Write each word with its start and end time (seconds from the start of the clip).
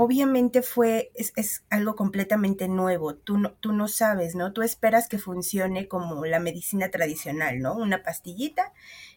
obviamente 0.00 0.62
fue, 0.62 1.10
es, 1.16 1.64
algo 1.70 1.96
completamente 1.96 2.68
nuevo, 2.68 3.16
tú 3.16 3.36
no, 3.36 3.50
tú 3.54 3.72
no 3.72 3.88
sabes, 3.88 4.36
¿no? 4.36 4.52
Tú 4.52 4.62
esperas 4.62 5.08
que 5.08 5.18
funcione 5.18 5.88
como 5.88 6.24
la 6.24 6.38
medicina 6.38 6.88
tradicional, 6.88 7.58
¿no? 7.58 7.74
Una 7.74 8.04
pastillita, 8.04 8.72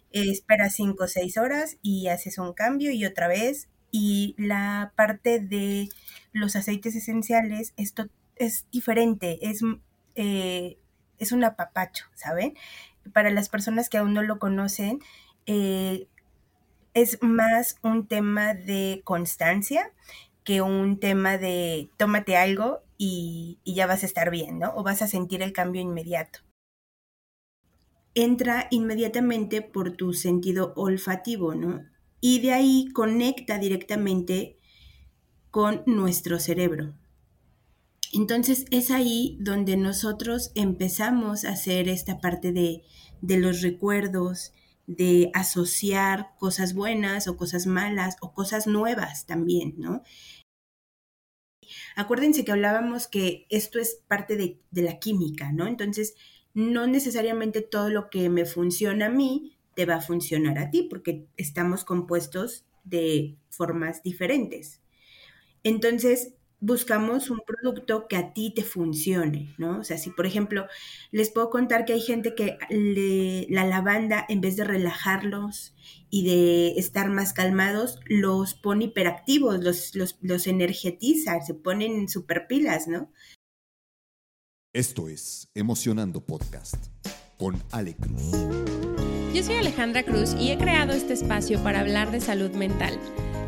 esperas 0.09 0.73
cinco 0.73 1.03
o 1.03 1.07
seis 1.07 1.37
horas 1.37 1.77
y 1.83 2.07
haces 2.07 2.39
un 2.39 2.53
cambio 2.53 2.89
y 2.89 3.05
otra 3.05 3.27
vez. 3.27 3.69
Y 3.91 4.33
la 4.39 4.91
parte 4.95 5.39
de 5.39 5.89
los 6.31 6.55
aceites 6.55 6.95
esenciales, 6.95 7.75
esto 7.77 8.07
es 8.35 8.65
diferente, 8.71 9.37
es, 9.51 9.61
eh, 10.15 10.79
es 11.19 11.31
un 11.31 11.43
apapacho, 11.43 12.05
¿saben? 12.15 12.55
Para 13.13 13.29
las 13.29 13.49
personas 13.49 13.87
que 13.87 13.99
aún 13.99 14.15
no 14.15 14.23
lo 14.23 14.39
conocen, 14.39 14.99
eh, 15.45 16.07
es 16.95 17.19
más 17.21 17.77
un 17.83 18.07
tema 18.07 18.55
de 18.55 19.01
constancia 19.03 19.91
que 20.43 20.61
un 20.61 20.99
tema 20.99 21.37
de 21.37 21.89
tómate 21.97 22.35
algo 22.35 22.81
y, 22.97 23.59
ya 23.65 23.87
vas 23.87 24.03
a 24.03 24.05
estar 24.05 24.29
bien, 24.29 24.59
¿no? 24.59 24.73
O 24.75 24.83
vas 24.83 25.01
a 25.01 25.07
sentir 25.07 25.41
el 25.41 25.53
cambio 25.53 25.81
inmediato. 25.81 26.39
Entra 28.13 28.67
inmediatamente 28.69 29.61
por 29.61 29.91
tu 29.93 30.13
sentido 30.13 30.73
olfativo, 30.75 31.55
¿no? 31.55 31.83
Y 32.19 32.41
de 32.41 32.53
ahí 32.53 32.89
conecta 32.93 33.57
directamente 33.57 34.59
con 35.49 35.81
nuestro 35.85 36.39
cerebro. 36.39 36.93
Entonces 38.13 38.65
es 38.69 38.91
ahí 38.91 39.37
donde 39.39 39.77
nosotros 39.77 40.51
empezamos 40.53 41.45
a 41.45 41.51
hacer 41.51 41.87
esta 41.87 42.19
parte 42.19 42.51
de, 42.51 42.83
de 43.21 43.37
los 43.37 43.61
recuerdos, 43.61 44.53
de 44.85 45.31
asociar 45.33 46.35
cosas 46.37 46.73
buenas 46.73 47.27
o 47.27 47.37
cosas 47.37 47.65
malas 47.65 48.17
o 48.19 48.33
cosas 48.33 48.67
nuevas 48.67 49.25
también, 49.25 49.75
¿no? 49.77 50.03
Acuérdense 51.95 52.45
que 52.45 52.51
hablábamos 52.51 53.07
que 53.07 53.45
esto 53.49 53.79
es 53.79 54.01
parte 54.07 54.35
de, 54.35 54.59
la 54.71 54.99
química, 54.99 55.51
¿no? 55.51 55.67
Entonces, 55.67 56.15
no 56.53 56.87
necesariamente 56.87 57.61
todo 57.61 57.89
lo 57.89 58.09
que 58.09 58.29
me 58.29 58.45
funciona 58.45 59.07
a 59.07 59.09
mí 59.09 59.57
te 59.75 59.85
va 59.85 59.95
a 59.95 60.01
funcionar 60.01 60.59
a 60.59 60.69
ti, 60.69 60.87
porque 60.89 61.25
estamos 61.37 61.83
compuestos 61.83 62.65
de 62.83 63.35
formas 63.49 64.03
diferentes. 64.03 64.81
Entonces, 65.63 66.33
buscamos 66.61 67.31
un 67.31 67.41
producto 67.45 68.07
que 68.07 68.15
a 68.15 68.33
ti 68.33 68.53
te 68.55 68.63
funcione, 68.63 69.53
¿no? 69.57 69.79
O 69.79 69.83
sea, 69.83 69.97
si 69.97 70.11
por 70.11 70.25
ejemplo, 70.25 70.67
les 71.11 71.31
puedo 71.31 71.49
contar 71.49 71.85
que 71.85 71.93
hay 71.93 72.01
gente 72.01 72.35
que 72.35 72.57
la 73.49 73.65
lavanda, 73.65 74.25
en 74.29 74.39
vez 74.39 74.55
de 74.55 74.63
relajarlos 74.63 75.73
y 76.09 76.23
de 76.23 76.79
estar 76.79 77.09
más 77.09 77.33
calmados, 77.33 77.99
los 78.05 78.53
pone 78.53 78.85
hiperactivos, 78.85 79.61
los, 79.63 79.95
los, 79.95 80.17
los 80.21 80.47
energetiza, 80.47 81.41
se 81.41 81.55
ponen 81.55 82.07
super 82.07 82.47
pilas, 82.47 82.87
¿no? 82.87 83.11
Esto 84.73 85.09
es 85.09 85.49
Emocionando 85.53 86.23
Podcast 86.23 86.87
con 87.37 87.61
Ale 87.71 87.95
Cruz. 87.95 88.31
Yo 89.33 89.43
soy 89.43 89.55
Alejandra 89.55 90.03
Cruz 90.03 90.35
y 90.39 90.51
he 90.51 90.57
creado 90.57 90.93
este 90.93 91.13
espacio 91.13 91.61
para 91.63 91.79
hablar 91.79 92.11
de 92.11 92.21
salud 92.21 92.51
mental 92.51 92.99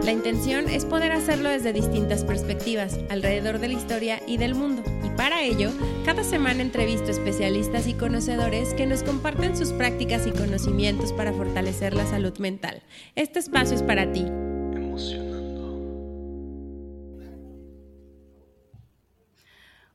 la 0.02 0.12
intención 0.12 0.68
es 0.70 0.86
poder 0.86 1.12
hacerlo 1.12 1.50
desde 1.50 1.72
distintas 1.72 2.24
perspectivas, 2.24 3.00
alrededor 3.10 3.60
de 3.60 3.70
la 3.70 3.74
historia 3.76 4.22
y 4.28 4.38
del 4.38 4.56
mundo. 4.56 4.84
Y 5.04 5.10
para 5.16 5.44
ello, 5.44 5.72
cada 6.06 6.24
semana 6.24 6.62
entrevisto 6.62 7.12
especialistas 7.12 7.88
y 7.88 7.94
conocedores 7.94 8.74
que 8.74 8.86
nos 8.86 9.04
comparten 9.04 9.56
sus 9.56 9.72
prácticas 9.72 10.28
y 10.28 10.32
conocimientos 10.32 11.14
para 11.14 11.32
fortalecer 11.32 11.94
la 11.94 12.06
salud 12.06 12.38
mental. 12.40 12.82
Este 13.16 13.40
espacio 13.40 13.76
es 13.76 13.84
para 13.84 14.12
ti. 14.12 14.26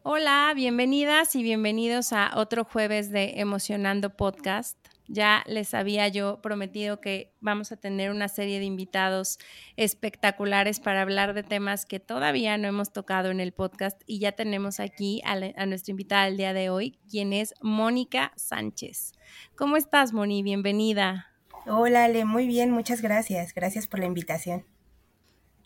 Hola, 0.02 0.52
bienvenidas 0.56 1.36
y 1.36 1.42
bienvenidos 1.42 2.14
a 2.14 2.32
otro 2.36 2.64
jueves 2.64 3.10
de 3.10 3.40
Emocionando 3.40 4.16
Podcast. 4.16 4.78
Ya 5.08 5.42
les 5.46 5.74
había 5.74 6.06
yo 6.08 6.40
prometido 6.42 7.00
que 7.00 7.32
vamos 7.40 7.72
a 7.72 7.76
tener 7.76 8.10
una 8.10 8.28
serie 8.28 8.58
de 8.58 8.66
invitados 8.66 9.38
espectaculares 9.76 10.80
para 10.80 11.02
hablar 11.02 11.34
de 11.34 11.42
temas 11.42 11.86
que 11.86 11.98
todavía 11.98 12.58
no 12.58 12.68
hemos 12.68 12.92
tocado 12.92 13.30
en 13.30 13.40
el 13.40 13.52
podcast 13.52 14.00
y 14.06 14.18
ya 14.18 14.32
tenemos 14.32 14.80
aquí 14.80 15.22
a, 15.24 15.66
nuestra 15.66 15.90
invitada 15.90 16.26
del 16.26 16.36
día 16.36 16.52
de 16.52 16.70
hoy, 16.70 16.98
quien 17.10 17.32
es 17.32 17.54
Mónica 17.62 18.32
Sánchez. 18.36 19.12
¿Cómo 19.56 19.76
estás, 19.76 20.12
Moni? 20.12 20.42
Bienvenida. 20.42 21.32
Hola, 21.66 22.04
Ale, 22.04 22.24
muy 22.24 22.46
bien, 22.46 22.70
muchas 22.70 23.02
gracias. 23.02 23.54
Gracias 23.54 23.86
por 23.86 24.00
la 24.00 24.06
invitación. 24.06 24.64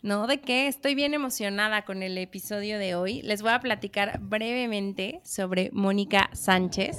No, 0.03 0.27
de 0.27 0.41
qué, 0.41 0.67
estoy 0.67 0.95
bien 0.95 1.13
emocionada 1.13 1.85
con 1.85 2.03
el 2.03 2.17
episodio 2.17 2.77
de 2.77 2.93
hoy. 2.93 3.21
Les 3.21 3.41
voy 3.41 3.51
a 3.51 3.61
platicar 3.61 4.19
brevemente 4.19 5.21
sobre 5.23 5.69
Mónica 5.71 6.29
Sánchez. 6.33 6.97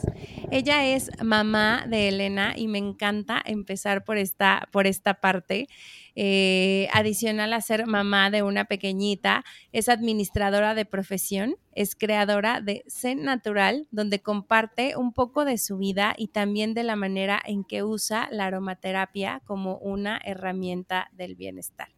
Ella 0.50 0.86
es 0.86 1.10
mamá 1.22 1.84
de 1.86 2.08
Elena 2.08 2.54
y 2.56 2.66
me 2.66 2.78
encanta 2.78 3.42
empezar 3.44 4.04
por 4.04 4.16
esta, 4.16 4.70
por 4.72 4.86
esta 4.86 5.20
parte. 5.20 5.68
Eh, 6.14 6.88
adicional 6.94 7.52
a 7.52 7.60
ser 7.60 7.86
mamá 7.86 8.30
de 8.30 8.42
una 8.42 8.64
pequeñita, 8.64 9.44
es 9.70 9.90
administradora 9.90 10.74
de 10.74 10.86
profesión, 10.86 11.56
es 11.72 11.96
creadora 11.96 12.62
de 12.62 12.84
Zen 12.88 13.22
Natural, 13.22 13.86
donde 13.90 14.22
comparte 14.22 14.96
un 14.96 15.12
poco 15.12 15.44
de 15.44 15.58
su 15.58 15.76
vida 15.76 16.14
y 16.16 16.28
también 16.28 16.72
de 16.72 16.84
la 16.84 16.96
manera 16.96 17.38
en 17.44 17.64
que 17.64 17.82
usa 17.82 18.28
la 18.30 18.46
aromaterapia 18.46 19.42
como 19.44 19.76
una 19.76 20.18
herramienta 20.24 21.10
del 21.12 21.34
bienestar. 21.34 21.93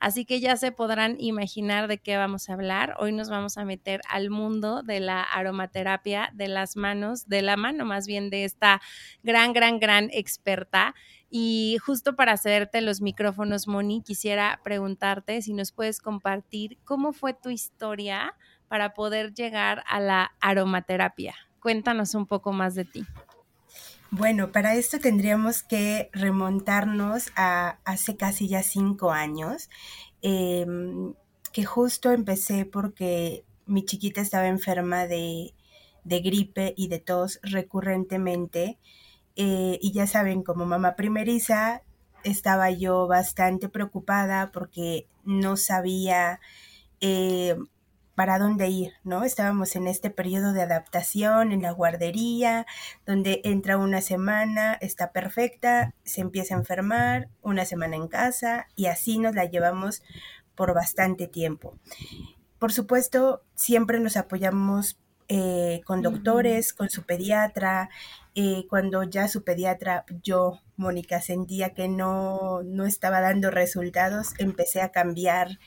Así 0.00 0.24
que 0.24 0.40
ya 0.40 0.56
se 0.56 0.72
podrán 0.72 1.16
imaginar 1.18 1.88
de 1.88 1.98
qué 1.98 2.16
vamos 2.16 2.48
a 2.48 2.54
hablar. 2.54 2.94
Hoy 2.98 3.12
nos 3.12 3.28
vamos 3.28 3.58
a 3.58 3.64
meter 3.64 4.00
al 4.08 4.30
mundo 4.30 4.82
de 4.82 5.00
la 5.00 5.22
aromaterapia, 5.22 6.30
de 6.34 6.48
las 6.48 6.76
manos, 6.76 7.28
de 7.28 7.42
la 7.42 7.56
mano 7.56 7.84
más 7.84 8.06
bien 8.06 8.30
de 8.30 8.44
esta 8.44 8.80
gran, 9.22 9.52
gran, 9.52 9.78
gran 9.78 10.08
experta. 10.12 10.94
Y 11.30 11.78
justo 11.84 12.16
para 12.16 12.32
hacerte 12.32 12.80
los 12.80 13.00
micrófonos, 13.00 13.66
Moni, 13.66 14.02
quisiera 14.02 14.60
preguntarte 14.62 15.42
si 15.42 15.54
nos 15.54 15.72
puedes 15.72 16.00
compartir 16.00 16.78
cómo 16.84 17.12
fue 17.12 17.34
tu 17.34 17.50
historia 17.50 18.34
para 18.68 18.94
poder 18.94 19.34
llegar 19.34 19.82
a 19.88 20.00
la 20.00 20.32
aromaterapia. 20.40 21.34
Cuéntanos 21.60 22.14
un 22.14 22.26
poco 22.26 22.52
más 22.52 22.74
de 22.74 22.84
ti. 22.84 23.04
Bueno, 24.10 24.52
para 24.52 24.74
esto 24.76 24.98
tendríamos 25.00 25.62
que 25.62 26.10
remontarnos 26.12 27.32
a 27.36 27.78
hace 27.84 28.16
casi 28.16 28.48
ya 28.48 28.62
cinco 28.62 29.10
años, 29.10 29.68
em, 30.22 31.14
que 31.52 31.64
justo 31.64 32.12
empecé 32.12 32.64
porque 32.66 33.44
mi 33.66 33.84
chiquita 33.84 34.20
estaba 34.20 34.46
enferma 34.48 35.06
de, 35.06 35.52
gripe 36.04 36.72
y 36.76 36.88
de 36.88 37.00
tos 37.00 37.40
recurrentemente. 37.42 38.78
Eh, 39.36 39.78
y 39.82 39.92
ya 39.92 40.06
saben, 40.06 40.42
como 40.42 40.66
mamá 40.66 40.96
primeriza, 40.96 41.82
estaba 42.24 42.70
yo 42.70 43.06
bastante 43.08 43.68
preocupada 43.68 44.50
porque 44.52 45.08
no 45.24 45.56
sabía 45.56 46.40
eh, 47.00 47.56
para 48.16 48.38
dónde 48.38 48.68
ir, 48.68 48.94
¿no? 49.04 49.24
Estábamos 49.24 49.76
en 49.76 49.86
este 49.86 50.10
periodo 50.10 50.54
de 50.54 50.62
adaptación 50.62 51.52
en 51.52 51.62
la 51.62 51.70
guardería, 51.70 52.66
donde 53.04 53.42
entra 53.44 53.76
una 53.76 54.00
semana, 54.00 54.72
está 54.80 55.12
perfecta, 55.12 55.94
se 56.02 56.22
empieza 56.22 56.54
a 56.54 56.58
enfermar, 56.58 57.28
una 57.42 57.66
semana 57.66 57.94
en 57.94 58.08
casa 58.08 58.66
y 58.74 58.86
así 58.86 59.18
nos 59.18 59.34
la 59.34 59.44
llevamos 59.44 60.02
por 60.54 60.74
bastante 60.74 61.28
tiempo. 61.28 61.78
Por 62.58 62.72
supuesto, 62.72 63.42
siempre 63.54 64.00
nos 64.00 64.16
apoyamos 64.16 64.98
eh, 65.28 65.82
con 65.84 66.00
doctores, 66.00 66.72
con 66.72 66.88
su 66.88 67.02
pediatra. 67.02 67.90
Eh, 68.34 68.64
cuando 68.70 69.02
ya 69.02 69.28
su 69.28 69.44
pediatra, 69.44 70.06
yo, 70.22 70.60
Mónica, 70.76 71.20
sentía 71.20 71.74
que 71.74 71.88
no, 71.88 72.62
no 72.64 72.86
estaba 72.86 73.20
dando 73.20 73.50
resultados, 73.50 74.32
empecé 74.38 74.80
a 74.80 74.90
cambiar 74.90 75.58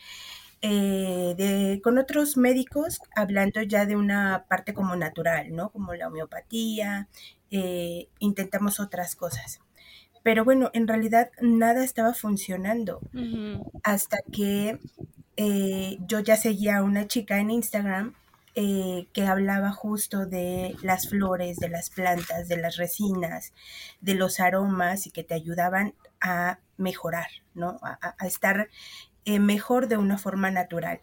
eh, 0.61 1.35
de, 1.37 1.79
con 1.81 1.97
otros 1.97 2.35
médicos, 2.35 2.99
hablando 3.15 3.61
ya 3.61 3.85
de 3.85 3.95
una 3.95 4.45
parte 4.49 4.73
como 4.73 4.95
natural, 4.95 5.55
¿no? 5.55 5.69
Como 5.69 5.93
la 5.93 6.07
homeopatía, 6.07 7.07
eh, 7.49 8.09
intentamos 8.19 8.79
otras 8.79 9.15
cosas. 9.15 9.61
Pero 10.21 10.43
bueno, 10.43 10.69
en 10.73 10.87
realidad 10.87 11.31
nada 11.41 11.83
estaba 11.83 12.13
funcionando 12.13 12.99
hasta 13.83 14.17
que 14.33 14.79
eh, 15.37 15.97
yo 16.05 16.19
ya 16.19 16.35
seguía 16.35 16.77
a 16.77 16.83
una 16.83 17.07
chica 17.07 17.39
en 17.39 17.51
Instagram 17.51 18.15
que 18.53 19.25
hablaba 19.25 19.71
justo 19.71 20.25
de 20.25 20.75
las 20.81 21.07
flores, 21.07 21.59
de 21.59 21.69
las 21.69 21.89
plantas, 21.89 22.49
de 22.49 22.57
las 22.57 22.75
resinas, 22.75 23.53
de 24.01 24.15
los 24.15 24.41
aromas 24.41 25.07
y 25.07 25.11
que 25.11 25.23
te 25.23 25.33
ayudaban 25.33 25.93
a 26.19 26.59
mejorar, 26.75 27.27
¿no? 27.53 27.79
A, 27.81 28.15
a 28.17 28.27
estar 28.27 28.67
eh, 29.29 29.39
mejor 29.39 29.87
de 29.87 29.97
una 29.97 30.17
forma 30.17 30.49
natural. 30.49 31.01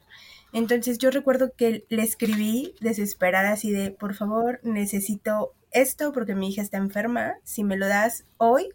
Entonces 0.53 0.99
yo 0.99 1.13
recuerdo 1.13 1.53
que 1.57 1.87
le 1.91 2.03
escribí 2.03 2.75
desesperada 2.81 3.53
así 3.53 3.71
de, 3.71 3.93
por 3.93 4.17
favor, 4.17 4.59
necesito 4.65 5.55
esto 5.71 6.13
porque 6.13 6.35
mi 6.35 6.49
hija 6.49 6.61
está 6.61 6.77
enferma, 6.77 7.37
si 7.45 7.63
me 7.63 7.77
lo 7.77 7.87
das 7.87 8.25
hoy, 8.37 8.71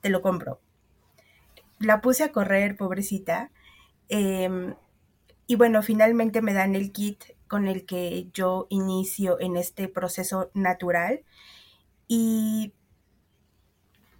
te 0.00 0.08
lo 0.08 0.22
compro. 0.22 0.58
La 1.78 2.00
puse 2.00 2.24
a 2.24 2.32
correr, 2.32 2.78
pobrecita. 2.78 3.50
Em, 4.08 4.74
y 5.46 5.56
bueno, 5.56 5.82
finalmente 5.82 6.40
me 6.40 6.54
dan 6.54 6.74
el 6.74 6.90
kit 6.90 7.24
con 7.46 7.68
el 7.68 7.84
que 7.84 8.30
yo 8.32 8.68
inicio 8.70 9.38
en 9.38 9.58
este 9.58 9.88
proceso 9.88 10.50
natural. 10.54 11.24
Y 12.06 12.72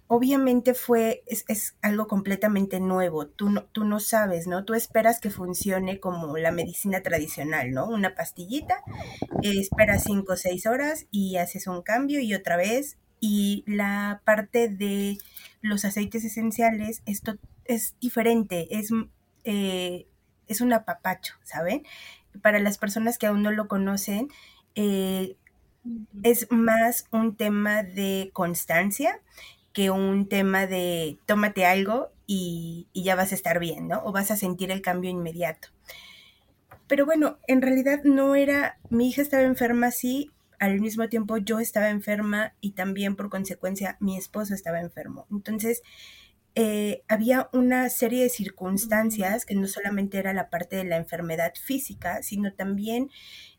obviamente 0.09 0.73
fue, 0.73 1.23
es, 1.27 1.75
algo 1.83 2.07
completamente 2.07 2.79
nuevo. 2.79 3.27
Tú 3.27 3.51
no, 3.51 3.63
tú 3.65 3.85
no 3.85 3.99
sabes, 3.99 4.47
¿no? 4.47 4.65
Tú 4.65 4.73
esperas 4.73 5.19
que 5.19 5.29
funcione 5.29 5.99
como 5.99 6.35
la 6.35 6.51
medicina 6.51 7.01
tradicional, 7.01 7.71
¿no? 7.71 7.87
Una 7.87 8.15
pastillita, 8.15 8.83
esperas 9.43 10.03
cinco 10.03 10.33
o 10.33 10.35
seis 10.35 10.65
horas 10.65 11.05
y 11.11 11.37
haces 11.37 11.67
un 11.67 11.83
cambio 11.83 12.19
y 12.19 12.33
otra 12.33 12.57
vez. 12.57 12.97
Y 13.19 13.63
la 13.67 14.21
parte 14.25 14.67
de 14.67 15.19
los 15.61 15.85
aceites 15.85 16.25
esenciales, 16.25 17.03
esto 17.05 17.37
es 17.65 17.95
diferente, 18.01 18.79
es, 18.79 18.89
eh, 19.43 20.07
es 20.47 20.61
un 20.61 20.73
apapacho, 20.73 21.35
¿saben? 21.43 21.83
Para 22.41 22.57
las 22.57 22.79
personas 22.79 23.19
que 23.19 23.27
aún 23.27 23.43
no 23.43 23.51
lo 23.51 23.67
conocen, 23.67 24.29
eh, 24.73 25.35
es 26.23 26.47
más 26.49 27.05
un 27.11 27.35
tema 27.35 27.83
de 27.83 28.31
constancia 28.33 29.19
que 29.79 29.91
un 29.91 30.27
tema 30.27 30.67
de 30.67 31.19
tómate 31.25 31.65
algo 31.65 32.11
y, 32.27 32.89
ya 32.93 33.15
vas 33.15 33.31
a 33.31 33.35
estar 33.35 33.59
bien, 33.59 33.87
¿no? 33.87 34.01
O 34.03 34.11
vas 34.11 34.29
a 34.29 34.35
sentir 34.35 34.71
el 34.71 34.81
cambio 34.81 35.09
inmediato. 35.09 35.69
Pero 36.85 37.05
bueno, 37.05 37.37
en 37.47 37.61
realidad 37.61 38.01
no 38.03 38.35
era, 38.35 38.77
mi 38.89 39.07
hija 39.07 39.21
estaba 39.21 39.43
enferma, 39.43 39.91
sí, 39.91 40.31
al 40.59 40.81
mismo 40.81 41.07
tiempo 41.07 41.37
yo 41.37 41.61
estaba 41.61 41.91
enferma 41.91 42.51
y 42.59 42.71
también 42.71 43.15
por 43.15 43.29
consecuencia 43.29 43.95
mi 44.01 44.17
esposo 44.17 44.53
estaba 44.53 44.81
enfermo. 44.81 45.27
Entonces, 45.31 45.81
eh, 46.61 47.05
había 47.07 47.49
una 47.53 47.89
serie 47.89 48.23
de 48.23 48.27
circunstancias 48.27 49.45
que 49.45 49.55
no 49.55 49.65
solamente 49.65 50.17
era 50.17 50.33
la 50.33 50.49
parte 50.49 50.75
de 50.75 50.83
la 50.83 50.97
enfermedad 50.97 51.53
física, 51.55 52.21
sino 52.21 52.51
también 52.51 53.09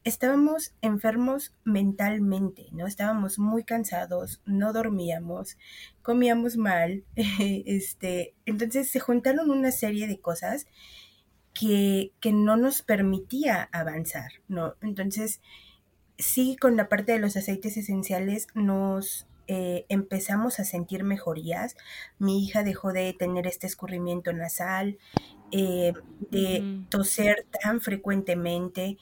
estábamos 0.04 0.74
enfermos 0.82 1.54
mentalmente, 1.64 2.66
¿no? 2.72 2.86
Estábamos 2.86 3.38
muy 3.38 3.64
cansados, 3.64 4.42
no 4.44 4.74
dormíamos, 4.74 5.56
comíamos 6.02 6.58
mal, 6.58 7.04
este, 7.16 8.34
entonces 8.44 8.90
se 8.90 9.00
juntaron 9.00 9.50
una 9.50 9.72
serie 9.72 10.06
de 10.06 10.20
cosas 10.20 10.66
que, 11.54 12.12
que 12.20 12.32
no 12.32 12.58
nos 12.58 12.82
permitía 12.82 13.70
avanzar, 13.72 14.30
¿no? 14.46 14.74
Entonces, 14.82 15.40
sí, 16.18 16.54
con 16.60 16.76
la 16.76 16.90
parte 16.90 17.12
de 17.12 17.18
los 17.18 17.34
aceites 17.38 17.78
esenciales 17.78 18.48
nos 18.52 19.26
eh, 19.52 19.84
empezamos 19.88 20.60
a 20.60 20.64
sentir 20.64 21.02
mejorías. 21.02 21.76
Mi 22.20 22.44
hija 22.44 22.62
dejó 22.62 22.92
de 22.92 23.12
tener 23.14 23.48
este 23.48 23.66
escurrimiento 23.66 24.32
nasal, 24.32 24.96
eh, 25.50 25.92
de 26.30 26.84
toser 26.88 27.48
tan 27.60 27.80
frecuentemente 27.80 28.96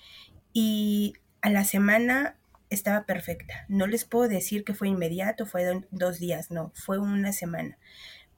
y 0.55 1.13
a 1.43 1.51
la 1.51 1.65
semana 1.65 2.39
estaba 2.71 3.05
perfecta. 3.05 3.67
No 3.69 3.87
les 3.87 4.07
puedo 4.07 4.27
decir 4.27 4.65
que 4.65 4.73
fue 4.73 4.89
inmediato, 4.89 5.45
fue 5.45 5.85
dos 5.91 6.19
días, 6.19 6.51
no, 6.51 6.73
fue 6.75 6.99
una 6.99 7.35
semana. 7.35 7.77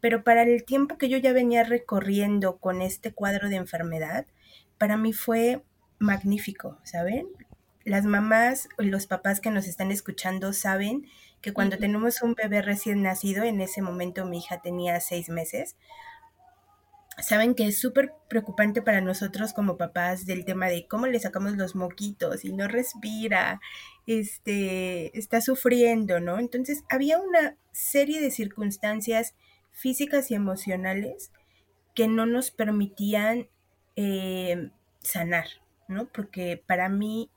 Pero 0.00 0.24
para 0.24 0.42
el 0.42 0.64
tiempo 0.64 0.98
que 0.98 1.08
yo 1.08 1.16
ya 1.16 1.32
venía 1.32 1.62
recorriendo 1.62 2.56
con 2.56 2.82
este 2.82 3.12
cuadro 3.12 3.48
de 3.48 3.54
enfermedad, 3.54 4.26
para 4.78 4.96
mí 4.96 5.12
fue 5.12 5.62
magnífico, 6.00 6.80
¿saben? 6.82 7.28
Las 7.84 8.04
mamás, 8.04 8.68
los 8.78 9.06
papás 9.06 9.38
que 9.38 9.52
nos 9.52 9.68
están 9.68 9.92
escuchando 9.92 10.52
saben 10.52 11.06
que 11.40 11.52
cuando 11.52 11.78
tenemos 11.78 12.22
un 12.22 12.34
bebé 12.34 12.62
recién 12.62 13.02
nacido, 13.02 13.44
en 13.44 13.60
ese 13.60 13.82
momento 13.82 14.26
mi 14.26 14.38
hija 14.38 14.60
tenía 14.60 15.00
seis 15.00 15.28
meses, 15.28 15.76
saben 17.22 17.54
que 17.54 17.66
es 17.66 17.78
súper 17.78 18.12
preocupante 18.28 18.82
para 18.82 19.00
nosotros 19.00 19.52
como 19.52 19.76
papás 19.76 20.26
del 20.26 20.44
tema 20.44 20.68
de 20.68 20.86
cómo 20.86 21.06
le 21.06 21.18
sacamos 21.18 21.56
los 21.56 21.74
moquitos 21.74 22.44
y 22.44 22.52
no 22.52 22.68
respira, 22.68 23.60
este, 24.06 25.16
está 25.18 25.40
sufriendo, 25.40 26.20
¿no? 26.20 26.38
Entonces 26.38 26.84
había 26.88 27.18
una 27.18 27.56
serie 27.72 28.20
de 28.20 28.30
circunstancias 28.30 29.34
físicas 29.72 30.30
y 30.30 30.34
emocionales 30.34 31.30
que 31.94 32.08
no 32.08 32.26
nos 32.26 32.50
permitían 32.50 33.48
eh, 33.96 34.70
sanar, 35.00 35.46
¿no? 35.88 36.06
Porque 36.06 36.62
para 36.66 36.88
mí 36.88 37.30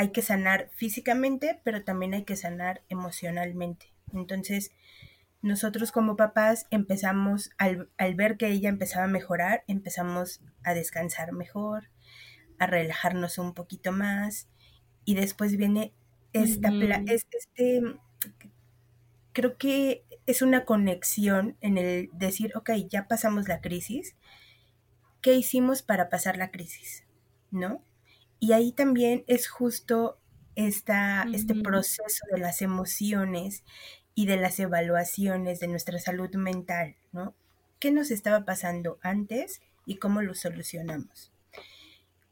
hay 0.00 0.12
que 0.12 0.22
sanar 0.22 0.70
físicamente, 0.72 1.60
pero 1.62 1.84
también 1.84 2.14
hay 2.14 2.24
que 2.24 2.34
sanar 2.34 2.80
emocionalmente. 2.88 3.92
Entonces, 4.14 4.72
nosotros 5.42 5.92
como 5.92 6.16
papás 6.16 6.66
empezamos, 6.70 7.50
al, 7.58 7.90
ver 8.14 8.38
que 8.38 8.48
ella 8.48 8.70
empezaba 8.70 9.04
a 9.04 9.08
mejorar, 9.08 9.62
empezamos 9.66 10.40
a 10.62 10.72
descansar 10.72 11.32
mejor, 11.32 11.90
a 12.58 12.66
relajarnos 12.66 13.36
un 13.36 13.52
poquito 13.52 13.92
más, 13.92 14.48
y 15.04 15.16
después 15.16 15.58
viene 15.58 15.92
esta, 16.32 16.70
este, 17.04 17.82
creo 19.34 19.58
que 19.58 20.06
es 20.24 20.40
una 20.40 20.64
conexión 20.64 21.58
en 21.60 21.76
el 21.76 22.08
decir, 22.14 22.56
ok, 22.56 22.70
ya 22.88 23.06
pasamos 23.06 23.48
la 23.48 23.60
crisis, 23.60 24.16
¿qué 25.20 25.34
hicimos 25.34 25.82
para 25.82 26.08
pasar 26.08 26.38
la 26.38 26.50
crisis? 26.50 27.04
¿No? 27.50 27.84
Y 28.40 28.52
ahí 28.52 28.72
también 28.72 29.22
es 29.26 29.48
justo 29.48 30.18
esta, 30.56 31.26
este 31.32 31.54
proceso 31.54 32.24
de 32.32 32.38
las 32.38 32.62
emociones 32.62 33.62
y 34.14 34.26
de 34.26 34.36
las 34.36 34.58
evaluaciones 34.58 35.60
de 35.60 35.68
nuestra 35.68 35.98
salud 35.98 36.34
mental, 36.34 36.96
¿no? 37.12 37.34
¿Qué 37.78 37.92
nos 37.92 38.10
estaba 38.10 38.44
pasando 38.44 38.98
antes 39.02 39.62
y 39.86 39.96
cómo 39.96 40.22
lo 40.22 40.34
solucionamos? 40.34 41.32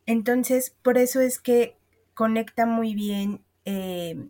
Entonces, 0.07 0.75
por 0.83 0.99
eso 0.99 1.21
es 1.21 1.39
que 1.39 1.77
conecta 2.15 2.67
muy 2.67 2.95
bien 2.95 3.45
eh, 3.65 4.29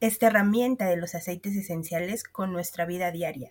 esta 0.00 0.26
herramienta 0.26 0.86
de 0.86 0.96
los 0.96 1.14
aceites 1.14 1.56
esenciales 1.56 2.22
con 2.22 2.52
nuestra 2.52 2.84
vida 2.84 3.10
diaria. 3.10 3.50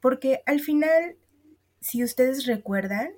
Porque 0.00 0.42
al 0.46 0.60
final, 0.60 1.16
si 1.80 2.04
ustedes 2.04 2.46
recuerdan, 2.46 3.12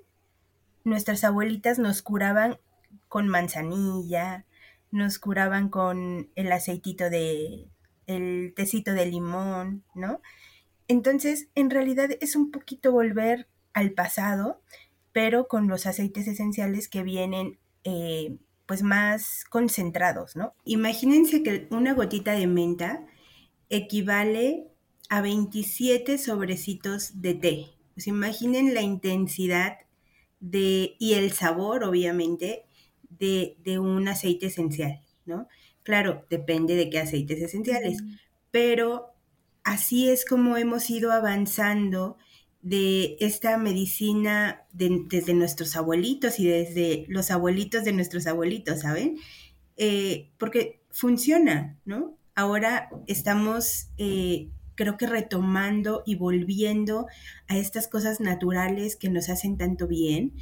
nuestras 0.84 1.24
abuelitas 1.24 1.78
nos 1.78 2.02
curaban 2.02 2.58
con 3.08 3.28
manzanilla, 3.28 4.44
nos 4.90 5.18
curaban 5.18 5.68
con 5.68 6.30
el 6.34 6.52
aceitito 6.52 7.10
de, 7.10 7.68
el 8.06 8.52
tecito 8.54 8.92
de 8.92 9.06
limón, 9.06 9.84
¿no? 9.94 10.20
Entonces, 10.88 11.48
en 11.54 11.70
realidad 11.70 12.10
es 12.20 12.36
un 12.36 12.50
poquito 12.50 12.92
volver 12.92 13.48
al 13.72 13.92
pasado, 13.92 14.62
pero 15.12 15.48
con 15.48 15.68
los 15.68 15.86
aceites 15.86 16.26
esenciales 16.26 16.88
que 16.88 17.02
vienen 17.02 17.58
eh, 17.84 18.36
pues 18.66 18.82
más 18.82 19.44
concentrados, 19.50 20.36
¿no? 20.36 20.54
Imagínense 20.64 21.42
que 21.42 21.66
una 21.70 21.94
gotita 21.94 22.32
de 22.32 22.46
menta 22.46 23.06
equivale 23.68 24.68
a 25.08 25.20
27 25.20 26.18
sobrecitos 26.18 27.20
de 27.20 27.34
té. 27.34 27.66
Pues 27.94 28.06
imaginen 28.06 28.74
la 28.74 28.82
intensidad 28.82 29.78
de, 30.40 30.96
y 30.98 31.14
el 31.14 31.32
sabor, 31.32 31.84
obviamente, 31.84 32.64
de, 33.18 33.78
un 33.78 34.08
aceite 34.08 34.46
esencial, 34.46 35.00
¿no? 35.26 35.48
Claro, 35.82 36.24
depende 36.30 36.76
de 36.76 36.88
qué 36.90 36.98
aceites 36.98 37.40
esenciales, 37.42 37.98
pero 38.50 39.14
así 39.62 40.08
es 40.08 40.24
como 40.24 40.56
hemos 40.56 40.88
ido 40.90 41.12
avanzando 41.12 42.16
de 42.62 43.16
esta 43.20 43.58
medicina 43.58 44.62
desde 44.72 45.34
nuestros 45.34 45.76
abuelitos 45.76 46.40
y 46.40 46.46
desde 46.46 47.04
los 47.08 47.30
abuelitos 47.30 47.84
de 47.84 47.92
nuestros 47.92 48.26
abuelitos, 48.26 48.80
¿saben? 48.80 49.18
Eh, 49.76 50.30
porque 50.38 50.80
funciona, 50.90 51.78
¿no? 51.84 52.16
Ahora 52.34 52.88
estamos, 53.06 53.88
eh, 53.98 54.48
creo 54.76 54.96
que 54.96 55.06
retomando 55.06 56.02
y 56.06 56.14
volviendo 56.14 57.06
a 57.48 57.58
estas 57.58 57.86
cosas 57.86 58.20
naturales 58.20 58.96
que 58.96 59.10
nos 59.10 59.28
hacen 59.28 59.58
tanto 59.58 59.86
bien 59.86 60.32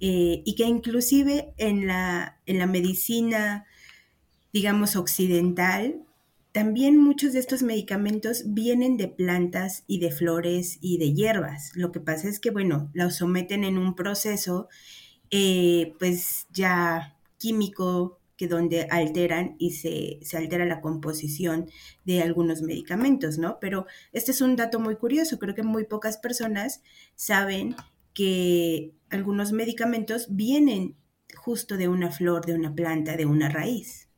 eh, 0.00 0.42
y 0.44 0.54
que 0.54 0.64
inclusive 0.64 1.52
en 1.58 1.86
la, 1.86 2.38
en 2.46 2.58
la 2.58 2.66
medicina, 2.66 3.66
digamos, 4.52 4.96
occidental, 4.96 6.02
también 6.52 6.96
muchos 6.96 7.32
de 7.32 7.38
estos 7.38 7.62
medicamentos 7.62 8.42
vienen 8.46 8.96
de 8.96 9.08
plantas 9.08 9.84
y 9.86 10.00
de 10.00 10.10
flores 10.10 10.78
y 10.80 10.98
de 10.98 11.12
hierbas. 11.12 11.70
Lo 11.76 11.92
que 11.92 12.00
pasa 12.00 12.28
es 12.28 12.40
que, 12.40 12.50
bueno, 12.50 12.90
los 12.92 13.16
someten 13.16 13.62
en 13.62 13.78
un 13.78 13.94
proceso, 13.94 14.68
eh, 15.30 15.94
pues 15.98 16.46
ya 16.52 17.16
químico, 17.38 18.18
que 18.36 18.48
donde 18.48 18.84
alteran 18.90 19.54
y 19.58 19.72
se, 19.72 20.18
se, 20.22 20.38
altera 20.38 20.64
la 20.64 20.80
composición 20.80 21.68
de 22.06 22.22
algunos 22.22 22.62
medicamentos, 22.62 23.36
¿no? 23.36 23.58
Pero 23.60 23.84
este 24.14 24.30
es 24.30 24.40
un 24.40 24.56
dato 24.56 24.80
muy 24.80 24.96
curioso, 24.96 25.38
creo 25.38 25.54
que 25.54 25.62
muy 25.62 25.84
pocas 25.84 26.16
personas 26.16 26.80
saben 27.16 27.76
que 28.14 28.94
algunos 29.10 29.52
medicamentos 29.52 30.26
vienen 30.30 30.96
justo 31.36 31.76
de 31.76 31.88
una 31.88 32.10
flor, 32.10 32.44
de 32.44 32.54
una 32.54 32.74
planta, 32.74 33.16
de 33.16 33.26
una 33.26 33.48
raíz. 33.48 34.08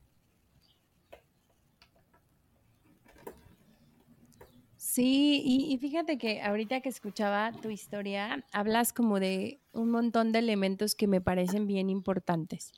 Sí, 4.76 5.40
y, 5.42 5.78
fíjate 5.78 6.18
que 6.18 6.42
ahorita 6.42 6.82
que 6.82 6.90
escuchaba 6.90 7.50
tu 7.62 7.70
historia, 7.70 8.44
hablas 8.52 8.92
como 8.92 9.20
de 9.20 9.58
un 9.72 9.90
montón 9.90 10.32
de 10.32 10.40
elementos 10.40 10.94
que 10.94 11.06
me 11.06 11.22
parecen 11.22 11.66
bien 11.66 11.88
importantes. 11.88 12.72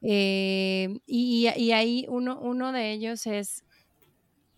Eh, 0.00 1.00
y, 1.06 1.48
y, 1.56 1.72
ahí 1.72 2.06
uno, 2.08 2.38
uno 2.40 2.70
de 2.70 2.92
ellos 2.92 3.26
es 3.26 3.64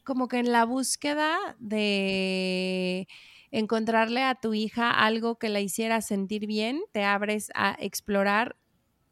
como 0.04 0.28
que 0.28 0.38
en 0.38 0.52
la 0.52 0.66
búsqueda 0.66 1.38
de 1.58 3.08
encontrarle 3.52 4.22
a 4.22 4.34
tu 4.34 4.54
hija 4.54 4.90
algo 4.90 5.36
que 5.36 5.50
la 5.50 5.60
hiciera 5.60 6.00
sentir 6.00 6.46
bien, 6.46 6.80
te 6.90 7.04
abres 7.04 7.50
a 7.54 7.76
explorar 7.78 8.56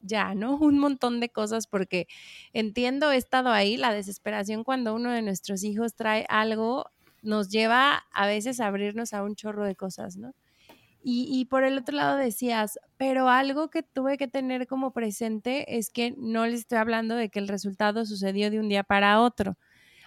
ya, 0.01 0.35
¿no? 0.35 0.57
Un 0.59 0.79
montón 0.79 1.21
de 1.21 1.29
cosas 1.29 1.67
porque 1.67 2.09
entiendo, 2.53 3.13
he 3.13 3.17
estado 3.17 3.51
ahí, 3.51 3.77
la 3.77 3.95
desesperación 3.95 4.65
cuando 4.65 4.95
uno 4.95 5.11
de 5.13 5.23
nuestros 5.23 5.63
hijos 5.63 5.95
trae 5.95 6.27
algo 6.29 6.87
nos 7.23 7.51
lleva 7.51 8.03
a 8.13 8.27
veces 8.27 8.61
a 8.61 8.67
abrirnos 8.67 9.13
a 9.13 9.23
un 9.23 9.37
chorro 9.37 9.65
de 9.67 9.77
cosas, 9.77 10.17
¿no? 10.17 10.33
Y, 11.03 11.27
y, 11.31 11.47
por 11.47 11.65
el 11.65 11.79
otro 11.79 11.97
lado 11.97 12.17
decías, 12.19 12.79
pero 12.99 13.31
algo 13.31 13.71
que 13.71 13.83
tuve 13.83 14.19
que 14.19 14.29
tener 14.29 14.67
como 14.67 14.93
presente 14.93 15.79
es 15.79 15.91
que 15.91 16.15
no 16.19 16.47
le 16.47 16.55
estoy 16.55 16.77
hablando 16.79 17.15
de 17.15 17.31
que 17.31 17.39
el 17.39 17.49
resultado 17.49 18.05
sucedió 18.05 18.51
de 18.51 18.61
un 18.61 18.69
día 18.69 18.85
para 18.85 19.21
otro 19.21 19.57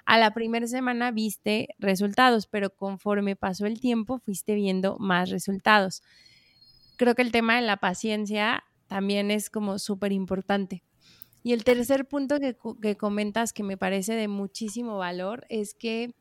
a 0.05 0.17
la 0.17 0.33
primera 0.33 0.67
semana 0.67 1.11
viste 1.11 1.69
resultados, 1.79 2.47
pero 2.47 2.75
conforme 2.75 3.35
pasó 3.35 3.65
el 3.65 3.79
tiempo 3.79 4.19
fuiste 4.19 4.55
viendo 4.55 4.97
más 4.99 5.29
resultados. 5.29 6.03
Creo 6.97 7.15
que 7.15 7.21
el 7.21 7.31
tema 7.31 7.55
de 7.55 7.61
la 7.61 7.77
paciencia 7.77 8.63
también 8.87 9.31
es 9.31 9.49
como 9.49 9.79
súper 9.79 10.11
importante. 10.11 10.83
Y 11.41 11.53
el 11.53 11.63
tercer 11.63 12.07
punto 12.07 12.39
que, 12.39 12.55
que, 12.81 12.95
comentas 12.95 13.51
que 13.51 13.63
me 13.63 13.77
parece 13.77 14.15
de 14.15 14.27
muchísimo 14.27 14.97
valor 14.97 15.45
es 15.49 15.73
que 15.73 16.15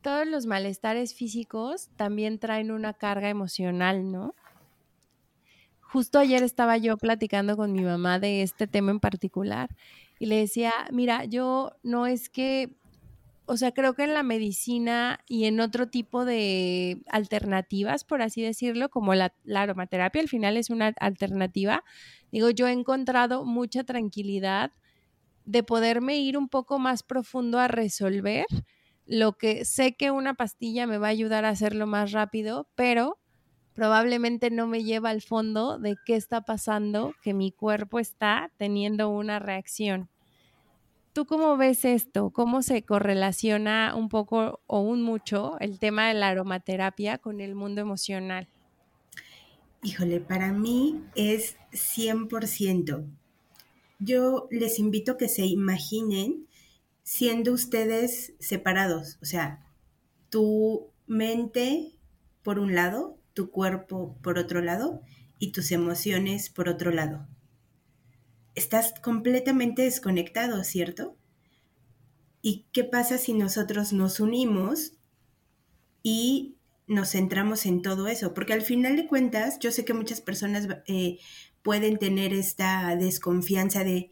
todos 0.00 0.26
los 0.26 0.46
malestares 0.46 1.14
físicos 1.14 1.90
también 1.96 2.38
traen 2.38 2.70
una 2.70 2.94
carga 2.94 3.28
emocional, 3.28 4.10
¿no? 4.10 4.34
Justo 5.80 6.18
ayer 6.18 6.42
estaba 6.42 6.76
yo 6.76 6.96
platicando 6.98 7.56
con 7.56 7.72
mi 7.72 7.82
mamá 7.82 8.18
de 8.18 8.42
este 8.42 8.66
tema 8.66 8.90
en 8.90 9.00
particular 9.00 9.70
y 10.18 10.26
le 10.26 10.36
decía, 10.36 10.72
mira, 10.92 11.24
yo 11.24 11.72
no 11.82 12.06
es 12.06 12.28
que 12.28 12.76
o 13.50 13.56
sea, 13.56 13.72
creo 13.72 13.94
que 13.94 14.04
en 14.04 14.12
la 14.12 14.22
medicina 14.22 15.20
y 15.26 15.46
en 15.46 15.60
otro 15.60 15.88
tipo 15.88 16.26
de 16.26 17.00
alternativas, 17.08 18.04
por 18.04 18.20
así 18.20 18.42
decirlo, 18.42 18.90
como 18.90 19.14
la, 19.14 19.32
aromaterapia, 19.54 20.20
al 20.20 20.28
final 20.28 20.58
es 20.58 20.68
una 20.68 20.88
alternativa, 21.00 21.82
digo, 22.30 22.50
yo 22.50 22.68
he 22.68 22.72
encontrado 22.72 23.46
mucha 23.46 23.84
tranquilidad 23.84 24.72
de 25.46 25.62
poderme 25.62 26.18
ir 26.18 26.36
un 26.36 26.50
poco 26.50 26.78
más 26.78 27.02
profundo 27.02 27.58
a 27.58 27.68
resolver 27.68 28.44
lo 29.06 29.32
que 29.32 29.64
sé 29.64 29.96
que 29.96 30.10
una 30.10 30.34
pastilla 30.34 30.86
me 30.86 30.98
va 30.98 31.06
a 31.06 31.10
ayudar 31.10 31.46
a 31.46 31.48
hacerlo 31.48 31.86
más 31.86 32.12
rápido, 32.12 32.68
pero 32.74 33.18
probablemente 33.72 34.50
no 34.50 34.66
me 34.66 34.84
lleva 34.84 35.08
al 35.08 35.22
fondo 35.22 35.78
de 35.78 35.96
qué 36.04 36.16
está 36.16 36.42
pasando, 36.42 37.14
que 37.22 37.32
mi 37.32 37.50
cuerpo 37.50 37.98
está 37.98 38.52
teniendo 38.58 39.08
una 39.08 39.38
reacción. 39.38 40.10
¿Tú 41.18 41.26
cómo 41.26 41.56
ves 41.56 41.84
esto? 41.84 42.30
¿Cómo 42.30 42.62
se 42.62 42.84
correlaciona 42.84 43.96
un 43.96 44.08
poco 44.08 44.60
o 44.68 44.82
un 44.82 45.02
mucho 45.02 45.58
el 45.58 45.80
tema 45.80 46.06
de 46.06 46.14
la 46.14 46.28
aromaterapia 46.28 47.18
con 47.18 47.40
el 47.40 47.56
mundo 47.56 47.80
emocional? 47.80 48.46
Híjole, 49.82 50.20
para 50.20 50.52
mí 50.52 51.02
es 51.16 51.56
100%. 51.72 53.04
Yo 53.98 54.46
les 54.52 54.78
invito 54.78 55.10
a 55.10 55.16
que 55.16 55.28
se 55.28 55.44
imaginen 55.44 56.46
siendo 57.02 57.52
ustedes 57.52 58.34
separados, 58.38 59.18
o 59.20 59.24
sea, 59.24 59.66
tu 60.30 60.86
mente 61.08 61.96
por 62.44 62.60
un 62.60 62.76
lado, 62.76 63.18
tu 63.34 63.50
cuerpo 63.50 64.16
por 64.22 64.38
otro 64.38 64.62
lado 64.62 65.02
y 65.40 65.50
tus 65.50 65.72
emociones 65.72 66.48
por 66.48 66.68
otro 66.68 66.92
lado 66.92 67.26
estás 68.58 68.94
completamente 69.00 69.82
desconectado, 69.82 70.62
¿cierto? 70.64 71.16
¿Y 72.42 72.66
qué 72.72 72.84
pasa 72.84 73.18
si 73.18 73.32
nosotros 73.32 73.92
nos 73.92 74.20
unimos 74.20 74.92
y 76.02 76.56
nos 76.86 77.10
centramos 77.10 77.66
en 77.66 77.82
todo 77.82 78.08
eso? 78.08 78.34
Porque 78.34 78.52
al 78.52 78.62
final 78.62 78.96
de 78.96 79.06
cuentas, 79.06 79.58
yo 79.58 79.70
sé 79.72 79.84
que 79.84 79.94
muchas 79.94 80.20
personas 80.20 80.68
eh, 80.86 81.18
pueden 81.62 81.98
tener 81.98 82.32
esta 82.32 82.94
desconfianza 82.96 83.84
de, 83.84 84.10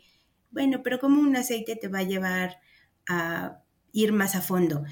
bueno, 0.50 0.82
pero 0.82 0.98
¿cómo 0.98 1.20
un 1.20 1.36
aceite 1.36 1.76
te 1.76 1.88
va 1.88 2.00
a 2.00 2.04
llevar 2.04 2.58
a 3.08 3.62
ir 3.92 4.12
más 4.12 4.34
a 4.34 4.40
fondo? 4.40 4.84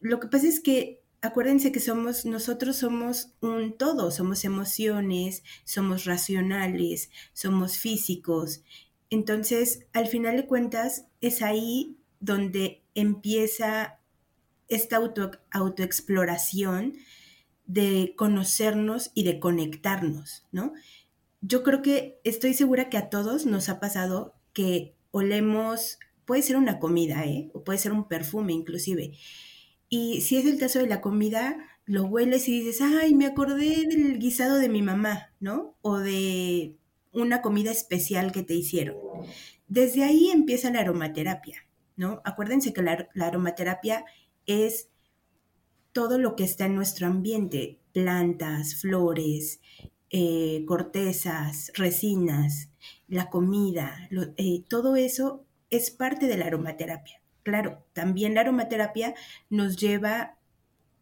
Lo 0.00 0.20
que 0.20 0.28
pasa 0.28 0.48
es 0.48 0.60
que 0.60 1.04
acuérdense 1.24 1.72
que 1.72 1.80
somos, 1.80 2.26
nosotros 2.26 2.76
somos 2.76 3.32
un 3.40 3.78
todo, 3.78 4.10
somos 4.10 4.44
emociones, 4.44 5.42
somos 5.64 6.04
racionales, 6.04 7.10
somos 7.32 7.78
físicos 7.78 8.62
entonces, 9.10 9.86
al 9.92 10.06
final 10.06 10.36
de 10.36 10.46
cuentas, 10.46 11.06
es 11.20 11.42
ahí 11.42 11.96
donde 12.20 12.82
empieza 12.94 13.98
esta 14.68 14.96
auto, 14.96 15.30
autoexploración 15.50 16.94
de 17.66 18.14
conocernos 18.16 19.10
y 19.14 19.24
de 19.24 19.40
conectarnos, 19.40 20.46
¿no? 20.52 20.72
Yo 21.40 21.62
creo 21.62 21.82
que 21.82 22.20
estoy 22.24 22.54
segura 22.54 22.88
que 22.88 22.96
a 22.96 23.10
todos 23.10 23.46
nos 23.46 23.68
ha 23.68 23.80
pasado 23.80 24.34
que 24.52 24.94
olemos, 25.10 25.98
puede 26.24 26.42
ser 26.42 26.56
una 26.56 26.78
comida, 26.78 27.24
¿eh? 27.24 27.50
O 27.52 27.64
puede 27.64 27.78
ser 27.78 27.92
un 27.92 28.08
perfume 28.08 28.52
inclusive. 28.52 29.12
Y 29.88 30.22
si 30.22 30.36
es 30.36 30.46
el 30.46 30.58
caso 30.58 30.78
de 30.78 30.86
la 30.86 31.00
comida, 31.00 31.56
lo 31.84 32.04
hueles 32.04 32.48
y 32.48 32.60
dices, 32.60 32.80
ay, 32.80 33.14
me 33.14 33.26
acordé 33.26 33.86
del 33.86 34.18
guisado 34.18 34.56
de 34.56 34.68
mi 34.68 34.82
mamá, 34.82 35.32
¿no? 35.40 35.76
O 35.82 35.98
de 35.98 36.76
una 37.14 37.42
comida 37.42 37.70
especial 37.70 38.32
que 38.32 38.42
te 38.42 38.54
hicieron. 38.54 38.96
Desde 39.68 40.04
ahí 40.04 40.30
empieza 40.30 40.70
la 40.70 40.80
aromaterapia, 40.80 41.66
¿no? 41.96 42.20
Acuérdense 42.24 42.72
que 42.72 42.82
la, 42.82 43.08
aromaterapia 43.20 44.04
es 44.46 44.88
todo 45.92 46.18
lo 46.18 46.36
que 46.36 46.44
está 46.44 46.66
en 46.66 46.74
nuestro 46.74 47.06
ambiente, 47.06 47.78
plantas, 47.92 48.76
flores, 48.76 49.60
eh, 50.10 50.64
cortezas, 50.66 51.72
resinas, 51.74 52.68
la 53.08 53.30
comida, 53.30 54.08
eh, 54.36 54.64
todo 54.68 54.96
eso 54.96 55.44
es 55.70 55.90
parte 55.90 56.26
de 56.26 56.36
la 56.36 56.46
aromaterapia. 56.46 57.20
Claro, 57.42 57.84
también 57.92 58.34
la 58.34 58.40
aromaterapia 58.40 59.14
nos 59.50 59.76
lleva 59.76 60.38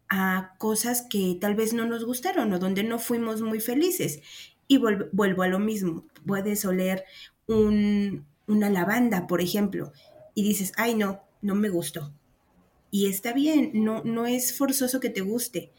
a 0.09 0.55
cosas 0.59 1.07
que 1.09 1.37
tal 1.39 1.55
vez 1.55 1.73
no 1.73 1.85
nos 1.85 2.05
gustaron 2.05 2.53
o 2.53 2.59
donde 2.59 2.83
no 2.83 2.99
fuimos 2.99 3.41
muy 3.41 3.59
felices. 3.59 4.21
Y 4.67 4.77
vuelvo 4.77 5.43
a 5.43 5.47
lo 5.47 5.59
mismo, 5.59 6.05
puedes 6.25 6.65
oler 6.65 7.03
una 7.47 8.69
lavanda, 8.69 9.27
por 9.27 9.41
ejemplo, 9.41 9.91
y 10.33 10.43
dices, 10.43 10.71
ay 10.77 10.95
no, 10.95 11.21
no 11.41 11.55
me 11.55 11.69
gustó. 11.69 12.13
Y 12.89 13.07
está 13.07 13.33
bien, 13.33 13.71
no, 13.73 14.03
no 14.03 14.25
es 14.25 14.55
forzoso 14.55 14.99
que 14.99 15.09
te 15.09 15.21
guste. 15.21 15.71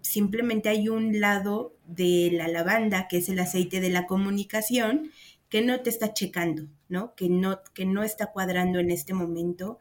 Simplemente 0.00 0.68
hay 0.68 0.88
un 0.88 1.20
lado 1.20 1.76
de 1.86 2.30
la 2.32 2.48
lavanda, 2.48 3.06
que 3.08 3.18
es 3.18 3.28
el 3.28 3.38
aceite 3.38 3.80
de 3.80 3.90
la 3.90 4.06
comunicación, 4.06 5.10
que 5.48 5.62
no 5.62 5.80
te 5.80 5.90
está 5.90 6.12
checando, 6.12 6.68
¿no? 6.88 7.14
Que 7.14 7.28
no, 7.28 7.60
que 7.74 7.86
no 7.86 8.02
está 8.02 8.32
cuadrando 8.32 8.78
en 8.78 8.90
este 8.90 9.14
momento 9.14 9.78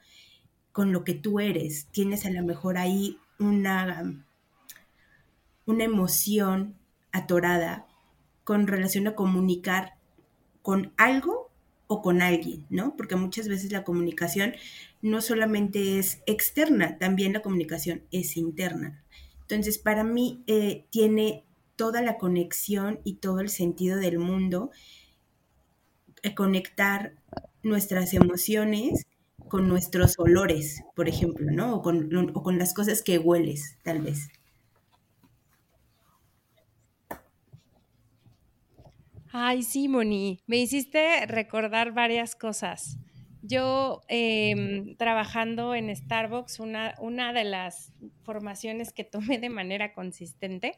con 0.71 0.91
lo 0.91 1.03
que 1.03 1.13
tú 1.13 1.39
eres. 1.39 1.87
Tienes 1.91 2.25
a 2.25 2.29
lo 2.29 2.43
mejor 2.43 2.77
ahí 2.77 3.17
una, 3.39 4.25
una 5.65 5.83
emoción 5.83 6.75
atorada 7.11 7.86
con 8.47 8.65
relación 8.65 9.07
a 9.07 9.13
comunicar 9.13 9.97
con 10.61 10.93
algo 10.95 11.51
o 11.87 12.01
con 12.01 12.21
alguien, 12.21 12.65
¿no? 12.69 12.95
Porque 12.95 13.17
muchas 13.17 13.49
veces 13.49 13.73
la 13.73 13.83
comunicación 13.83 14.53
no 15.01 15.19
solamente 15.19 15.99
es 15.99 16.21
externa, 16.25 16.97
también 16.97 17.33
la 17.33 17.41
comunicación 17.41 18.03
es 18.09 18.37
interna. 18.37 19.03
Entonces, 19.41 19.77
para 19.77 20.05
mí 20.05 20.45
eh, 20.47 20.85
tiene 20.91 21.43
toda 21.75 22.01
la 22.01 22.17
conexión 22.17 23.01
y 23.03 23.15
todo 23.15 23.41
el 23.41 23.49
sentido 23.49 23.97
del 23.97 24.17
mundo 24.17 24.71
eh, 26.23 26.33
conectar 26.33 27.15
nuestras 27.63 28.13
emociones 28.13 29.05
con 29.49 29.67
nuestros 29.67 30.17
olores, 30.19 30.85
por 30.95 31.09
ejemplo, 31.09 31.51
¿no? 31.51 31.81
Con, 31.81 32.31
o 32.33 32.43
con 32.43 32.57
las 32.57 32.73
cosas 32.73 33.01
que 33.01 33.17
hueles, 33.17 33.75
tal 33.83 34.03
vez. 34.03 34.29
Ay, 39.31 39.63
sí, 39.63 39.87
Moni, 39.87 40.39
me 40.47 40.57
hiciste 40.57 41.25
recordar 41.25 41.91
varias 41.93 42.35
cosas. 42.35 42.97
Yo 43.41 44.01
em, 44.07 44.95
trabajando 44.97 45.75
en 45.75 45.93
Starbucks, 45.95 46.59
una, 46.59 46.95
una 46.99 47.33
de 47.33 47.43
las 47.43 47.93
formaciones 48.23 48.93
que 48.93 49.03
tomé 49.03 49.37
de 49.39 49.49
manera 49.49 49.93
consistente 49.93 50.73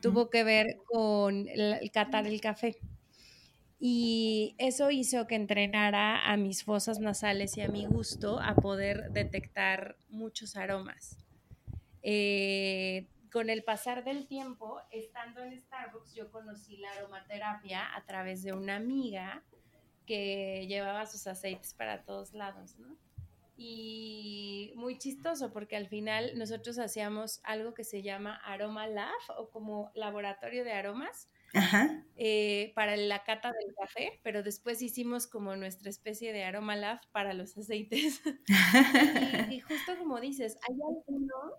tuvo 0.00 0.30
que 0.30 0.44
ver 0.44 0.66
con 0.86 1.48
el, 1.48 1.90
catar 1.92 2.26
el 2.26 2.40
café. 2.40 2.76
Y 3.78 4.54
eso 4.58 4.90
hizo 4.90 5.26
que 5.26 5.34
entrenara 5.36 6.30
a 6.30 6.36
mis 6.36 6.64
fosas 6.64 6.98
nasales 7.00 7.56
y 7.56 7.62
a 7.62 7.68
mi 7.68 7.86
gusto 7.86 8.38
a 8.40 8.54
poder 8.56 9.10
detectar 9.12 9.96
muchos 10.08 10.56
aromas. 10.56 11.16
eh, 12.02 13.08
con 13.32 13.50
el 13.50 13.62
pasar 13.62 14.04
del 14.04 14.26
tiempo, 14.26 14.80
estando 14.90 15.42
en 15.42 15.58
Starbucks, 15.60 16.14
yo 16.14 16.30
conocí 16.30 16.76
la 16.76 16.90
aromaterapia 16.92 17.94
a 17.94 18.04
través 18.04 18.42
de 18.42 18.52
una 18.52 18.76
amiga 18.76 19.42
que 20.06 20.66
llevaba 20.66 21.06
sus 21.06 21.26
aceites 21.26 21.74
para 21.74 22.02
todos 22.04 22.32
lados, 22.34 22.76
¿no? 22.78 22.96
Y 23.56 24.72
muy 24.74 24.98
chistoso 24.98 25.52
porque 25.52 25.76
al 25.76 25.86
final 25.86 26.38
nosotros 26.38 26.78
hacíamos 26.78 27.40
algo 27.44 27.74
que 27.74 27.84
se 27.84 28.02
llama 28.02 28.34
Aroma 28.36 28.86
Lab 28.86 29.12
o 29.36 29.50
como 29.50 29.90
laboratorio 29.94 30.64
de 30.64 30.72
aromas. 30.72 31.28
Eh, 32.16 32.72
para 32.76 32.96
la 32.96 33.24
cata 33.24 33.52
del 33.52 33.74
café, 33.74 34.20
pero 34.22 34.42
después 34.42 34.80
hicimos 34.82 35.26
como 35.26 35.56
nuestra 35.56 35.90
especie 35.90 36.32
de 36.32 36.44
aroma 36.44 36.76
lab 36.76 37.00
para 37.12 37.34
los 37.34 37.56
aceites. 37.58 38.20
y, 39.50 39.60
justo 39.60 39.98
como 39.98 40.20
dices, 40.20 40.56
hay 40.68 40.74
algunos 40.74 41.54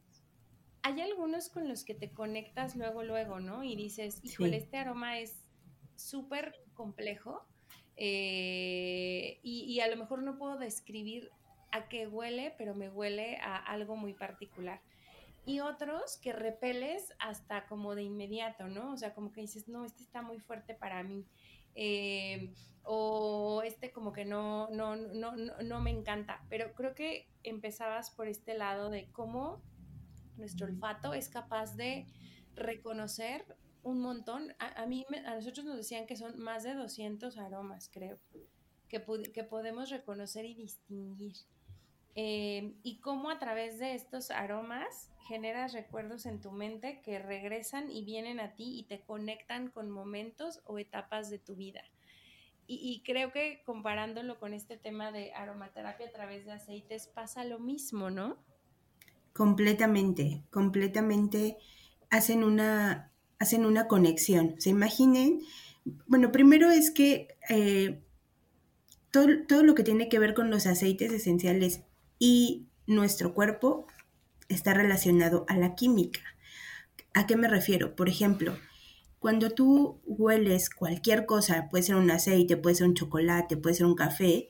hay 0.83 1.01
algunos 1.01 1.49
con 1.49 1.67
los 1.67 1.83
que 1.83 1.93
te 1.93 2.11
conectas 2.11 2.75
luego, 2.75 3.03
luego, 3.03 3.39
¿no? 3.39 3.63
Y 3.63 3.75
dices, 3.75 4.19
híjole, 4.23 4.57
este 4.57 4.77
aroma 4.77 5.19
es 5.19 5.43
súper 5.95 6.55
complejo 6.73 7.45
eh, 7.97 9.39
y, 9.43 9.79
a 9.79 9.87
lo 9.87 9.97
mejor 9.97 10.23
no 10.23 10.37
puedo 10.37 10.57
describir 10.57 11.29
a 11.71 11.87
qué 11.87 12.07
huele, 12.07 12.53
pero 12.57 12.73
me 12.73 12.89
huele 12.89 13.37
a 13.37 13.57
algo 13.57 13.95
muy 13.95 14.13
particular. 14.13 14.81
Y 15.45 15.59
otros 15.59 16.17
que 16.17 16.33
repeles 16.33 17.13
hasta 17.19 17.67
como 17.67 17.95
de 17.95 18.03
inmediato, 18.03 18.67
¿no? 18.67 18.91
O 18.93 18.97
sea, 18.97 19.13
como 19.13 19.31
que 19.31 19.41
dices, 19.41 19.67
no, 19.67 19.85
este 19.85 20.03
está 20.03 20.21
muy 20.21 20.39
fuerte 20.39 20.73
para 20.73 21.03
mí. 21.03 21.25
Eh, 21.75 22.53
o 22.83 23.61
este 23.63 23.91
como 23.91 24.11
que 24.11 24.25
no, 24.25 24.69
no, 24.69 24.95
no, 24.95 25.35
no, 25.35 25.61
no 25.61 25.79
me 25.79 25.91
encanta. 25.91 26.43
Pero 26.49 26.73
creo 26.73 26.95
que 26.95 27.27
empezabas 27.43 28.11
por 28.11 28.27
este 28.27 28.55
lado 28.55 28.89
de 28.89 29.11
cómo 29.11 29.61
nuestro 30.37 30.67
olfato 30.67 31.13
es 31.13 31.29
capaz 31.29 31.75
de 31.75 32.05
reconocer 32.55 33.45
un 33.83 33.99
montón. 33.99 34.53
A, 34.59 34.85
mí, 34.85 35.05
a 35.25 35.35
nosotros 35.35 35.65
nos 35.65 35.77
decían 35.77 36.05
que 36.05 36.15
son 36.15 36.39
más 36.39 36.63
de 36.63 36.73
200 36.73 37.37
aromas, 37.37 37.89
creo, 37.91 38.19
que, 38.87 39.03
que 39.33 39.43
podemos 39.43 39.89
reconocer 39.89 40.45
y 40.45 40.53
distinguir. 40.53 41.35
Eh, 42.15 42.73
y 42.83 42.99
cómo 42.99 43.29
a 43.29 43.39
través 43.39 43.79
de 43.79 43.93
estos 43.93 44.31
aromas 44.31 45.09
generas 45.27 45.71
recuerdos 45.71 46.25
en 46.25 46.41
tu 46.41 46.51
mente 46.51 47.01
que 47.01 47.19
regresan 47.19 47.89
y 47.89 48.03
vienen 48.03 48.41
a 48.41 48.53
ti 48.55 48.79
y 48.79 48.83
te 48.83 48.99
conectan 49.01 49.69
con 49.69 49.89
momentos 49.89 50.61
o 50.65 50.77
etapas 50.77 51.29
de 51.29 51.39
tu 51.39 51.55
vida. 51.55 51.81
Y, 52.67 52.75
y, 52.75 53.01
creo 53.03 53.31
que 53.31 53.63
comparándolo 53.65 54.39
con 54.39 54.53
este 54.53 54.77
tema 54.77 55.11
de 55.11 55.33
aromaterapia 55.33 56.07
a 56.07 56.11
través 56.11 56.45
de 56.45 56.53
aceites 56.53 57.07
pasa 57.07 57.43
lo 57.43 57.59
mismo, 57.59 58.09
¿no? 58.09 58.37
Completamente, 59.33 60.43
completamente 60.49 61.57
hacen 62.09 62.43
una, 62.43 63.11
hacen 63.39 63.65
una 63.65 63.87
conexión. 63.87 64.55
Se 64.59 64.69
imaginen, 64.69 65.41
bueno, 66.07 66.31
primero 66.31 66.69
es 66.69 66.91
que 66.91 67.29
eh, 67.49 68.01
todo, 69.11 69.27
todo 69.47 69.63
lo 69.63 69.75
que 69.75 69.83
tiene 69.83 70.09
que 70.09 70.19
ver 70.19 70.33
con 70.33 70.49
los 70.49 70.67
aceites 70.67 71.11
esenciales 71.11 71.81
y 72.19 72.67
nuestro 72.87 73.33
cuerpo 73.33 73.87
está 74.49 74.73
relacionado 74.73 75.45
a 75.47 75.57
la 75.57 75.75
química. 75.75 76.21
¿A 77.13 77.25
qué 77.25 77.35
me 77.35 77.47
refiero? 77.47 77.95
Por 77.95 78.09
ejemplo, 78.09 78.57
cuando 79.19 79.51
tú 79.51 80.01
hueles 80.05 80.69
cualquier 80.69 81.25
cosa, 81.25 81.67
puede 81.69 81.83
ser 81.83 81.95
un 81.95 82.09
aceite, 82.09 82.57
puede 82.57 82.75
ser 82.75 82.87
un 82.87 82.95
chocolate, 82.95 83.57
puede 83.57 83.75
ser 83.75 83.85
un 83.85 83.95
café, 83.95 84.49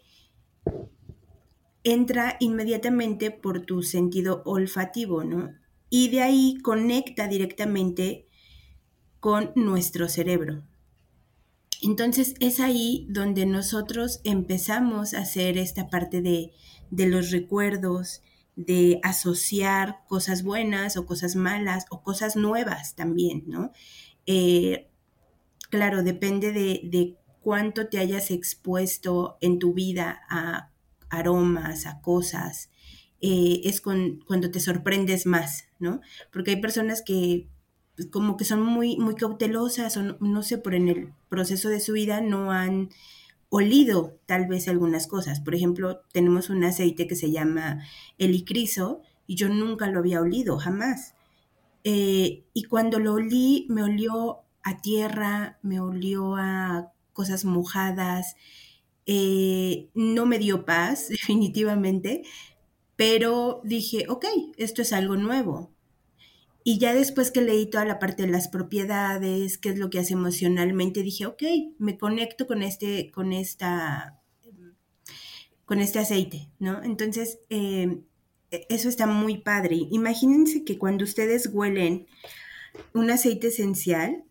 entra 1.83 2.37
inmediatamente 2.39 3.31
por 3.31 3.61
tu 3.61 3.83
sentido 3.83 4.43
olfativo, 4.45 5.23
¿no? 5.23 5.51
Y 5.89 6.09
de 6.09 6.21
ahí 6.21 6.57
conecta 6.61 7.27
directamente 7.27 8.27
con 9.19 9.51
nuestro 9.55 10.07
cerebro. 10.07 10.63
Entonces 11.81 12.35
es 12.39 12.59
ahí 12.59 13.07
donde 13.09 13.45
nosotros 13.45 14.21
empezamos 14.23 15.13
a 15.13 15.21
hacer 15.21 15.57
esta 15.57 15.89
parte 15.89 16.21
de, 16.21 16.51
los 16.91 17.31
recuerdos, 17.31 18.21
de 18.55 18.99
asociar 19.03 20.03
cosas 20.07 20.43
buenas 20.43 20.95
o 20.95 21.05
cosas 21.05 21.35
malas 21.35 21.85
o 21.89 22.03
cosas 22.03 22.35
nuevas 22.35 22.95
también, 22.95 23.43
¿no? 23.47 23.71
Eh, 24.27 24.89
claro, 25.71 26.03
depende 26.03 26.51
de, 26.51 26.81
de 26.83 27.17
cuánto 27.41 27.87
te 27.87 27.97
hayas 27.97 28.29
expuesto 28.29 29.37
en 29.41 29.57
tu 29.57 29.73
vida 29.73 30.21
a 30.29 30.70
aromas, 31.11 31.85
a 31.85 32.01
cosas, 32.01 32.69
eh, 33.21 33.61
es 33.65 33.81
cuando 33.81 34.49
te 34.51 34.59
sorprendes 34.59 35.27
más, 35.27 35.65
¿no? 35.79 36.01
Porque 36.31 36.51
hay 36.51 36.61
personas 36.61 37.03
que 37.03 37.47
pues, 37.95 38.07
como 38.07 38.37
que 38.37 38.45
son 38.45 38.63
muy, 38.63 38.97
muy 38.97 39.15
cautelosas 39.15 39.95
o 39.97 40.17
no, 40.19 40.43
sé, 40.43 40.57
por 40.57 40.73
en 40.73 40.87
el 40.87 41.13
proceso 41.29 41.69
de 41.69 41.79
su 41.79 41.93
vida 41.93 42.21
no 42.21 42.51
han 42.51 42.89
olido 43.49 44.17
tal 44.25 44.47
vez 44.47 44.67
algunas 44.67 45.05
cosas. 45.07 45.39
Por 45.39 45.53
ejemplo, 45.53 46.01
tenemos 46.11 46.49
un 46.49 46.63
aceite 46.63 47.07
que 47.07 47.15
se 47.15 47.31
llama 47.31 47.83
helicriso 48.17 49.01
y 49.27 49.35
yo 49.35 49.49
nunca 49.49 49.87
lo 49.87 49.99
había 49.99 50.21
olido, 50.21 50.57
jamás. 50.57 51.13
Eh, 51.83 52.43
y 52.53 52.63
cuando 52.63 52.97
lo 52.99 53.13
olí, 53.13 53.67
me 53.69 53.83
olió 53.83 54.39
a 54.63 54.81
tierra, 54.81 55.59
me 55.61 55.79
olió 55.79 56.35
a 56.37 56.91
cosas 57.13 57.45
mojadas, 57.45 58.35
eh, 59.05 59.89
no 59.93 60.25
me 60.25 60.39
dio 60.39 60.65
paz, 60.65 61.07
definitivamente, 61.09 62.23
pero 62.95 63.61
dije, 63.63 64.05
ok, 64.09 64.25
esto 64.57 64.81
es 64.81 64.93
algo 64.93 65.15
nuevo. 65.15 65.71
Y 66.63 66.77
ya 66.77 66.93
después 66.93 67.31
que 67.31 67.41
leí 67.41 67.65
toda 67.65 67.85
la 67.85 67.97
parte 67.97 68.23
de 68.23 68.29
las 68.29 68.47
propiedades, 68.47 69.57
qué 69.57 69.69
es 69.69 69.79
lo 69.79 69.89
que 69.89 69.99
hace 69.99 70.13
emocionalmente, 70.13 71.01
dije, 71.01 71.25
ok, 71.25 71.41
me 71.79 71.97
conecto 71.97 72.45
con 72.45 72.61
este, 72.61 73.09
con 73.11 73.33
esta, 73.33 74.21
con 75.65 75.79
este 75.79 75.99
aceite, 75.99 76.49
¿no? 76.59 76.83
Entonces, 76.83 77.39
eh, 77.49 78.01
e, 78.51 78.67
eso 78.69 78.89
está 78.89 79.07
muy 79.07 79.39
padre. 79.39 79.87
Imagínense 79.89 80.63
que 80.63 80.77
cuando 80.77 81.03
ustedes 81.03 81.49
huelen 81.51 82.05
un 82.93 83.09
aceite 83.09 83.47
esencial, 83.47 84.23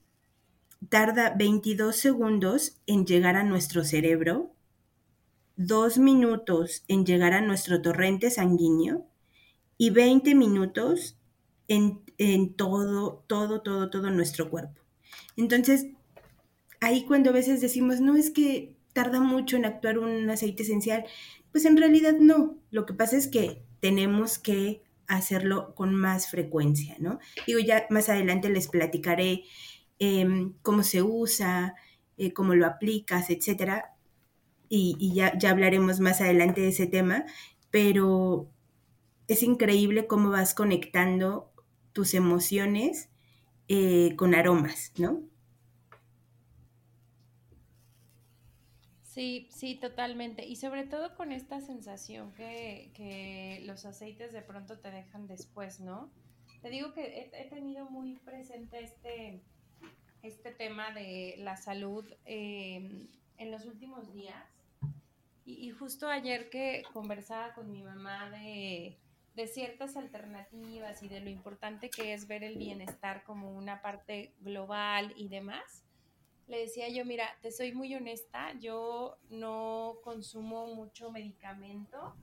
tarda 0.88 1.34
22 1.36 1.96
segundos 1.96 2.78
en 2.86 3.06
llegar 3.06 3.36
a 3.36 3.42
nuestro 3.42 3.84
cerebro 3.84 4.54
dos 5.66 5.98
minutos 5.98 6.84
en 6.88 7.04
llegar 7.04 7.34
a 7.34 7.42
nuestro 7.42 7.82
torrente 7.82 8.30
sanguíneo 8.30 9.06
y 9.76 9.90
20 9.90 10.34
minutos 10.34 11.18
en, 11.68 12.02
todo, 12.54 13.24
todo, 13.26 13.60
todo, 13.60 13.90
todo 13.90 14.10
nuestro 14.10 14.48
cuerpo. 14.48 14.80
Entonces, 15.36 15.88
ahí 16.80 17.04
cuando 17.04 17.28
a 17.28 17.34
veces 17.34 17.60
decimos, 17.60 18.00
no 18.00 18.16
es 18.16 18.30
que 18.30 18.74
tarda 18.94 19.20
mucho 19.20 19.56
en 19.56 19.66
actuar 19.66 19.98
un 19.98 20.30
aceite 20.30 20.62
esencial, 20.62 21.04
pues 21.52 21.66
en 21.66 21.76
realidad 21.76 22.14
no. 22.18 22.56
Lo 22.70 22.86
que 22.86 22.94
pasa 22.94 23.18
es 23.18 23.28
que 23.28 23.62
tenemos 23.80 24.38
que 24.38 24.82
hacerlo 25.08 25.74
con 25.74 25.94
más 25.94 26.30
frecuencia, 26.30 26.96
¿no? 27.00 27.18
Digo, 27.46 27.60
ya 27.60 27.86
más 27.90 28.08
adelante 28.08 28.48
les 28.48 28.66
platicaré 28.68 29.44
em, 29.98 30.54
cómo 30.62 30.82
se 30.84 31.02
usa, 31.02 31.74
eh, 32.16 32.32
cómo 32.32 32.54
lo 32.54 32.66
aplicas, 32.66 33.28
etcétera, 33.28 33.94
y, 34.72 35.12
ya, 35.12 35.36
ya 35.36 35.50
hablaremos 35.50 35.98
más 35.98 36.20
adelante 36.20 36.60
de 36.60 36.68
ese 36.68 36.86
tema, 36.86 37.26
pero 37.72 38.48
es 39.26 39.42
increíble 39.42 40.06
cómo 40.06 40.30
vas 40.30 40.54
conectando 40.54 41.52
tus 41.92 42.14
emociones 42.14 43.10
eh, 43.66 44.14
con 44.16 44.32
aromas, 44.32 44.92
¿no? 44.96 45.22
Sí, 49.02 49.48
sí, 49.50 49.74
totalmente. 49.74 50.46
Y 50.46 50.54
sobre 50.54 50.84
todo 50.84 51.16
con 51.16 51.32
esta 51.32 51.60
sensación 51.60 52.32
que, 52.34 52.92
que, 52.94 53.62
los 53.66 53.84
aceites 53.84 54.32
de 54.32 54.42
pronto 54.42 54.78
te 54.78 54.92
dejan 54.92 55.26
después, 55.26 55.80
¿no? 55.80 56.12
Te 56.62 56.70
digo 56.70 56.92
que 56.92 57.28
he, 57.32 57.44
tenido 57.46 57.90
muy 57.90 58.18
presente 58.18 58.84
este, 58.84 59.42
este 60.22 60.52
tema 60.52 60.92
de 60.92 61.34
la 61.38 61.56
salud 61.56 62.04
eh, 62.24 63.08
en 63.36 63.50
los 63.50 63.66
últimos 63.66 64.12
días 64.12 64.59
y, 65.58 65.70
justo 65.70 66.08
ayer 66.08 66.50
que 66.50 66.82
conversaba 66.92 67.54
con 67.54 67.70
mi 67.70 67.82
mamá 67.82 68.30
de, 68.30 68.98
de 69.34 69.46
ciertas 69.46 69.96
alternativas 69.96 71.02
y 71.02 71.08
de 71.08 71.20
lo 71.20 71.30
importante 71.30 71.90
que 71.90 72.12
es 72.14 72.26
ver 72.26 72.44
el 72.44 72.56
bienestar 72.56 73.22
como 73.24 73.52
una 73.52 73.82
parte 73.82 74.34
global 74.40 75.12
y 75.16 75.28
demás, 75.28 75.84
le 76.46 76.58
decía 76.58 76.88
yo, 76.88 77.04
mira, 77.04 77.28
te 77.40 77.52
soy 77.52 77.72
muy 77.72 77.94
honesta, 77.94 78.52
yo 78.58 79.18
no 79.30 79.96
consumo 80.02 80.66
mucho 80.74 81.10
medicamento. 81.10 82.14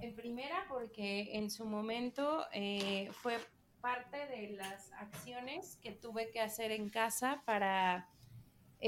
En 0.00 0.14
primera, 0.14 0.66
porque 0.68 1.36
en 1.36 1.50
su 1.50 1.64
momento 1.64 2.46
eh, 2.52 3.08
fue 3.12 3.38
parte 3.80 4.26
de 4.26 4.50
las 4.56 4.92
acciones 4.94 5.76
que 5.82 5.92
tuve 5.92 6.30
que 6.30 6.40
hacer 6.40 6.72
en 6.72 6.90
casa 6.90 7.42
para 7.44 8.08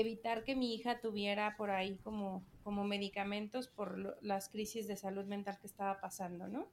evitar 0.01 0.45
que 0.45 0.55
mi 0.55 0.75
hija 0.75 1.01
tuviera 1.01 1.57
por 1.57 1.71
ahí 1.71 1.97
como 2.05 2.45
como 2.63 2.85
medicamentos 2.85 3.69
por 3.69 4.19
las 4.23 4.49
crisis 4.49 4.89
de 4.89 4.97
salud 4.97 5.25
mental 5.25 5.59
que 5.61 5.67
estaba 5.67 6.01
pasando, 6.01 6.49
¿no? 6.49 6.69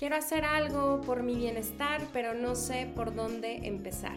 quiero 0.00 0.16
hacer 0.16 0.46
algo 0.46 1.02
por 1.02 1.22
mi 1.22 1.36
bienestar, 1.36 2.00
pero 2.14 2.32
no 2.32 2.54
sé 2.54 2.90
por 2.96 3.14
dónde 3.14 3.66
empezar. 3.66 4.16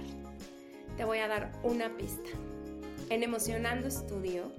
Te 0.95 1.03
voy 1.03 1.17
a 1.17 1.27
dar 1.27 1.51
una 1.61 1.97
pista. 1.97 2.29
En 3.09 3.21
Emocionando 3.21 3.91
Studio 3.91 4.49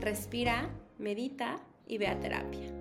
Respira, 0.00 0.70
medita 0.98 1.60
y 1.86 1.98
ve 1.98 2.06
a 2.06 2.18
terapia. 2.18 2.71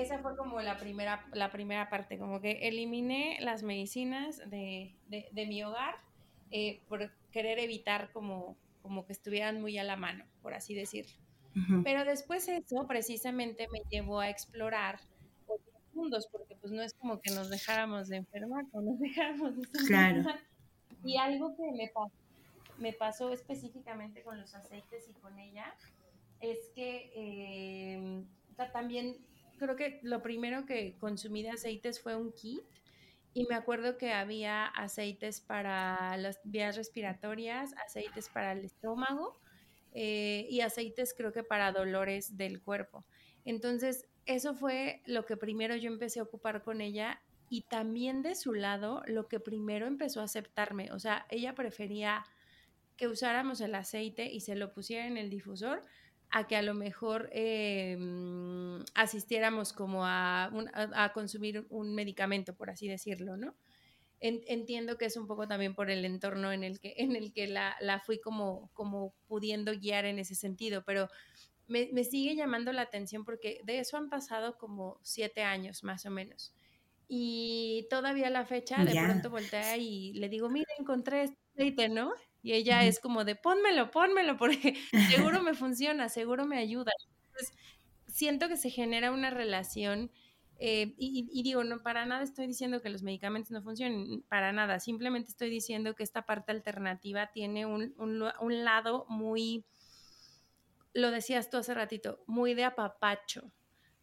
Esa 0.00 0.18
fue 0.18 0.36
como 0.36 0.60
la 0.62 0.78
primera, 0.78 1.26
la 1.32 1.50
primera 1.50 1.90
parte, 1.90 2.18
como 2.18 2.40
que 2.40 2.68
eliminé 2.68 3.38
las 3.40 3.62
medicinas 3.62 4.38
de, 4.48 4.94
mi 5.34 5.62
hogar 5.62 5.96
eh, 6.50 6.80
por 6.88 7.10
querer 7.30 7.58
evitar 7.58 8.10
como, 8.12 8.56
como 8.82 9.04
que 9.04 9.12
estuvieran 9.12 9.60
muy 9.60 9.76
a 9.78 9.84
la 9.84 9.96
mano, 9.96 10.24
por 10.42 10.54
así 10.54 10.74
decirlo. 10.74 11.12
Pero 11.84 12.04
después 12.04 12.48
eso 12.48 12.86
precisamente 12.86 13.66
me 13.72 13.80
llevó 13.90 14.20
a 14.20 14.30
explorar 14.30 15.00
otros 15.46 15.82
mundos, 15.92 16.28
porque 16.30 16.54
pues 16.54 16.72
no 16.72 16.80
es 16.80 16.94
como 16.94 17.20
que 17.20 17.34
nos 17.34 17.50
dejáramos 17.50 18.08
de 18.08 18.16
enfermar 18.18 18.64
o 18.72 18.80
nos 18.80 18.98
dejáramos 19.00 19.56
de 19.56 19.62
enfermar. 19.80 20.40
Y 21.04 21.16
algo 21.16 21.56
que 21.56 21.72
me 21.72 21.88
pasó, 21.88 22.12
me 22.78 22.92
pasó 22.92 23.30
específicamente 23.32 24.22
con 24.22 24.40
los 24.40 24.54
aceites 24.54 25.08
y 25.08 25.12
con 25.14 25.38
ella 25.38 25.74
es 26.40 26.70
que 26.74 27.10
em, 27.94 28.24
también 28.72 29.16
creo 29.60 29.76
que 29.76 30.00
lo 30.02 30.22
primero 30.22 30.64
que 30.64 30.96
consumí 30.98 31.42
de 31.42 31.50
aceites 31.50 32.00
fue 32.00 32.16
un 32.16 32.32
kit 32.32 32.62
y 33.32 33.46
me 33.46 33.54
acuerdo 33.54 33.98
que 33.98 34.12
había 34.12 34.66
aceites 34.66 35.40
para 35.40 36.16
las 36.16 36.40
vías 36.44 36.76
respiratorias, 36.76 37.74
aceites 37.86 38.28
para 38.28 38.52
el 38.52 38.64
estómago 38.64 39.38
eh, 39.92 40.46
y 40.50 40.62
aceites 40.62 41.14
creo 41.16 41.32
que 41.32 41.44
para 41.44 41.70
dolores 41.70 42.36
del 42.36 42.60
cuerpo. 42.62 43.04
Entonces, 43.44 44.08
eso 44.26 44.54
fue 44.54 45.02
lo 45.06 45.26
que 45.26 45.36
primero 45.36 45.76
yo 45.76 45.90
empecé 45.90 46.20
a 46.20 46.24
ocupar 46.24 46.62
con 46.62 46.80
ella 46.80 47.20
y 47.48 47.62
también 47.62 48.22
de 48.22 48.34
su 48.34 48.54
lado 48.54 49.02
lo 49.06 49.28
que 49.28 49.40
primero 49.40 49.86
empezó 49.86 50.20
a 50.20 50.24
aceptarme. 50.24 50.90
O 50.92 50.98
sea, 50.98 51.26
ella 51.28 51.54
prefería 51.54 52.24
que 52.96 53.08
usáramos 53.08 53.60
el 53.60 53.74
aceite 53.74 54.30
y 54.30 54.40
se 54.40 54.56
lo 54.56 54.72
pusiera 54.72 55.06
en 55.06 55.16
el 55.16 55.30
difusor 55.30 55.84
a 56.30 56.46
que 56.46 56.56
a 56.56 56.62
lo 56.62 56.74
mejor 56.74 57.28
eh, 57.32 57.96
mm, 57.98 58.82
asistiéramos 58.94 59.72
como 59.72 60.06
a, 60.06 60.50
a, 60.74 61.12
consumir 61.12 61.66
un 61.70 61.94
medicamento, 61.94 62.54
por 62.54 62.70
así 62.70 62.88
decirlo, 62.88 63.36
¿no? 63.36 63.54
entiendo 64.22 64.98
que 64.98 65.06
es 65.06 65.16
un 65.16 65.26
poco 65.26 65.48
también 65.48 65.74
por 65.74 65.90
el 65.90 66.04
entorno 66.04 66.52
en 66.52 66.62
el 66.62 66.78
que, 66.78 66.94
en 66.98 67.16
el 67.16 67.32
que 67.32 67.46
la, 67.46 68.02
fui 68.04 68.20
como, 68.20 68.70
como 68.74 69.14
pudiendo 69.26 69.72
guiar 69.72 70.04
en 70.04 70.18
ese 70.18 70.34
sentido, 70.34 70.84
pero 70.84 71.08
me, 71.66 72.04
sigue 72.04 72.36
llamando 72.36 72.72
la 72.72 72.82
atención 72.82 73.24
porque 73.24 73.60
de 73.64 73.78
eso 73.78 73.96
han 73.96 74.10
pasado 74.10 74.58
como 74.58 74.98
siete 75.02 75.42
años 75.42 75.84
más 75.84 76.04
o 76.04 76.10
menos. 76.10 76.52
Y 77.08 77.86
todavía 77.88 78.28
la 78.30 78.44
fecha, 78.44 78.84
de 78.84 78.92
pronto 78.92 79.30
voltea 79.30 79.76
y 79.76 80.12
le 80.12 80.28
digo, 80.28 80.48
mira, 80.50 80.68
encontré 80.78 81.24
este 81.24 81.38
aceite, 81.54 81.88
¿no? 81.88 82.12
Y 82.42 82.52
ella 82.52 82.84
es 82.84 83.00
como 83.00 83.24
de, 83.24 83.36
pónmelo, 83.36 83.90
pónmelo, 83.90 84.36
porque 84.38 84.76
seguro 85.10 85.42
me 85.42 85.54
funciona, 85.54 86.08
seguro 86.08 86.46
me 86.46 86.58
ayuda. 86.58 86.92
Entonces, 87.26 87.56
siento 88.06 88.48
que 88.48 88.56
se 88.56 88.70
genera 88.70 89.12
una 89.12 89.30
relación 89.30 90.10
eh, 90.62 90.92
y, 90.98 91.42
digo, 91.42 91.64
no, 91.64 91.82
para 91.82 92.04
nada 92.04 92.22
estoy 92.22 92.46
diciendo 92.46 92.82
que 92.82 92.90
los 92.90 93.02
medicamentos 93.02 93.50
no 93.50 93.62
funcionen, 93.62 94.22
para 94.28 94.52
nada, 94.52 94.78
simplemente 94.78 95.30
estoy 95.30 95.48
diciendo 95.48 95.94
que 95.94 96.02
esta 96.02 96.26
parte 96.26 96.52
alternativa 96.52 97.28
tiene 97.28 97.64
un, 97.64 97.94
un, 97.96 98.64
lado 98.64 99.06
muy, 99.08 99.64
lo 100.92 101.10
decías 101.10 101.48
tú 101.48 101.56
hace 101.56 101.72
ratito, 101.72 102.22
muy 102.26 102.52
de 102.52 102.64
apapacho, 102.64 103.50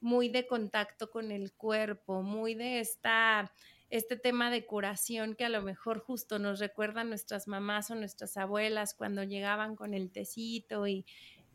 muy 0.01 0.29
de 0.29 0.47
contacto 0.47 1.11
con 1.11 1.31
el 1.31 1.53
cuerpo, 1.53 2.23
muy 2.23 2.55
de 2.55 2.79
esta, 2.79 3.53
este 3.89 4.17
tema 4.17 4.51
de 4.51 4.65
curación 4.65 5.35
que 5.35 5.45
a 5.45 5.49
lo 5.49 5.61
mejor 5.61 5.99
justo 5.99 6.39
nos 6.39 6.59
recuerdan 6.59 7.09
nuestras 7.09 7.47
mamás 7.47 7.89
o 7.89 7.95
nuestras 7.95 8.35
abuelas 8.37 8.93
cuando 8.93 9.23
llegaban 9.23 9.75
con 9.75 9.93
el 9.93 10.11
tecito 10.11 10.87
y 10.87 11.05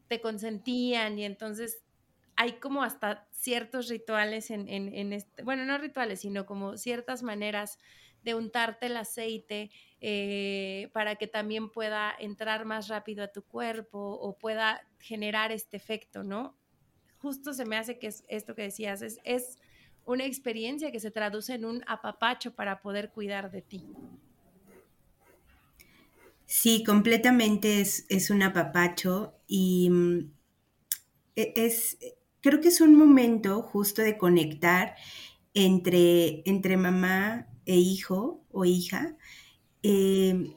te 0.09 0.21
consentían 0.21 1.19
y 1.19 1.25
entonces 1.25 1.83
hay 2.37 2.53
como 2.55 2.83
hasta 2.83 3.29
ciertos 3.31 3.89
rituales 3.89 4.51
en, 4.51 5.13
este, 5.13 5.43
bueno, 5.43 5.65
no 5.65 5.77
rituales, 5.79 6.21
sino 6.21 6.47
como 6.47 6.77
ciertas 6.77 7.23
maneras 7.23 7.79
de 8.23 8.35
untarte 8.35 8.87
el 8.87 8.97
aceite 8.97 9.71
eh, 10.01 10.91
para 10.93 11.17
que 11.17 11.27
también 11.27 11.71
pueda 11.71 12.15
entrar 12.19 12.65
más 12.65 12.89
rápido 12.89 13.25
a 13.25 13.29
tu 13.29 13.43
cuerpo 13.43 13.99
o 13.99 14.39
pueda 14.39 14.87
generar 15.01 15.53
este 15.53 15.77
efecto, 15.77 16.23
¿no? 16.23 16.57
Justo 17.19 17.53
se 17.53 17.65
me 17.65 17.77
hace 17.77 17.99
que 17.99 18.09
es 18.09 18.25
esto 18.29 18.55
que 18.55 18.63
decías, 18.63 19.03
es, 19.03 19.19
es 19.25 19.59
una 20.05 20.25
experiencia 20.25 20.91
que 20.91 21.01
se 21.01 21.11
traduce 21.11 21.55
en 21.55 21.65
un 21.65 21.85
apapacho 21.87 22.55
para 22.55 22.81
poder 22.81 23.11
cuidar 23.11 23.51
de 23.51 23.63
ti. 23.63 23.85
Sí, 26.47 26.85
completamente 26.85 27.81
es, 27.81 28.05
es 28.09 28.31
un 28.31 28.43
apapacho 28.43 29.35
y 29.47 29.89
mm, 29.91 30.31
e, 31.37 31.53
es, 31.57 31.99
creo 32.41 32.61
que 32.61 32.69
es 32.69 32.81
un 32.81 32.95
momento 32.95 33.63
justo 33.63 34.03
de 34.03 34.19
conectar 34.19 34.97
entre, 35.55 36.43
entre 36.45 36.77
mamá 36.77 37.49
e 37.65 37.77
hijo 37.77 38.45
o 38.51 38.65
hija 38.65 39.17
eh, 39.83 40.55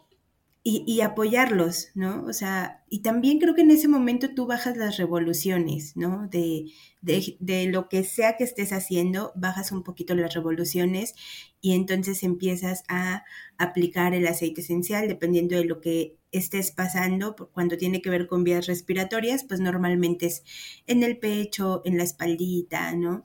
y, 0.67 1.01
apoyarlos, 1.01 1.89
¿no? 1.93 2.23
O 2.25 2.33
sea, 2.33 2.83
y 2.89 3.03
también 3.03 3.37
creo 3.37 3.53
que 3.53 3.61
en 3.61 3.69
ese 3.69 3.87
momento 3.87 4.33
tú 4.33 4.47
bajas 4.47 4.75
las 4.77 4.97
revoluciones, 4.97 5.95
¿no? 5.95 6.27
De, 6.27 6.71
de, 7.03 7.67
lo 7.67 7.87
que 7.87 8.03
sea 8.03 8.35
que 8.35 8.45
estés 8.45 8.73
haciendo, 8.73 9.31
bajas 9.35 9.71
un 9.71 9.83
poquito 9.83 10.15
las 10.15 10.33
revoluciones 10.33 11.13
y 11.61 11.73
entonces 11.73 12.23
empiezas 12.23 12.83
a 12.87 13.25
aplicar 13.59 14.15
el 14.15 14.25
aceite 14.25 14.61
esencial 14.61 15.07
dependiendo 15.07 15.55
de 15.55 15.65
lo 15.65 15.81
que 15.81 16.17
estés 16.31 16.71
pasando, 16.71 17.35
cuando 17.53 17.77
tiene 17.77 18.01
que 18.01 18.09
ver 18.09 18.25
con 18.25 18.43
vías 18.43 18.65
respiratorias, 18.65 19.43
pues 19.43 19.59
normalmente 19.59 20.25
es 20.25 20.43
en 20.87 21.03
el 21.03 21.19
pecho, 21.19 21.83
en 21.85 21.97
la 21.99 22.03
espaldita, 22.05 22.91
¿no? 22.95 23.23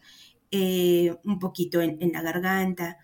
Eh, 0.50 1.14
un 1.24 1.38
poquito 1.38 1.81
en, 1.81 2.12
la 2.12 2.20
garganta. 2.20 2.98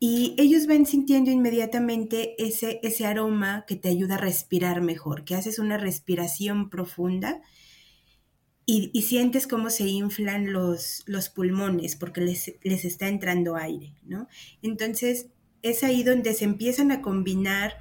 Y 0.00 0.34
ellos 0.38 0.66
van 0.66 0.86
sintiendo 0.86 1.30
inmediatamente 1.30 2.40
ese, 2.42 2.78
ese 2.82 3.06
aroma 3.06 3.64
que 3.66 3.74
te 3.76 3.88
ayuda 3.88 4.14
a 4.14 4.18
respirar 4.18 4.80
mejor, 4.80 5.24
que 5.24 5.34
haces 5.34 5.58
una 5.58 5.76
respiración 5.76 6.70
profunda 6.70 7.40
y, 8.70 9.02
sientes 9.02 9.46
cómo 9.46 9.70
se 9.70 9.86
inflan 9.86 10.52
los, 10.52 11.02
los 11.06 11.30
pulmones 11.30 11.96
porque 11.96 12.20
les, 12.20 12.52
les 12.62 12.84
está 12.84 13.08
entrando 13.08 13.56
aire, 13.56 13.94
¿no? 14.04 14.28
Entonces, 14.60 15.28
es 15.62 15.82
ahí 15.82 16.02
donde 16.02 16.34
se 16.34 16.44
empiezan 16.44 16.92
a 16.92 17.00
combinar 17.00 17.78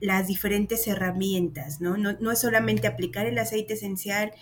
las 0.00 0.26
diferentes 0.26 0.86
herramientas, 0.86 1.82
¿no? 1.82 1.98
¿no? 1.98 2.14
No 2.20 2.32
es 2.32 2.40
solamente 2.40 2.86
aplicar 2.86 3.26
el 3.26 3.38
aceite 3.38 3.74
esencial 3.74 4.32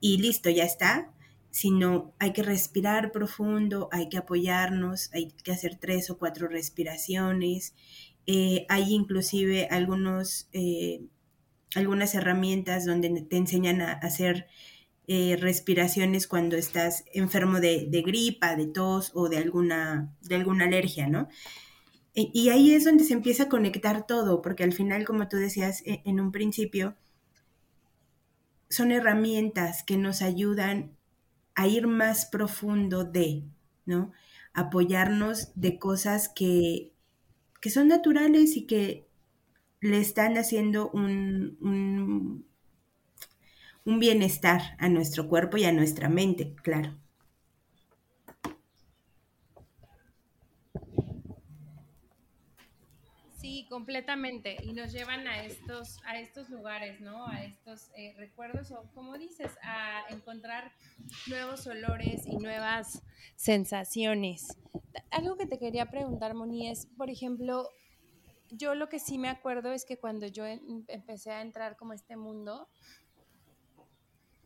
y 0.00 0.18
listo, 0.18 0.48
ya 0.48 0.64
está, 0.64 1.12
sino 1.56 2.12
hay 2.18 2.34
que 2.34 2.42
respirar 2.42 3.12
profundo, 3.12 3.88
hay 3.90 4.10
que 4.10 4.18
apoyarnos, 4.18 5.08
hay 5.14 5.28
que 5.42 5.52
hacer 5.52 5.76
tres 5.76 6.10
o 6.10 6.18
cuatro 6.18 6.48
respiraciones. 6.48 7.74
Eh, 8.26 8.66
hay 8.68 8.92
inclusive 8.92 9.66
algunos, 9.70 10.50
eh, 10.52 11.00
algunas 11.74 12.14
herramientas 12.14 12.84
donde 12.84 13.22
te 13.22 13.38
enseñan 13.38 13.80
a 13.80 13.92
hacer 13.92 14.48
eh, 15.06 15.38
respiraciones 15.40 16.26
cuando 16.26 16.56
estás 16.56 17.04
enfermo 17.14 17.58
de, 17.58 17.88
gripa, 18.04 18.54
de 18.54 18.66
tos 18.66 19.12
o 19.14 19.30
de 19.30 19.38
alguna, 19.38 20.14
de 20.20 20.34
alguna 20.34 20.66
alergia, 20.66 21.08
¿no? 21.08 21.26
Y 22.12 22.50
ahí 22.50 22.72
es 22.72 22.84
donde 22.84 23.04
se 23.04 23.14
empieza 23.14 23.44
a 23.44 23.48
conectar 23.48 24.06
todo, 24.06 24.42
porque 24.42 24.62
al 24.62 24.74
final, 24.74 25.06
como 25.06 25.26
tú 25.26 25.38
decías 25.38 25.82
e, 25.86 26.02
en 26.04 26.20
un 26.20 26.32
principio, 26.32 26.96
son 28.68 28.92
herramientas 28.92 29.82
que 29.84 29.96
nos 29.96 30.20
ayudan 30.20 30.95
a 31.56 31.66
ir 31.68 31.88
más 31.88 32.26
profundo 32.26 33.04
de, 33.04 33.44
¿no? 33.86 34.12
Apoyarnos 34.54 35.52
de 35.56 35.78
cosas 35.78 36.28
que, 36.28 36.92
que 37.60 37.70
son 37.70 37.88
naturales 37.88 38.56
y 38.56 38.66
que 38.66 39.08
le 39.80 39.98
están 40.00 40.38
haciendo 40.38 40.90
un, 40.90 41.58
un, 41.60 42.46
un 43.86 43.98
bienestar 43.98 44.76
a 44.78 44.90
nuestro 44.90 45.28
cuerpo 45.30 45.56
y 45.56 45.64
a 45.64 45.72
nuestra 45.72 46.10
mente, 46.10 46.54
claro. 46.62 46.94
Completamente. 53.68 54.56
Y 54.62 54.72
nos 54.72 54.92
llevan 54.92 55.26
a 55.26 55.44
estos, 55.44 55.98
a 56.04 56.18
estos 56.18 56.48
lugares, 56.50 57.00
¿no? 57.00 57.26
A 57.26 57.44
estos 57.44 57.90
eh, 57.96 58.14
recuerdos 58.16 58.70
o, 58.70 58.84
como 58.94 59.18
dices, 59.18 59.50
a 59.62 60.04
encontrar 60.10 60.72
nuevos 61.26 61.66
olores 61.66 62.26
y 62.26 62.36
nuevas 62.36 63.02
sensaciones. 63.34 64.56
Algo 65.10 65.36
que 65.36 65.46
te 65.46 65.58
quería 65.58 65.86
preguntar, 65.86 66.34
Moni, 66.34 66.68
es, 66.68 66.86
por 66.96 67.10
ejemplo, 67.10 67.70
yo 68.50 68.74
lo 68.74 68.88
que 68.88 68.98
sí 68.98 69.18
me 69.18 69.28
acuerdo 69.28 69.72
es 69.72 69.84
que 69.84 69.98
cuando 69.98 70.26
yo 70.26 70.46
empecé 70.46 71.32
a 71.32 71.42
entrar 71.42 71.76
como 71.76 71.92
este 71.92 72.16
mundo, 72.16 72.68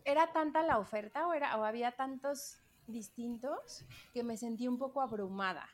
era 0.05 0.33
tanta 0.33 0.63
la 0.63 0.79
oferta 0.79 1.27
o, 1.27 1.35
era, 1.35 1.57
o 1.59 1.65
había 1.65 1.93
tantos 1.93 2.59
distintos 2.87 3.85
que 4.13 4.23
me 4.23 4.37
sentí 4.37 4.67
un 4.67 4.79
poco 4.79 5.01
abrumada. 5.01 5.69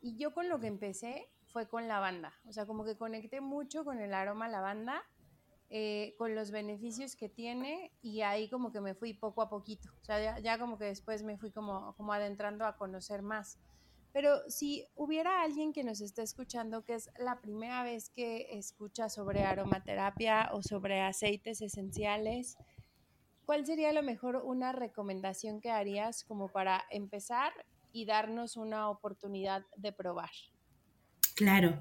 Y 0.00 0.16
yo 0.16 0.32
con 0.34 0.48
lo 0.48 0.58
que 0.60 0.66
empecé 0.66 1.30
fue 1.52 1.68
con 1.68 1.88
lavanda. 1.88 2.32
O 2.48 2.52
sea, 2.52 2.66
como 2.66 2.84
que 2.84 2.96
conecté 2.96 3.40
mucho 3.40 3.84
con 3.84 4.00
el 4.00 4.14
aroma 4.14 4.48
lavanda, 4.48 5.02
eh, 5.68 6.14
con 6.18 6.34
los 6.34 6.50
beneficios 6.50 7.14
que 7.14 7.28
tiene 7.28 7.92
y 8.02 8.22
ahí 8.22 8.48
como 8.48 8.72
que 8.72 8.80
me 8.80 8.94
fui 8.94 9.14
poco 9.14 9.42
a 9.42 9.48
poquito. 9.48 9.88
O 10.02 10.04
sea, 10.04 10.38
ya, 10.40 10.58
como 10.58 10.78
que 10.78 10.86
después 10.86 11.22
me 11.22 11.38
fui 11.38 11.52
como, 11.52 11.94
como 11.96 12.12
adentrando 12.12 12.66
a 12.66 12.76
conocer 12.76 13.22
más. 13.22 13.58
Pero 14.12 14.40
si 14.48 14.88
hubiera 14.96 15.42
alguien 15.42 15.72
que 15.72 15.84
nos 15.84 16.00
esté 16.00 16.22
escuchando 16.22 16.84
que 16.84 16.94
es 16.94 17.08
la 17.18 17.40
primera 17.40 17.84
vez 17.84 18.10
que 18.10 18.58
escucha 18.58 19.08
sobre 19.08 19.44
aromaterapia 19.44 20.50
o 20.52 20.62
sobre 20.62 21.02
aceites 21.02 21.62
esenciales, 21.62 22.56
¿cuál 23.44 23.64
sería 23.64 23.90
a 23.90 23.92
lo 23.92 24.02
mejor 24.02 24.42
una 24.44 24.72
recomendación 24.72 25.60
que 25.60 25.70
harías 25.70 26.24
como 26.24 26.48
para 26.48 26.82
empezar 26.90 27.52
y 27.92 28.04
darnos 28.04 28.56
una 28.56 28.90
oportunidad 28.90 29.64
de 29.76 29.92
probar? 29.92 30.30
Claro, 31.40 31.80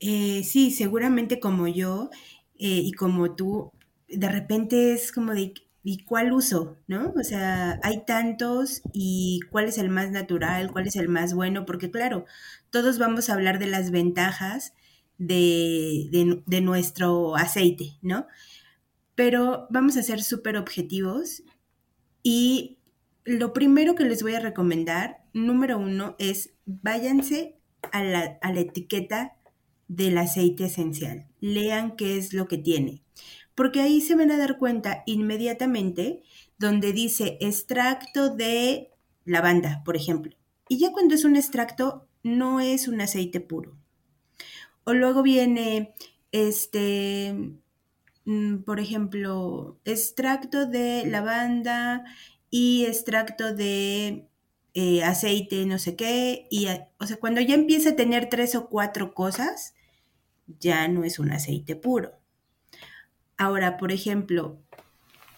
eh, 0.00 0.44
sí, 0.44 0.70
seguramente 0.70 1.40
como 1.40 1.66
yo 1.66 2.10
eh, 2.58 2.82
y 2.84 2.92
como 2.92 3.34
tú, 3.34 3.72
de 4.08 4.28
repente 4.28 4.92
es 4.92 5.12
como 5.12 5.32
de, 5.34 5.54
¿y 5.82 6.04
cuál 6.04 6.32
uso? 6.32 6.76
¿No? 6.88 7.14
O 7.18 7.24
sea, 7.24 7.80
hay 7.82 8.04
tantos 8.04 8.82
y 8.92 9.40
cuál 9.50 9.64
es 9.66 9.78
el 9.78 9.88
más 9.88 10.10
natural, 10.10 10.70
cuál 10.72 10.86
es 10.88 10.96
el 10.96 11.08
más 11.08 11.32
bueno, 11.34 11.64
porque 11.64 11.90
claro, 11.90 12.26
todos 12.70 12.98
vamos 12.98 13.30
a 13.30 13.34
hablar 13.34 13.58
de 13.58 13.68
las 13.68 13.90
ventajas 13.90 14.74
de, 15.16 16.08
de, 16.12 16.42
de 16.46 16.60
nuestro 16.60 17.36
aceite, 17.36 17.96
¿no? 18.02 18.26
Pero 19.14 19.66
vamos 19.70 19.96
a 19.96 20.02
ser 20.02 20.22
súper 20.22 20.56
objetivos 20.56 21.42
y 22.22 22.78
lo 23.24 23.52
primero 23.54 23.94
que 23.96 24.04
les 24.04 24.22
voy 24.22 24.34
a 24.34 24.40
recomendar, 24.40 25.24
número 25.34 25.78
uno, 25.78 26.16
es 26.18 26.52
váyanse 26.66 27.57
a 27.92 28.02
la, 28.02 28.38
etiqueta 28.54 29.36
del 29.88 30.18
aceite 30.18 30.64
esencial. 30.64 31.26
Lean 31.40 31.96
qué 31.96 32.18
es 32.18 32.32
lo 32.32 32.48
que 32.48 32.58
tiene. 32.58 33.02
Porque 33.54 33.80
ahí 33.80 34.00
se 34.00 34.14
van 34.14 34.30
a 34.30 34.36
dar 34.36 34.58
cuenta 34.58 35.02
inmediatamente 35.06 36.22
donde 36.58 36.92
dice 36.92 37.38
extracto 37.40 38.34
de 38.34 38.90
lavanda, 39.24 39.82
por 39.84 39.96
ejemplo. 39.96 40.36
Y 40.68 40.78
ya 40.78 40.92
cuando 40.92 41.14
es 41.14 41.24
un 41.24 41.36
extracto, 41.36 42.06
no 42.22 42.60
es 42.60 42.88
un 42.88 43.00
aceite 43.00 43.40
puro. 43.40 43.76
O 44.84 44.92
luego 44.92 45.22
viene, 45.22 45.94
este, 46.32 47.34
mm, 48.24 48.58
por 48.58 48.80
ejemplo, 48.80 49.80
extracto 49.84 50.66
de 50.66 51.04
lavanda 51.06 52.04
y 52.50 52.84
extracto 52.86 53.54
de 53.54 54.28
eh, 54.80 55.02
aceite, 55.02 55.66
no 55.66 55.76
sé 55.80 55.96
qué, 55.96 56.46
y, 56.50 56.68
o 57.00 57.06
sea, 57.08 57.16
cuando 57.16 57.40
ya 57.40 57.56
empieza 57.56 57.90
a 57.90 57.96
tener 57.96 58.28
tres 58.28 58.54
o 58.54 58.68
cuatro 58.68 59.12
cosas, 59.12 59.74
ya 60.46 60.86
no 60.86 61.02
es 61.02 61.18
un 61.18 61.32
aceite 61.32 61.74
puro. 61.74 62.12
Ahora, 63.36 63.76
por 63.76 63.90
ejemplo, 63.90 64.62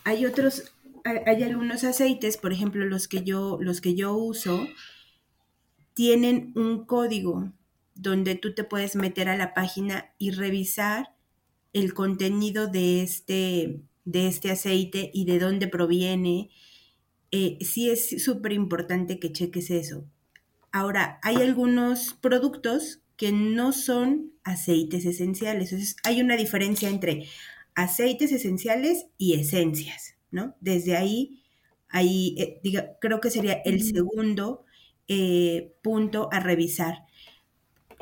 hay 0.04 0.26
otros, 0.26 0.74
hay, 1.06 1.42
algunos 1.42 1.84
aceites, 1.84 2.36
por 2.36 2.52
ejemplo, 2.52 2.84
los 2.84 3.08
que 3.08 3.24
yo, 3.24 3.56
los 3.62 3.80
que 3.80 3.94
yo 3.94 4.14
uso, 4.14 4.66
tienen 5.94 6.52
un 6.54 6.84
código 6.84 7.50
donde 7.94 8.34
tú 8.34 8.52
te 8.54 8.64
puedes 8.64 8.94
meter 8.94 9.30
a 9.30 9.38
la 9.38 9.54
página 9.54 10.12
y 10.18 10.32
revisar 10.32 11.14
el 11.72 11.94
contenido 11.94 12.66
de 12.66 13.02
este, 13.02 13.80
de 14.04 14.28
este 14.28 14.50
aceite 14.50 15.10
y 15.14 15.24
de 15.24 15.38
dónde 15.38 15.66
proviene 15.66 16.50
eh, 17.32 17.58
sí 17.62 17.90
es 17.90 18.22
súper 18.22 18.52
importante 18.52 19.18
que 19.18 19.32
cheques 19.32 19.70
eso. 19.70 20.04
Ahora, 20.72 21.18
hay 21.22 21.36
algunos 21.36 22.14
productos 22.14 23.02
que 23.16 23.32
no 23.32 23.72
son 23.72 24.32
aceites 24.44 25.04
esenciales. 25.04 25.72
Entonces, 25.72 25.96
hay 26.04 26.20
una 26.20 26.36
diferencia 26.36 26.88
entre 26.88 27.28
aceites 27.74 28.32
esenciales 28.32 29.06
y 29.18 29.34
esencias, 29.34 30.14
¿no? 30.30 30.56
Desde 30.60 30.96
ahí, 30.96 31.42
ahí 31.88 32.34
eh, 32.38 32.60
creo 33.00 33.20
que 33.20 33.30
sería 33.30 33.54
el 33.64 33.82
segundo 33.82 34.64
eh, 35.08 35.74
punto 35.82 36.28
a 36.32 36.40
revisar. 36.40 37.04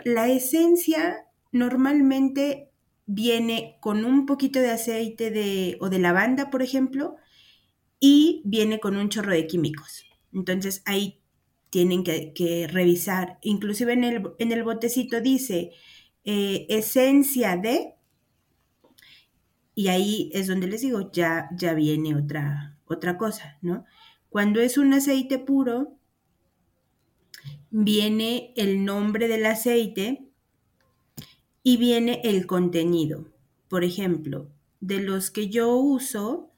La 0.04 0.28
esencia 0.28 1.26
normalmente 1.52 2.70
viene 3.06 3.76
con 3.80 4.04
un 4.04 4.26
poquito 4.26 4.60
de 4.60 4.70
aceite 4.70 5.30
de, 5.30 5.76
o 5.80 5.88
de 5.88 5.98
lavanda, 5.98 6.50
por 6.50 6.62
ejemplo, 6.62 7.16
y 8.00 8.42
viene 8.44 8.80
con 8.80 8.96
un 8.96 9.08
chorro 9.08 9.32
de 9.32 9.46
químicos. 9.46 10.04
Entonces 10.32 10.82
ahí 10.84 11.20
tienen 11.70 12.04
que, 12.04 12.68
revisar. 12.70 13.38
Inclusive 13.42 13.92
en 13.92 14.04
el, 14.04 14.22
en 14.38 14.52
el 14.52 14.64
botecito 14.64 15.20
dice 15.20 15.72
eh, 16.24 16.66
esencia 16.68 17.56
de, 17.56 17.94
y 19.74 19.88
ahí 19.88 20.30
es 20.32 20.48
donde 20.48 20.66
les 20.66 20.80
digo, 20.80 21.10
ya, 21.12 21.48
ya 21.56 21.74
viene 21.74 22.16
otra, 22.16 22.76
otra 22.86 23.16
cosa, 23.16 23.58
¿no? 23.62 23.84
Cuando 24.28 24.60
es 24.60 24.76
un 24.76 24.92
aceite 24.92 25.38
puro, 25.38 25.96
viene 27.70 28.52
el 28.56 28.84
nombre 28.84 29.28
del 29.28 29.46
aceite 29.46 30.28
y 31.62 31.76
viene 31.76 32.20
el 32.24 32.46
contenido. 32.46 33.26
Por 33.68 33.84
ejemplo, 33.84 34.50
de 34.80 35.00
los 35.00 35.30
que 35.30 35.48
yo 35.48 35.76
uso, 35.76 36.50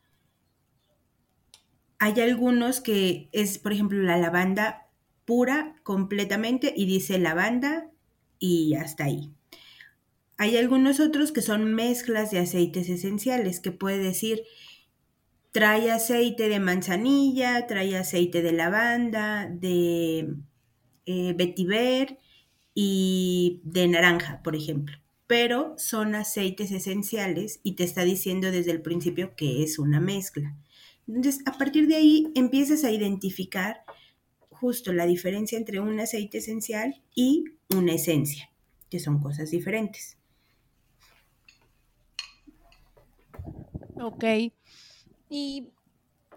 hay 2.01 2.19
algunos 2.21 2.81
que 2.81 3.29
es, 3.31 3.59
por 3.59 3.75
ejemplo, 3.75 4.03
la 4.03 4.17
lavanda 4.17 4.89
pura 5.27 5.77
completamente 5.83 6.73
y 6.75 6.87
dice 6.87 7.19
lavanda 7.19 7.91
y 8.39 8.75
hasta 8.75 9.05
ahí. 9.05 9.31
Hay 10.39 10.57
algunos 10.57 10.99
otros 10.99 11.31
que 11.31 11.43
son 11.43 11.75
mezclas 11.75 12.31
de 12.31 12.39
aceites 12.39 12.89
esenciales, 12.89 13.61
que 13.61 13.71
puede 13.71 13.99
decir 13.99 14.45
trae 15.53 15.91
aceite 15.91 16.49
de 16.49 16.59
manzanilla, 16.59 17.67
trae 17.67 17.95
aceite 17.99 18.41
de 18.41 18.53
lavanda, 18.53 19.47
de 19.47 20.37
eh, 21.05 21.35
vetiver 21.37 22.19
y 22.75 23.61
de 23.63 23.89
naranja, 23.89 24.43
por 24.43 24.57
ejemplo. 24.57 24.97
Pero 25.27 25.75
son 25.77 26.15
aceites 26.15 26.71
esenciales 26.71 27.61
y 27.63 27.73
te 27.73 27.85
está 27.85 28.05
diciendo 28.05 28.51
desde 28.51 28.71
el 28.71 28.81
principio 28.81 29.37
que 29.37 29.63
es 29.63 29.79
una 29.79 30.01
mezcla. 30.01 30.57
Entonces, 31.14 31.42
a 31.46 31.59
partir 31.59 31.88
de 31.88 31.96
ahí 31.96 32.33
empiezas 32.35 32.85
a 32.85 32.90
identificar 32.90 33.85
justo 34.49 34.92
la 34.92 35.07
diferencia 35.07 35.59
entre 35.59 35.81
un 35.81 35.99
aceite 35.99 36.38
esencial 36.38 37.03
y 37.14 37.44
una 37.75 37.94
esencia. 37.94 38.49
que 38.90 38.99
son 38.99 39.20
cosas 39.20 39.53
diferentes. 39.53 40.18
Ok. 43.94 44.25
Y 45.29 45.68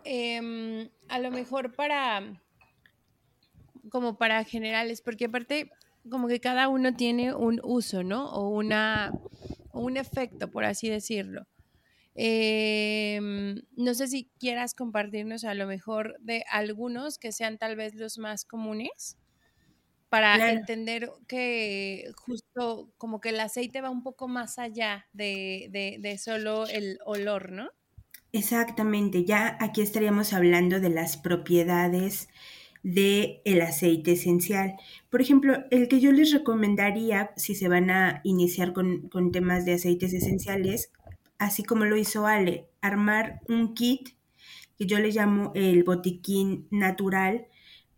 em, 0.03 0.89
a 1.07 1.17
lo 1.17 1.31
mejor 1.31 1.73
para, 1.73 2.39
como 3.89 4.17
para 4.19 4.43
generales, 4.43 5.01
porque 5.01 5.25
aparte, 5.25 5.71
como 6.09 6.27
que 6.27 6.39
cada 6.39 6.69
uno 6.69 6.95
tiene 6.95 7.33
un 7.33 7.59
uso, 7.63 8.03
¿no? 8.03 8.29
O 8.33 8.49
una, 8.49 9.12
un 9.71 9.97
efecto, 9.97 10.51
por 10.51 10.63
así 10.63 10.89
decirlo. 10.89 11.47
Em, 12.15 13.62
no 13.76 13.93
sé 13.95 14.08
si 14.08 14.30
quieras 14.39 14.76
compartirnos 14.76 15.43
a 15.45 15.54
lo 15.56 15.65
mejor 15.65 16.17
de 16.19 16.43
algunos 16.49 17.17
que 17.17 17.32
sean 17.32 17.58
tal 17.58 17.76
vez 17.76 17.95
los 17.95 18.17
más 18.19 18.45
comunes 18.45 19.17
para 20.10 20.52
entender 20.52 21.10
que 21.28 22.12
justo 22.15 22.93
como 22.99 23.19
que 23.19 23.30
el 23.30 23.39
aceite 23.39 23.82
va 23.82 23.89
un 23.89 24.04
poco 24.04 24.28
más 24.28 24.60
allá 24.60 25.08
de, 25.12 25.97
de, 25.99 26.17
solo 26.19 26.67
el 26.67 26.99
olor, 27.04 27.52
¿no? 27.52 27.71
Exactamente, 28.32 29.26
ya 29.26 29.58
aquí 29.60 29.82
estaríamos 29.82 30.34
hablando 30.34 30.80
de 30.80 30.91
las 30.91 31.17
propiedades 31.17 32.30
del 32.84 33.41
el 33.45 33.62
aceite 33.62 34.12
esencial. 34.12 34.76
Por 35.10 35.21
ejemplo, 35.21 35.63
el 35.71 35.88
que 35.88 35.99
yo 35.99 36.12
les 36.12 36.32
recomendaría 36.32 37.32
si 37.36 37.56
se 37.56 37.67
van 37.67 37.89
a 37.89 38.21
iniciar 38.23 38.73
con, 38.73 39.10
con 39.10 39.32
temas 39.32 39.65
de 39.65 39.73
aceites 39.73 40.13
esenciales, 40.13 40.91
así 41.38 41.63
como 41.63 41.86
lo 41.86 41.98
hizo 41.98 42.28
Ale, 42.28 42.69
armar 42.82 43.41
un 43.48 43.74
kit 43.74 44.10
que 44.78 44.86
yo 44.86 45.00
le 45.00 45.12
llamo 45.12 45.52
el 45.56 45.84
botiquín 45.84 46.67
natural, 46.72 47.48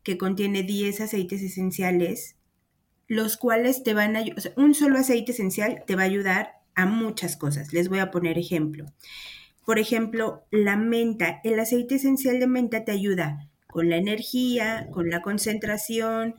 que 0.03 0.17
contiene 0.17 0.63
10 0.63 1.01
aceites 1.01 1.41
esenciales, 1.41 2.37
los 3.07 3.37
cuales 3.37 3.83
te 3.83 3.93
van 3.93 4.15
a 4.15 4.19
ayudar, 4.19 4.53
un 4.55 4.73
solo 4.73 4.97
aceite 4.99 5.31
esencial 5.31 5.83
te 5.85 5.95
va 5.95 6.03
a 6.03 6.05
ayudar 6.05 6.61
a 6.75 6.85
muchas 6.85 7.37
cosas. 7.37 7.73
Les 7.73 7.89
voy 7.89 7.99
a 7.99 8.11
poner 8.11 8.37
ejemplo. 8.37 8.85
Por 9.65 9.79
ejemplo, 9.79 10.45
la 10.51 10.75
menta, 10.75 11.41
el 11.43 11.59
aceite 11.59 11.95
esencial 11.95 12.39
de 12.39 12.47
menta 12.47 12.85
te 12.85 12.91
ayuda 12.91 13.49
con 13.67 13.89
la 13.89 13.97
energía, 13.97 14.87
con 14.91 15.09
la 15.09 15.21
concentración. 15.21 16.35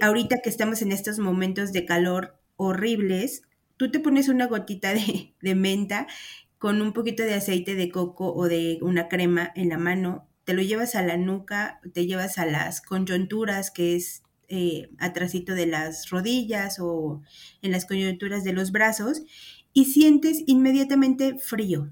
ahorita 0.00 0.38
que 0.42 0.50
estamos 0.50 0.82
en 0.82 0.92
estos 0.92 1.18
momentos 1.18 1.72
de 1.72 1.84
calor 1.84 2.38
horribles, 2.56 3.42
tú 3.78 3.90
te 3.90 4.00
pones 4.00 4.28
una 4.28 4.46
gotita 4.46 4.92
de, 4.92 5.34
de 5.40 5.54
menta 5.54 6.06
con 6.58 6.82
un 6.82 6.92
poquito 6.92 7.22
de 7.22 7.34
aceite 7.34 7.74
de 7.74 7.90
coco 7.90 8.34
o 8.34 8.48
de 8.48 8.78
una 8.82 9.08
crema 9.08 9.50
en 9.54 9.70
la 9.70 9.78
mano 9.78 10.28
te 10.48 10.54
lo 10.54 10.62
llevas 10.62 10.94
a 10.94 11.02
la 11.02 11.18
nuca, 11.18 11.78
te 11.92 12.06
llevas 12.06 12.38
a 12.38 12.46
las 12.46 12.80
coyunturas, 12.80 13.70
que 13.70 13.96
es 13.96 14.22
eh, 14.48 14.88
atrásito 14.96 15.54
de 15.54 15.66
las 15.66 16.08
rodillas 16.08 16.78
o 16.80 17.20
en 17.60 17.70
las 17.70 17.84
coyunturas 17.84 18.44
de 18.44 18.54
los 18.54 18.72
brazos, 18.72 19.24
y 19.74 19.84
sientes 19.84 20.42
inmediatamente 20.46 21.36
frío. 21.36 21.90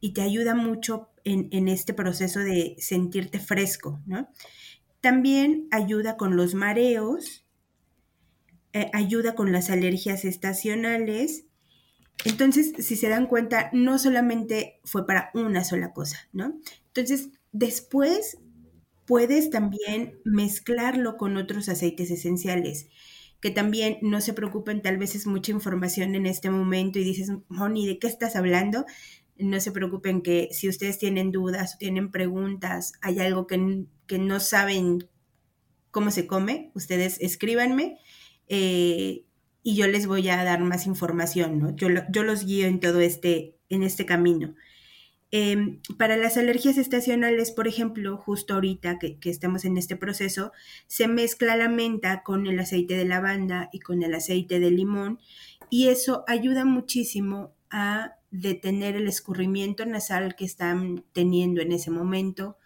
Y 0.00 0.14
te 0.14 0.22
ayuda 0.22 0.54
mucho 0.54 1.10
en, 1.24 1.68
este 1.68 1.92
proceso 1.92 2.40
de 2.40 2.76
sentirte 2.78 3.38
fresco, 3.38 4.00
¿no? 4.06 4.30
También 5.02 5.68
ayuda 5.70 6.16
con 6.16 6.36
los 6.36 6.54
mareos, 6.54 7.39
eh, 8.72 8.90
ayuda 8.92 9.34
con 9.34 9.52
las 9.52 9.70
alergias 9.70 10.24
estacionales. 10.24 11.44
Entonces, 12.24 12.72
si 12.78 12.96
se 12.96 13.08
dan 13.08 13.26
cuenta, 13.26 13.70
no 13.72 13.98
solamente 13.98 14.80
fue 14.84 15.06
para 15.06 15.30
una 15.34 15.64
sola 15.64 15.92
cosa, 15.92 16.28
¿no? 16.32 16.54
Entonces, 16.88 17.30
Después 17.52 18.38
puedes 19.06 19.50
también 19.50 20.20
mezclarlo 20.24 21.16
con 21.16 21.36
otros 21.36 21.68
aceites 21.68 22.10
esenciales, 22.10 22.88
que 23.40 23.50
también 23.50 23.98
no 24.02 24.20
se 24.20 24.34
preocupen, 24.34 24.82
tal 24.82 24.98
vez 24.98 25.14
es 25.14 25.26
mucha 25.26 25.50
información 25.50 26.14
en 26.14 26.26
este 26.26 26.50
momento 26.50 26.98
y 26.98 27.04
dices, 27.04 27.32
Moni, 27.48 27.86
¿de 27.86 27.98
qué 27.98 28.06
estás 28.06 28.36
hablando? 28.36 28.84
No 29.36 29.58
se 29.58 29.72
preocupen 29.72 30.22
que 30.22 30.48
si 30.52 30.68
ustedes 30.68 30.98
tienen 30.98 31.32
dudas 31.32 31.78
tienen 31.78 32.10
preguntas, 32.10 32.92
hay 33.00 33.18
algo 33.18 33.46
que, 33.46 33.86
que 34.06 34.18
no 34.18 34.38
saben 34.38 35.08
cómo 35.90 36.12
se 36.12 36.28
come, 36.28 36.70
ustedes 36.74 37.18
escríbanme 37.20 37.98
eh, 38.50 39.24
y 39.62 39.76
yo 39.76 39.86
les 39.86 40.06
voy 40.06 40.28
a 40.28 40.44
dar 40.44 40.60
más 40.60 40.86
información, 40.86 41.58
¿no? 41.58 41.74
Yo, 41.76 41.88
yo 42.10 42.22
los 42.22 42.44
guío 42.44 42.66
en 42.66 42.80
todo 42.80 43.00
este, 43.00 43.56
en 43.68 43.82
este 43.82 44.04
camino. 44.04 44.54
Em, 45.32 45.80
para 45.96 46.16
las 46.16 46.36
alergias 46.36 46.76
estacionales, 46.76 47.52
por 47.52 47.68
ejemplo, 47.68 48.16
justo 48.16 48.54
ahorita 48.54 48.98
que, 48.98 49.18
estamos 49.22 49.64
en 49.64 49.76
este 49.76 49.94
proceso, 49.94 50.50
se 50.88 51.06
mezcla 51.06 51.56
la 51.56 51.68
menta 51.68 52.24
con 52.24 52.48
el 52.48 52.58
aceite 52.58 52.96
de 52.96 53.04
lavanda 53.04 53.68
y 53.72 53.78
con 53.78 54.02
el 54.02 54.12
aceite 54.14 54.58
de 54.58 54.72
limón 54.72 55.20
y 55.68 55.88
eso 55.88 56.24
ayuda 56.26 56.64
muchísimo 56.64 57.54
a 57.70 58.16
detener 58.32 58.96
el 58.96 59.06
escurrimiento 59.06 59.86
nasal 59.86 60.34
que 60.34 60.44
están 60.44 61.04
teniendo 61.12 61.60
en 61.60 61.70
ese 61.70 61.92
momento 61.92 62.56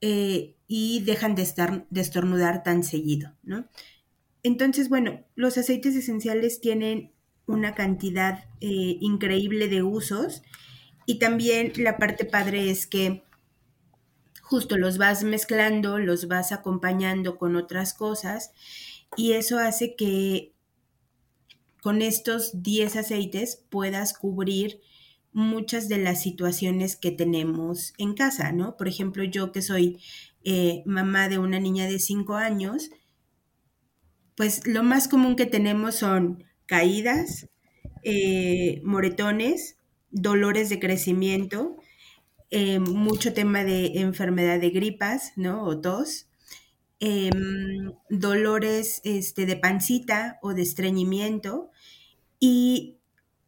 eh, 0.00 0.54
y 0.68 1.00
dejan 1.00 1.34
de, 1.34 1.42
estar, 1.42 1.86
de 1.90 2.00
estornudar 2.00 2.62
tan 2.62 2.84
seguido, 2.84 3.34
¿no? 3.42 3.66
Entonces, 4.42 4.88
bueno, 4.88 5.24
los 5.34 5.56
aceites 5.58 5.94
esenciales 5.94 6.60
tienen 6.60 7.12
una 7.46 7.74
cantidad 7.74 8.44
eh, 8.60 8.98
increíble 9.00 9.68
de 9.68 9.82
usos 9.82 10.42
y 11.06 11.18
también 11.18 11.72
la 11.76 11.96
parte 11.96 12.24
padre 12.24 12.70
es 12.70 12.86
que 12.86 13.24
justo 14.40 14.76
los 14.76 14.98
vas 14.98 15.24
mezclando, 15.24 15.98
los 15.98 16.28
vas 16.28 16.52
acompañando 16.52 17.38
con 17.38 17.56
otras 17.56 17.94
cosas 17.94 18.52
y 19.16 19.32
eso 19.32 19.58
hace 19.58 19.96
que 19.96 20.52
con 21.80 22.00
estos 22.00 22.62
10 22.62 22.96
aceites 22.96 23.64
puedas 23.68 24.12
cubrir 24.12 24.80
muchas 25.32 25.88
de 25.88 25.98
las 25.98 26.22
situaciones 26.22 26.96
que 26.96 27.10
tenemos 27.10 27.94
en 27.98 28.14
casa, 28.14 28.52
¿no? 28.52 28.76
Por 28.76 28.88
ejemplo, 28.88 29.24
yo 29.24 29.50
que 29.50 29.62
soy 29.62 29.98
eh, 30.44 30.82
mamá 30.86 31.28
de 31.28 31.38
una 31.38 31.58
niña 31.58 31.86
de 31.86 31.98
5 31.98 32.36
años, 32.36 32.90
pues 34.36 34.66
lo 34.66 34.82
más 34.82 35.08
común 35.08 35.36
que 35.36 35.46
tenemos 35.46 35.96
son 35.96 36.44
caídas, 36.66 37.48
eh, 38.02 38.80
moretones, 38.84 39.76
dolores 40.10 40.68
de 40.68 40.78
crecimiento, 40.78 41.76
eh, 42.50 42.78
mucho 42.78 43.32
tema 43.32 43.64
de 43.64 44.00
enfermedad 44.00 44.60
de 44.60 44.70
gripas, 44.70 45.32
¿no? 45.36 45.64
O 45.64 45.80
tos, 45.80 46.28
em, 47.00 47.92
dolores 48.10 49.00
este, 49.04 49.46
de 49.46 49.56
pancita 49.56 50.38
o 50.42 50.54
de 50.54 50.62
estreñimiento 50.62 51.70
y 52.40 52.98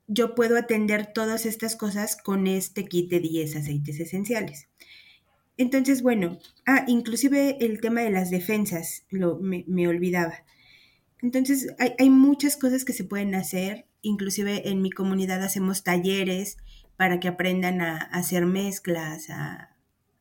yo 0.07 0.35
puedo 0.35 0.57
atender 0.59 1.13
todas 1.13 1.47
estas 1.47 1.77
cosas 1.77 2.17
con 2.17 2.47
este 2.47 2.87
kit 2.87 3.11
de 3.11 3.21
10 3.21 3.57
aceites 3.57 4.01
esenciales. 4.01 4.69
Entonces, 5.57 6.03
bueno, 6.03 6.39
ah, 6.67 6.85
inclusive 6.89 7.59
el 7.61 7.81
tema 7.81 8.03
de 8.03 8.11
las 8.11 8.31
defensas, 8.31 9.05
lo, 9.11 9.39
me, 9.39 9.65
me 9.69 9.89
olvidaba. 9.89 10.45
Entonces, 11.25 11.75
hay, 11.81 11.95
hay, 11.99 12.11
muchas 12.11 12.57
cosas 12.57 12.85
que 12.85 12.93
se 12.93 13.03
pueden 13.03 13.35
hacer 13.35 13.87
inclusive 14.05 14.69
en 14.69 14.83
mi 14.83 14.91
comunidad 14.91 15.43
hacemos 15.43 15.83
talleres 15.83 16.59
para 16.97 17.19
que 17.19 17.29
aprendan 17.29 17.81
a, 17.81 17.97
hacer 17.97 18.47
mezclas, 18.47 19.31
a 19.31 19.77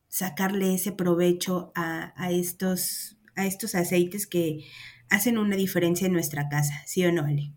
sacarle 0.07 0.73
ese 0.73 0.91
provecho 0.91 1.71
a, 1.75 2.31
estos, 2.31 3.17
a 3.35 3.45
estos 3.45 3.75
aceites 3.75 4.25
que 4.25 4.65
hacen 5.09 5.37
una 5.37 5.55
diferencia 5.55 6.07
en 6.07 6.13
nuestra 6.13 6.49
casa, 6.49 6.81
¿sí 6.85 7.05
o 7.05 7.11
no, 7.11 7.23
Ale? 7.23 7.51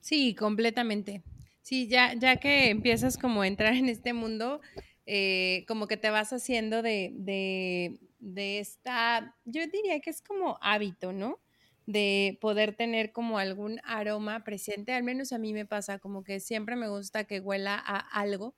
Sí, 0.00 0.34
completamente. 0.34 1.22
Sí, 1.62 1.88
ya, 1.88 2.14
ya 2.14 2.36
que 2.36 2.70
empiezas 2.70 3.18
como 3.18 3.42
a 3.42 3.48
entrar 3.48 3.74
en 3.74 3.88
este 3.88 4.12
mundo, 4.12 4.60
eh, 5.06 5.64
como 5.66 5.88
que 5.88 5.96
te 5.96 6.10
vas 6.10 6.32
haciendo 6.32 6.82
de, 6.82 7.12
de, 7.14 7.98
de 8.20 8.60
esta, 8.60 9.34
yo 9.44 9.62
diría 9.66 9.98
que 10.00 10.10
es 10.10 10.22
como 10.22 10.58
hábito, 10.60 11.12
¿no? 11.12 11.40
De 11.86 12.36
poder 12.40 12.74
tener 12.74 13.12
como 13.12 13.38
algún 13.38 13.80
aroma 13.84 14.42
presente. 14.44 14.92
Al 14.92 15.04
menos 15.04 15.32
a 15.32 15.38
mí 15.38 15.52
me 15.52 15.66
pasa 15.66 15.98
como 15.98 16.24
que 16.24 16.40
siempre 16.40 16.76
me 16.76 16.88
gusta 16.88 17.24
que 17.24 17.40
huela 17.40 17.74
a 17.74 17.98
algo. 17.98 18.54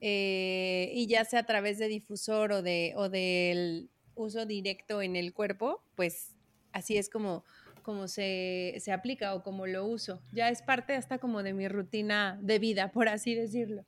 Eh, 0.00 0.90
y 0.92 1.06
ya 1.06 1.24
sea 1.24 1.40
a 1.40 1.46
través 1.46 1.78
de 1.78 1.88
difusor 1.88 2.52
o, 2.52 2.62
de, 2.62 2.92
o 2.96 3.08
del 3.08 3.88
uso 4.16 4.44
directo 4.44 5.00
en 5.00 5.16
el 5.16 5.32
cuerpo, 5.32 5.82
pues 5.94 6.34
así 6.72 6.98
es 6.98 7.08
como, 7.08 7.44
como 7.82 8.08
se, 8.08 8.74
se 8.80 8.92
aplica 8.92 9.34
o 9.34 9.42
como 9.42 9.66
lo 9.66 9.86
uso. 9.86 10.20
Ya 10.32 10.50
es 10.50 10.60
parte 10.62 10.94
hasta 10.94 11.18
como 11.18 11.42
de 11.42 11.54
mi 11.54 11.68
rutina 11.68 12.38
de 12.42 12.58
vida, 12.58 12.90
por 12.92 13.08
así 13.08 13.34
decirlo. 13.34 13.86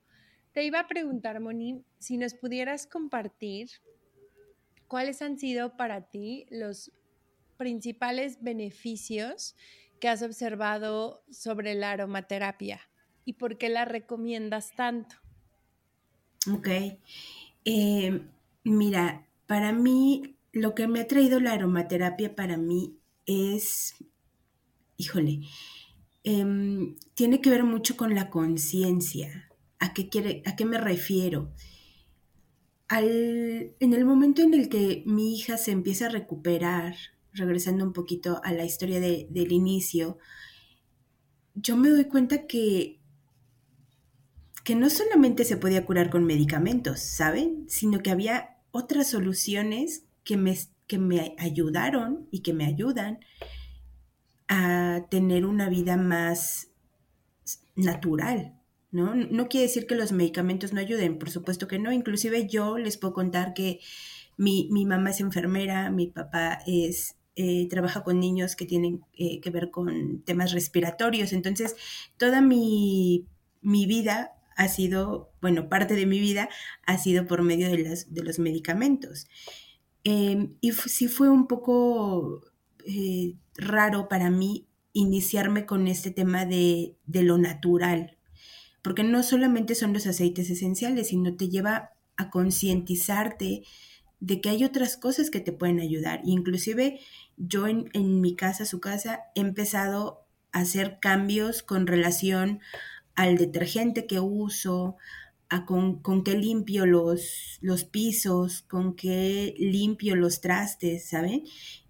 Te 0.52 0.62
iba 0.62 0.80
a 0.80 0.88
preguntar, 0.88 1.38
Moni, 1.40 1.84
si 1.98 2.16
nos 2.16 2.32
pudieras 2.34 2.86
compartir 2.86 3.68
cuáles 4.88 5.20
han 5.20 5.38
sido 5.38 5.76
para 5.76 6.08
ti 6.08 6.46
los 6.50 6.92
principales 7.56 8.42
beneficios 8.42 9.56
que 10.00 10.08
has 10.08 10.22
observado 10.22 11.24
sobre 11.30 11.74
la 11.74 11.92
aromaterapia 11.92 12.80
y 13.24 13.34
por 13.34 13.58
qué 13.58 13.68
la 13.68 13.84
recomiendas 13.84 14.72
tanto. 14.76 15.16
Ok. 16.52 16.68
Eh, 17.64 18.20
mira, 18.64 19.26
para 19.46 19.72
mí, 19.72 20.36
lo 20.52 20.74
que 20.74 20.86
me 20.86 21.00
ha 21.00 21.06
traído 21.06 21.40
la 21.40 21.52
aromaterapia 21.52 22.36
para 22.36 22.56
mí 22.56 22.98
es 23.26 23.94
híjole, 24.96 25.40
em, 26.24 26.96
tiene 27.14 27.40
que 27.40 27.50
ver 27.50 27.64
mucho 27.64 27.96
con 27.96 28.14
la 28.14 28.30
conciencia. 28.30 29.50
¿A 29.78 29.92
qué, 29.92 30.08
quiere, 30.08 30.42
¿A 30.46 30.56
qué 30.56 30.64
me 30.64 30.78
refiero? 30.78 31.52
Al, 32.88 33.74
en 33.80 33.92
el 33.92 34.04
momento 34.04 34.42
en 34.42 34.54
el 34.54 34.68
que 34.68 35.02
mi 35.06 35.34
hija 35.34 35.56
se 35.58 35.72
empieza 35.72 36.06
a 36.06 36.10
recuperar, 36.10 36.94
regresando 37.36 37.84
un 37.84 37.92
poquito 37.92 38.40
a 38.42 38.52
la 38.52 38.64
historia 38.64 39.00
de, 39.00 39.26
del 39.30 39.52
inicio, 39.52 40.18
yo 41.54 41.76
me 41.76 41.88
doy 41.88 42.04
cuenta 42.04 42.46
que, 42.46 43.00
que 44.64 44.74
no 44.74 44.90
solamente 44.90 45.44
se 45.44 45.56
podía 45.56 45.86
curar 45.86 46.10
con 46.10 46.24
medicamentos, 46.24 47.00
¿saben? 47.00 47.64
Sino 47.68 48.00
que 48.00 48.10
había 48.10 48.56
otras 48.70 49.08
soluciones 49.08 50.04
que 50.24 50.36
me, 50.36 50.58
que 50.86 50.98
me 50.98 51.34
ayudaron 51.38 52.28
y 52.30 52.40
que 52.40 52.52
me 52.52 52.66
ayudan 52.66 53.20
a 54.48 55.06
tener 55.10 55.46
una 55.46 55.68
vida 55.68 55.96
más 55.96 56.68
natural, 57.74 58.58
¿no? 58.90 59.14
No 59.14 59.48
quiere 59.48 59.66
decir 59.66 59.86
que 59.86 59.94
los 59.94 60.12
medicamentos 60.12 60.72
no 60.72 60.80
ayuden, 60.80 61.18
por 61.18 61.30
supuesto 61.30 61.68
que 61.68 61.78
no. 61.78 61.92
Inclusive 61.92 62.48
yo 62.48 62.78
les 62.78 62.96
puedo 62.96 63.14
contar 63.14 63.54
que 63.54 63.80
mi, 64.36 64.68
mamá 64.86 65.10
es 65.10 65.20
enfermera, 65.20 65.90
mi 65.90 66.08
papá 66.08 66.58
es, 66.66 67.16
eh, 67.38 67.68
trabaja 67.68 68.02
con 68.02 68.18
niños 68.18 68.56
que 68.56 68.64
tienen 68.64 69.04
eh, 69.12 69.40
que 69.40 69.50
ver 69.50 69.70
con 69.70 70.22
temas 70.22 70.52
respiratorios. 70.52 71.34
Entonces, 71.34 71.76
toda 72.16 72.40
mi, 72.40 73.28
vida 73.60 74.32
ha 74.56 74.68
sido, 74.68 75.30
bueno, 75.42 75.68
parte 75.68 75.94
de 75.94 76.06
mi 76.06 76.18
vida 76.18 76.48
ha 76.86 76.96
sido 76.96 77.26
por 77.26 77.42
medio 77.42 77.68
de, 77.68 77.76
las, 77.78 78.14
de 78.14 78.22
los 78.22 78.38
medicamentos. 78.38 79.28
Em, 80.02 80.54
y 80.62 80.72
sí 80.72 81.08
fue 81.08 81.28
un 81.28 81.46
poco 81.46 82.42
eh, 82.86 83.34
raro 83.56 84.08
para 84.08 84.30
mí 84.30 84.66
iniciarme 84.94 85.66
con 85.66 85.88
este 85.88 86.10
tema 86.10 86.46
de, 86.46 86.96
de 87.04 87.22
lo 87.22 87.36
natural, 87.36 88.16
porque 88.80 89.04
no 89.04 89.22
solamente 89.22 89.74
son 89.74 89.92
los 89.92 90.06
aceites 90.06 90.48
esenciales, 90.48 91.08
sino 91.08 91.36
te 91.36 91.50
lleva 91.50 91.90
a 92.16 92.30
concientizarte 92.30 93.64
de 94.20 94.40
que 94.40 94.48
hay 94.48 94.64
otras 94.64 94.96
cosas 94.96 95.30
que 95.30 95.40
te 95.40 95.52
pueden 95.52 95.80
ayudar. 95.80 96.20
Inclusive 96.24 97.00
yo 97.36 97.66
en, 97.66 97.90
en, 97.92 98.20
mi 98.20 98.34
casa, 98.34 98.64
su 98.64 98.80
casa, 98.80 99.20
he 99.34 99.40
empezado 99.40 100.24
a 100.52 100.60
hacer 100.60 100.98
cambios 101.00 101.62
con 101.62 101.86
relación 101.86 102.60
al 103.14 103.36
detergente 103.36 104.06
que 104.06 104.20
uso, 104.20 104.96
a 105.48 105.64
con, 105.64 106.00
con 106.00 106.24
qué 106.24 106.34
limpio 106.36 106.86
los, 106.86 107.58
los 107.60 107.84
pisos, 107.84 108.62
con 108.62 108.94
qué 108.94 109.54
limpio 109.58 110.16
los 110.16 110.40
trastes, 110.40 111.08
¿saben? 111.08 111.44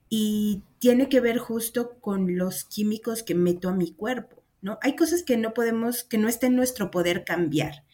y 0.08 0.62
tiene 0.78 1.08
que 1.08 1.20
ver 1.20 1.38
justo 1.38 1.98
con 2.00 2.36
los 2.36 2.64
químicos 2.64 3.22
que 3.22 3.34
meto 3.34 3.68
a 3.68 3.74
mi 3.74 3.92
cuerpo, 3.92 4.42
¿no? 4.62 4.78
Hay 4.82 4.96
cosas 4.96 5.22
que 5.22 5.36
no 5.36 5.54
podemos, 5.54 6.04
que 6.04 6.18
no 6.18 6.28
está 6.28 6.46
en 6.46 6.56
nuestro 6.56 6.90
poder 6.90 7.24
cambiar, 7.24 7.84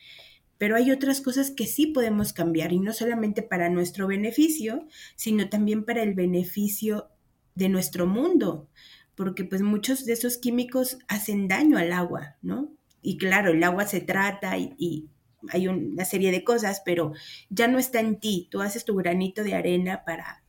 pero 0.62 0.76
hay 0.76 0.92
otras 0.92 1.20
cosas 1.20 1.50
que 1.50 1.66
sí 1.66 1.88
podemos 1.88 2.32
cambiar 2.32 2.72
y 2.72 2.78
no 2.78 2.92
solamente 2.92 3.42
para 3.42 3.68
nuestro 3.68 4.06
beneficio, 4.06 4.86
sino 5.16 5.48
también 5.48 5.84
para 5.84 6.04
el 6.04 6.14
beneficio 6.14 7.10
de 7.56 7.68
nuestro 7.68 8.06
mundo, 8.06 8.68
porque 9.16 9.42
pues 9.42 9.60
muchos 9.60 10.04
de 10.04 10.12
esos 10.12 10.38
químicos 10.38 10.98
hacen 11.08 11.48
daño 11.48 11.78
al 11.78 11.92
agua, 11.92 12.36
¿no? 12.42 12.72
Y 13.02 13.18
claro, 13.18 13.50
el 13.50 13.64
agua 13.64 13.88
se 13.88 14.02
trata 14.02 14.56
y, 14.56 14.76
y 14.78 15.08
hay 15.48 15.66
una 15.66 16.04
serie 16.04 16.30
de 16.30 16.44
cosas, 16.44 16.80
pero 16.84 17.12
ya 17.50 17.66
no 17.66 17.80
está 17.80 17.98
en 17.98 18.20
ti, 18.20 18.46
tú 18.48 18.60
haces 18.60 18.84
tu 18.84 18.94
granito 18.94 19.42
de 19.42 19.54
arena 19.54 20.04
para 20.04 20.44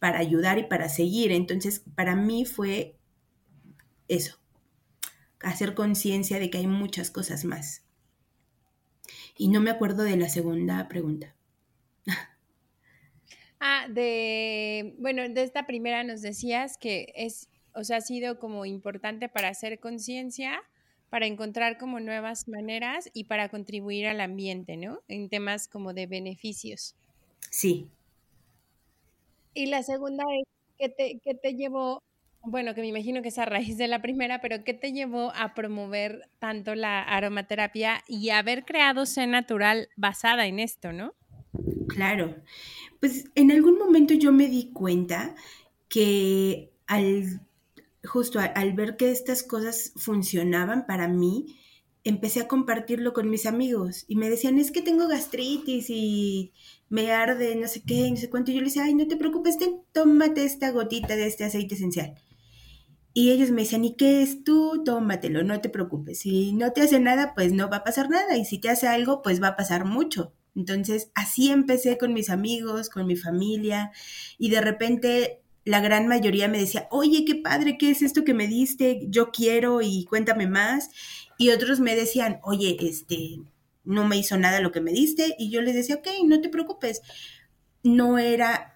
para 0.00 0.18
ayudar 0.18 0.58
y 0.58 0.64
para 0.64 0.88
seguir. 0.88 1.30
Entonces, 1.30 1.84
para 1.94 2.16
mí 2.16 2.46
fue 2.46 2.98
eso, 4.08 4.40
hacer 5.38 5.76
conciencia 5.76 6.40
de 6.40 6.50
que 6.50 6.58
hay 6.58 6.66
muchas 6.66 7.12
cosas 7.12 7.44
más. 7.44 7.83
Y 9.36 9.48
no 9.48 9.60
me 9.60 9.70
acuerdo 9.70 10.04
de 10.04 10.16
la 10.16 10.28
segunda 10.28 10.88
pregunta. 10.88 11.34
Ah, 13.60 13.86
de, 13.88 14.94
bueno, 14.98 15.26
de 15.26 15.42
esta 15.42 15.66
primera 15.66 16.04
nos 16.04 16.20
decías 16.20 16.76
que 16.76 17.12
es, 17.16 17.48
o 17.72 17.82
sea, 17.82 17.96
ha 17.96 18.00
sido 18.02 18.38
como 18.38 18.66
importante 18.66 19.30
para 19.30 19.48
hacer 19.48 19.80
conciencia, 19.80 20.62
para 21.08 21.26
encontrar 21.26 21.78
como 21.78 21.98
nuevas 21.98 22.46
maneras 22.46 23.08
y 23.14 23.24
para 23.24 23.48
contribuir 23.48 24.06
al 24.06 24.20
ambiente, 24.20 24.76
¿no? 24.76 25.00
En 25.08 25.30
temas 25.30 25.66
como 25.66 25.94
de 25.94 26.06
beneficios. 26.06 26.94
Sí, 27.50 27.88
y 29.54 29.66
la 29.66 29.82
segunda 29.82 30.24
es, 30.38 30.44
¿qué 30.78 30.88
te, 30.88 31.20
qué 31.22 31.34
te 31.34 31.54
llevó, 31.54 32.02
bueno, 32.46 32.74
que 32.74 32.80
me 32.80 32.88
imagino 32.88 33.22
que 33.22 33.28
es 33.28 33.38
a 33.38 33.44
raíz 33.44 33.78
de 33.78 33.88
la 33.88 34.02
primera, 34.02 34.40
pero 34.40 34.64
qué 34.64 34.74
te 34.74 34.92
llevó 34.92 35.32
a 35.34 35.54
promover 35.54 36.28
tanto 36.38 36.74
la 36.74 37.02
aromaterapia 37.02 38.02
y 38.08 38.30
haber 38.30 38.64
creado 38.64 39.06
C 39.06 39.26
Natural 39.26 39.88
basada 39.96 40.46
en 40.46 40.58
esto, 40.58 40.92
¿no? 40.92 41.14
Claro, 41.88 42.36
pues 43.00 43.30
en 43.34 43.52
algún 43.52 43.78
momento 43.78 44.14
yo 44.14 44.32
me 44.32 44.48
di 44.48 44.72
cuenta 44.72 45.34
que 45.88 46.72
al 46.86 47.40
justo 48.04 48.38
al 48.38 48.72
ver 48.74 48.96
que 48.96 49.10
estas 49.10 49.42
cosas 49.42 49.92
funcionaban 49.96 50.86
para 50.86 51.08
mí, 51.08 51.56
empecé 52.04 52.40
a 52.40 52.48
compartirlo 52.48 53.14
con 53.14 53.30
mis 53.30 53.46
amigos 53.46 54.04
y 54.08 54.16
me 54.16 54.28
decían, 54.28 54.58
es 54.58 54.70
que 54.70 54.82
tengo 54.82 55.08
gastritis 55.08 55.86
y 55.88 56.52
me 56.90 57.10
arde, 57.12 57.56
no 57.56 57.66
sé 57.66 57.82
qué, 57.82 58.10
no 58.10 58.16
sé 58.16 58.28
cuánto. 58.28 58.50
Y 58.50 58.54
yo 58.54 58.60
les 58.60 58.74
decía, 58.74 58.84
ay, 58.84 58.94
no 58.94 59.08
te 59.08 59.16
preocupes, 59.16 59.56
tómate 59.92 60.44
esta 60.44 60.70
gotita 60.70 61.16
de 61.16 61.26
este 61.26 61.44
aceite 61.44 61.74
esencial. 61.74 62.14
Y 63.16 63.30
ellos 63.30 63.52
me 63.52 63.62
decían, 63.62 63.84
¿y 63.84 63.94
qué 63.94 64.22
es 64.22 64.42
tú? 64.42 64.82
Tómatelo, 64.84 65.44
no 65.44 65.60
te 65.60 65.68
preocupes. 65.68 66.18
Si 66.18 66.52
no 66.52 66.72
te 66.72 66.82
hace 66.82 66.98
nada, 66.98 67.32
pues 67.34 67.52
no 67.52 67.70
va 67.70 67.78
a 67.78 67.84
pasar 67.84 68.10
nada. 68.10 68.36
Y 68.36 68.44
si 68.44 68.58
te 68.58 68.68
hace 68.68 68.88
algo, 68.88 69.22
pues 69.22 69.40
va 69.40 69.48
a 69.48 69.56
pasar 69.56 69.84
mucho. 69.84 70.34
Entonces, 70.56 71.10
así 71.14 71.50
empecé 71.50 71.96
con 71.96 72.12
mis 72.12 72.28
amigos, 72.28 72.90
con 72.90 73.06
mi 73.06 73.14
familia. 73.14 73.92
Y 74.36 74.50
de 74.50 74.60
repente 74.60 75.42
la 75.64 75.80
gran 75.80 76.08
mayoría 76.08 76.48
me 76.48 76.58
decía, 76.58 76.88
oye, 76.90 77.24
qué 77.24 77.36
padre, 77.36 77.78
¿qué 77.78 77.90
es 77.90 78.02
esto 78.02 78.24
que 78.24 78.34
me 78.34 78.48
diste? 78.48 79.06
Yo 79.08 79.30
quiero 79.30 79.80
y 79.80 80.04
cuéntame 80.06 80.48
más. 80.48 80.90
Y 81.38 81.50
otros 81.50 81.78
me 81.78 81.94
decían, 81.96 82.40
oye, 82.42 82.76
este, 82.80 83.40
no 83.84 84.06
me 84.06 84.16
hizo 84.16 84.36
nada 84.36 84.60
lo 84.60 84.72
que 84.72 84.80
me 84.80 84.92
diste. 84.92 85.36
Y 85.38 85.50
yo 85.50 85.62
les 85.62 85.74
decía, 85.74 85.96
ok, 85.96 86.08
no 86.26 86.40
te 86.40 86.48
preocupes. 86.48 87.00
No 87.84 88.18
era 88.18 88.73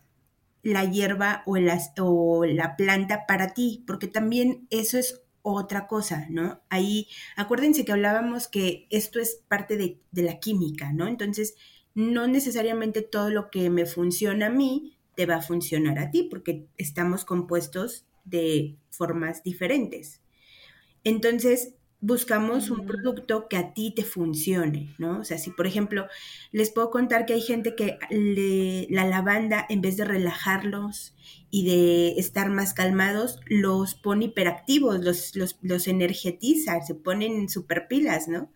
la 0.63 0.85
hierba 0.85 1.43
o 1.47 1.57
la, 1.57 1.81
o 2.01 2.45
la 2.45 2.77
planta 2.77 3.27
para 3.27 3.55
ti, 3.55 3.85
porque 3.87 4.09
también 4.09 4.67
eso 4.71 4.99
es 4.99 5.23
otra 5.43 5.87
cosa, 5.87 6.27
¿no? 6.29 6.61
Ahí, 6.69 7.09
acuérdense 7.37 7.85
que 7.85 7.93
hablábamos 7.93 8.49
que 8.49 8.87
esto 8.91 9.21
es 9.21 9.43
parte 9.49 9.77
de, 9.77 10.01
de 10.11 10.23
la 10.23 10.41
química, 10.41 10.93
¿no? 10.93 11.07
Entonces, 11.09 11.55
no 11.95 12.27
necesariamente 12.27 13.03
todo 13.03 13.31
lo 13.31 13.51
que 13.51 13.71
me 13.71 13.87
funciona 13.87 14.47
a 14.47 14.51
mí 14.51 14.99
te 15.15 15.27
va 15.27 15.37
a 15.37 15.43
funcionar 15.43 15.99
a 15.99 16.11
ti, 16.11 16.25
porque 16.25 16.67
estamos 16.77 17.25
compuestos 17.25 18.07
de 18.25 18.77
formas 18.91 19.43
diferentes. 19.43 20.21
Entonces, 21.03 21.75
buscamos 22.01 22.71
un 22.71 22.87
producto 22.87 23.49
que 23.49 23.57
a 23.57 23.75
ti 23.75 23.93
te 23.95 24.05
funcione, 24.05 24.95
¿no? 24.99 25.21
O 25.21 25.25
sea, 25.25 25.39
si 25.39 25.51
por 25.51 25.67
ejemplo, 25.67 26.07
les 26.53 26.71
puedo 26.71 26.91
contar 26.91 27.27
que 27.27 27.35
hay 27.35 27.41
gente 27.41 27.75
que 27.75 27.99
la 28.91 29.05
lavanda, 29.05 29.67
en 29.69 29.81
vez 29.81 29.97
de 29.97 30.05
relajarlos 30.05 31.15
y 31.51 31.67
de 31.67 32.21
estar 32.21 32.51
más 32.51 32.73
calmados, 32.73 33.41
los 33.47 33.95
pone 33.95 34.27
hiperactivos, 34.27 35.01
los, 35.01 35.35
los, 35.35 35.59
los 35.63 35.89
energetiza, 35.89 36.81
se 36.83 36.95
ponen 36.95 37.49
super 37.49 37.89
pilas, 37.89 38.29
¿no? 38.29 38.53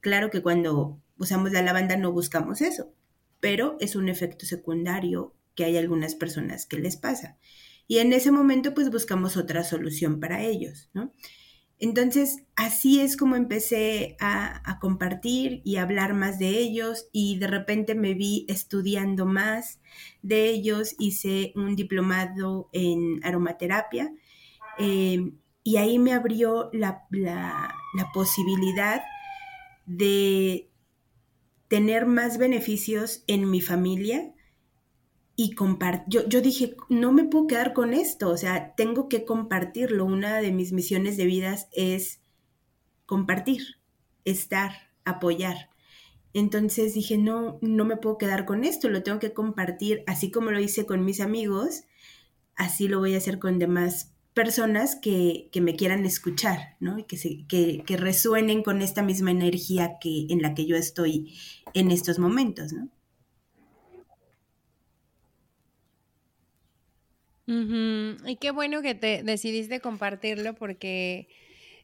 Claro 0.00 0.30
que 0.30 0.42
cuando 0.42 1.00
usamos 1.18 1.52
la 1.52 1.62
lavanda 1.62 1.96
no 1.96 2.12
buscamos 2.12 2.60
eso, 2.60 2.92
pero 3.40 3.76
es 3.80 3.96
un 3.96 4.08
efecto 4.08 4.46
secundario 4.46 5.34
que 5.56 5.64
hay 5.64 5.76
algunas 5.76 6.14
personas 6.14 6.66
que 6.66 6.78
les 6.78 6.96
pasa. 6.96 7.36
Y 7.88 7.98
en 7.98 8.12
ese 8.12 8.30
momento, 8.30 8.74
pues 8.74 8.90
buscamos 8.90 9.36
otra 9.36 9.64
solución 9.64 10.20
para 10.20 10.42
ellos, 10.42 10.90
¿no? 10.92 11.12
Entonces, 11.78 12.44
así 12.56 13.00
es 13.00 13.16
como 13.16 13.36
empecé 13.36 14.16
a, 14.18 14.78
compartir 14.80 15.62
y 15.64 15.76
hablar 15.76 16.14
más 16.14 16.38
de 16.38 16.58
ellos 16.58 17.08
y 17.12 17.38
de 17.38 17.46
repente 17.46 17.94
me 17.94 18.14
vi 18.14 18.46
estudiando 18.48 19.26
más 19.26 19.80
de 20.22 20.48
ellos, 20.50 20.94
hice 20.98 21.52
un 21.54 21.76
diplomado 21.76 22.68
en 22.72 23.20
aromaterapia 23.24 24.12
eh, 24.78 25.32
y 25.64 25.76
ahí 25.76 25.98
me 25.98 26.12
abrió 26.12 26.70
la, 26.72 27.06
la 27.10 28.12
posibilidad 28.12 29.02
de 29.86 30.70
tener 31.68 32.06
más 32.06 32.38
beneficios 32.38 33.24
en 33.26 33.50
mi 33.50 33.60
familia 33.60 34.32
y 35.36 35.54
compartir. 35.54 36.26
Yo, 36.28 36.40
dije, 36.40 36.76
no 36.88 37.12
me 37.12 37.24
puedo 37.24 37.46
quedar 37.46 37.74
con 37.74 37.92
esto, 37.92 38.30
o 38.30 38.36
sea, 38.38 38.74
tengo 38.74 39.08
que 39.08 39.26
compartirlo. 39.26 40.06
Una 40.06 40.40
de 40.40 40.50
mis 40.50 40.72
misiones 40.72 41.18
de 41.18 41.26
vida 41.26 41.56
es 41.72 42.20
compartir, 43.04 43.78
estar, 44.24 44.72
apoyar. 45.04 45.70
Entonces 46.32 46.94
dije, 46.94 47.18
no, 47.18 47.58
no 47.60 47.84
me 47.84 47.98
puedo 47.98 48.18
quedar 48.18 48.46
con 48.46 48.64
esto, 48.64 48.88
lo 48.88 49.02
tengo 49.02 49.18
que 49.18 49.32
compartir, 49.32 50.02
así 50.06 50.30
como 50.30 50.50
lo 50.50 50.60
hice 50.60 50.86
con 50.86 51.04
mis 51.04 51.20
amigos, 51.20 51.84
así 52.56 52.88
lo 52.88 52.98
voy 52.98 53.14
a 53.14 53.18
hacer 53.18 53.38
con 53.38 53.58
demás 53.58 54.12
personas 54.34 54.96
que, 54.96 55.50
me 55.62 55.76
quieran 55.76 56.04
escuchar, 56.04 56.76
¿no? 56.80 56.98
Y 56.98 57.04
que, 57.04 57.16
se, 57.16 57.46
que, 57.46 57.82
que, 57.86 57.96
resuenen 57.96 58.62
con 58.62 58.82
esta 58.82 59.02
misma 59.02 59.30
energía 59.30 59.98
que, 59.98 60.26
en 60.28 60.42
la 60.42 60.54
que 60.54 60.66
yo 60.66 60.76
estoy 60.76 61.34
en 61.72 61.90
estos 61.90 62.18
momentos, 62.18 62.72
¿no? 62.72 62.90
Y 67.46 68.36
qué 68.36 68.50
bueno 68.50 68.82
que 68.82 68.94
te 68.94 69.22
decidiste 69.22 69.80
compartirlo 69.80 70.54
porque 70.54 71.28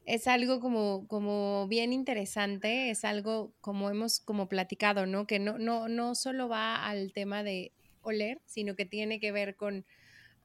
es 0.05 0.27
algo 0.27 0.59
como, 0.59 1.07
como 1.07 1.67
bien 1.69 1.93
interesante, 1.93 2.89
es 2.89 3.05
algo 3.05 3.53
como 3.61 3.89
hemos 3.89 4.19
como 4.19 4.49
platicado, 4.49 5.05
¿no? 5.05 5.25
Que 5.25 5.39
no, 5.39 5.57
no, 5.57 5.87
no 5.87 6.15
solo 6.15 6.49
va 6.49 6.85
al 6.85 7.13
tema 7.13 7.43
de 7.43 7.71
oler, 8.01 8.41
sino 8.45 8.75
que 8.75 8.85
tiene 8.85 9.19
que 9.19 9.31
ver 9.31 9.55
con 9.55 9.85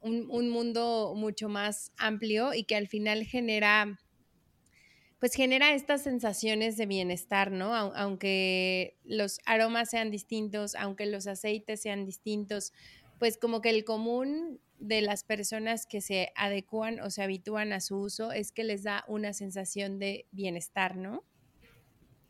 un, 0.01 0.51
mundo 0.51 1.15
mucho 1.17 1.49
más 1.49 1.93
amplio 1.97 2.55
y 2.55 2.65
que 2.65 2.77
al 2.77 2.89
final 2.89 3.25
genera 3.25 3.99
pues 5.19 5.35
genera 5.35 5.75
estas 5.75 6.05
sensaciones 6.05 6.77
de 6.77 6.87
bienestar, 6.87 7.51
¿no? 7.51 7.75
Aunque 7.75 8.97
los 9.03 9.41
aromas 9.47 9.91
sean 9.91 10.13
distintos, 10.13 10.77
aunque 10.77 11.07
los 11.07 11.27
aceites 11.27 11.83
sean 11.83 12.05
distintos, 12.05 12.73
pues 13.19 13.39
como 13.39 13.61
que 13.61 13.71
el 13.71 13.85
común 13.85 14.61
de 14.79 15.03
las 15.03 15.25
personas 15.25 15.87
que 15.87 16.01
se 16.01 16.31
adecúan 16.37 17.01
o 17.01 17.11
se 17.11 17.23
habitúan 17.23 17.73
a 17.73 17.81
su 17.81 17.97
uso 17.97 18.33
es 18.33 18.53
que 18.53 18.65
les 18.65 18.85
da 18.85 19.05
una 19.09 19.33
sensación 19.33 19.99
de 19.99 20.27
bienestar, 20.31 20.97
¿no? 20.97 21.25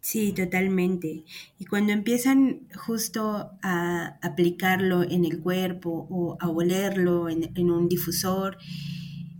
Sí, 0.00 0.32
totalmente. 0.32 1.24
Y 1.58 1.66
cuando 1.66 1.92
empiezan 1.92 2.68
justo 2.74 3.50
a 3.62 4.18
aplicarlo 4.22 5.02
en 5.02 5.24
el 5.24 5.40
cuerpo 5.40 6.06
o 6.08 6.36
a 6.40 6.48
olerlo 6.48 7.28
en, 7.28 7.70
un 7.70 7.88
difusor, 7.88 8.58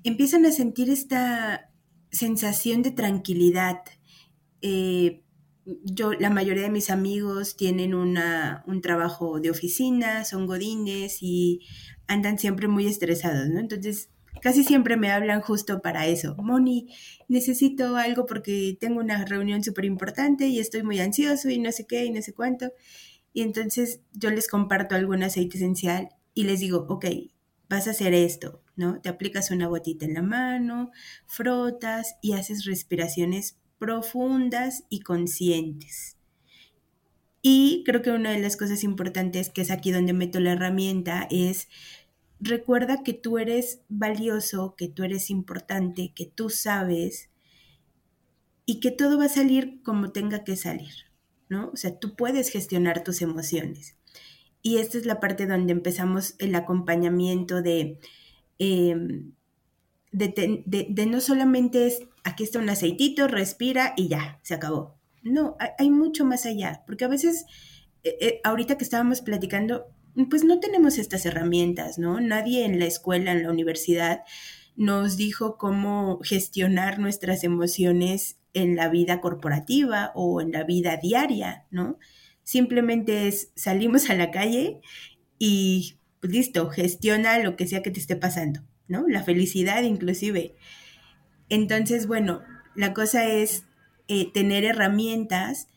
empiezan 0.02 0.44
a 0.46 0.52
sentir 0.52 0.90
esta 0.90 1.70
sensación 2.10 2.82
de 2.82 2.90
tranquilidad. 2.90 3.82
Eh, 4.60 5.22
yo, 5.84 6.12
la 6.12 6.30
mayoría 6.30 6.62
de 6.62 6.70
mis 6.70 6.90
amigos 6.90 7.56
tienen 7.56 7.94
una, 7.94 8.64
un 8.66 8.80
trabajo 8.80 9.40
de 9.40 9.50
oficina, 9.50 10.24
son 10.24 10.46
godines 10.46 11.18
y 11.22 11.60
andan 12.06 12.38
siempre 12.38 12.68
muy 12.68 12.86
estresados, 12.86 13.48
¿no? 13.48 13.60
Entonces, 13.60 14.10
casi 14.40 14.64
siempre 14.64 14.96
me 14.96 15.10
hablan 15.10 15.40
justo 15.40 15.80
para 15.82 16.06
eso. 16.06 16.36
Moni, 16.38 16.88
necesito 17.28 17.96
algo 17.96 18.24
porque 18.26 18.76
tengo 18.80 19.00
una 19.00 19.24
reunión 19.24 19.62
súper 19.62 19.84
importante 19.84 20.46
y 20.46 20.58
estoy 20.58 20.82
muy 20.82 21.00
ansioso 21.00 21.50
y 21.50 21.58
no 21.58 21.70
sé 21.72 21.86
qué 21.86 22.04
y 22.04 22.10
no 22.10 22.22
sé 22.22 22.32
cuánto. 22.32 22.72
Y 23.32 23.42
entonces 23.42 24.00
yo 24.12 24.30
les 24.30 24.48
comparto 24.48 24.94
algún 24.94 25.22
aceite 25.22 25.58
esencial 25.58 26.08
y 26.34 26.44
les 26.44 26.60
digo, 26.60 26.86
ok, 26.88 27.06
vas 27.68 27.86
a 27.86 27.90
hacer 27.90 28.14
esto, 28.14 28.62
¿no? 28.76 29.00
Te 29.00 29.10
aplicas 29.10 29.50
una 29.50 29.66
gotita 29.66 30.06
en 30.06 30.14
la 30.14 30.22
mano, 30.22 30.90
frotas 31.26 32.16
y 32.22 32.32
haces 32.32 32.64
respiraciones 32.64 33.57
profundas 33.78 34.84
y 34.88 35.00
conscientes. 35.00 36.16
Y 37.42 37.82
creo 37.86 38.02
que 38.02 38.10
una 38.10 38.32
de 38.32 38.40
las 38.40 38.56
cosas 38.56 38.82
importantes, 38.84 39.50
que 39.50 39.62
es 39.62 39.70
aquí 39.70 39.92
donde 39.92 40.12
meto 40.12 40.40
la 40.40 40.52
herramienta, 40.52 41.26
es 41.30 41.68
recuerda 42.40 43.02
que 43.02 43.14
tú 43.14 43.38
eres 43.38 43.80
valioso, 43.88 44.74
que 44.76 44.88
tú 44.88 45.04
eres 45.04 45.30
importante, 45.30 46.12
que 46.14 46.26
tú 46.26 46.50
sabes 46.50 47.30
y 48.66 48.80
que 48.80 48.90
todo 48.90 49.18
va 49.18 49.26
a 49.26 49.30
salir 49.30 49.80
como 49.82 50.12
tenga 50.12 50.44
que 50.44 50.56
salir, 50.56 50.92
¿no? 51.48 51.70
O 51.72 51.76
sea, 51.76 51.98
tú 51.98 52.16
puedes 52.16 52.50
gestionar 52.50 53.02
tus 53.02 53.22
emociones. 53.22 53.96
Y 54.62 54.78
esta 54.78 54.98
es 54.98 55.06
la 55.06 55.20
parte 55.20 55.46
donde 55.46 55.72
empezamos 55.72 56.34
el 56.38 56.54
acompañamiento 56.54 57.62
de, 57.62 57.98
em, 58.58 59.32
de, 60.12 61.06
no 61.08 61.20
solamente 61.20 61.86
aquí 62.28 62.44
está 62.44 62.58
un 62.58 62.68
aceitito, 62.68 63.26
respira 63.26 63.94
y 63.96 64.08
ya, 64.08 64.38
se 64.42 64.54
acabó. 64.54 64.98
No, 65.22 65.56
hay, 65.78 65.90
mucho 65.90 66.24
más 66.24 66.46
allá, 66.46 66.84
porque 66.86 67.04
a 67.04 67.08
veces, 67.08 67.44
eh, 68.04 68.16
eh, 68.20 68.40
ahorita 68.44 68.78
que 68.78 68.84
estábamos 68.84 69.20
platicando, 69.20 69.86
pues 70.30 70.44
no 70.44 70.60
tenemos 70.60 70.98
estas 70.98 71.26
herramientas, 71.26 71.98
¿no? 71.98 72.20
Nadie 72.20 72.64
en 72.64 72.78
la 72.78 72.86
escuela, 72.86 73.32
en 73.32 73.42
la 73.42 73.50
universidad, 73.50 74.22
nos 74.76 75.16
dijo 75.16 75.58
cómo 75.58 76.20
gestionar 76.22 76.98
nuestras 76.98 77.44
emociones 77.44 78.38
en 78.54 78.76
la 78.76 78.88
vida 78.88 79.20
corporativa 79.20 80.12
o 80.14 80.40
en 80.40 80.52
la 80.52 80.64
vida 80.64 80.96
diaria, 80.96 81.66
¿no? 81.70 81.98
Simplemente 82.42 83.28
es 83.28 83.52
salimos 83.54 84.08
a 84.08 84.14
la 84.14 84.30
calle 84.30 84.80
y 85.38 85.98
pues, 86.20 86.32
listo, 86.32 86.70
gestiona 86.70 87.38
lo 87.38 87.56
que 87.56 87.66
sea 87.66 87.82
que 87.82 87.90
te 87.90 88.00
esté 88.00 88.16
pasando, 88.16 88.60
¿no? 88.86 89.06
La 89.08 89.22
felicidad 89.24 89.82
inclusive. 89.82 90.54
Entonces, 91.48 92.06
bueno, 92.06 92.42
la 92.74 92.94
cosa 92.94 93.26
es 93.26 93.64
eh, 94.08 94.30
tener 94.32 94.64
herramientas 94.64 95.68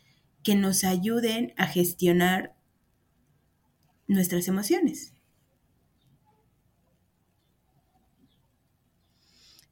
que 0.43 0.55
nos 0.55 0.83
ayuden 0.83 1.53
a 1.57 1.67
gestionar 1.67 2.55
nuestras 4.07 4.47
emociones. 4.47 5.13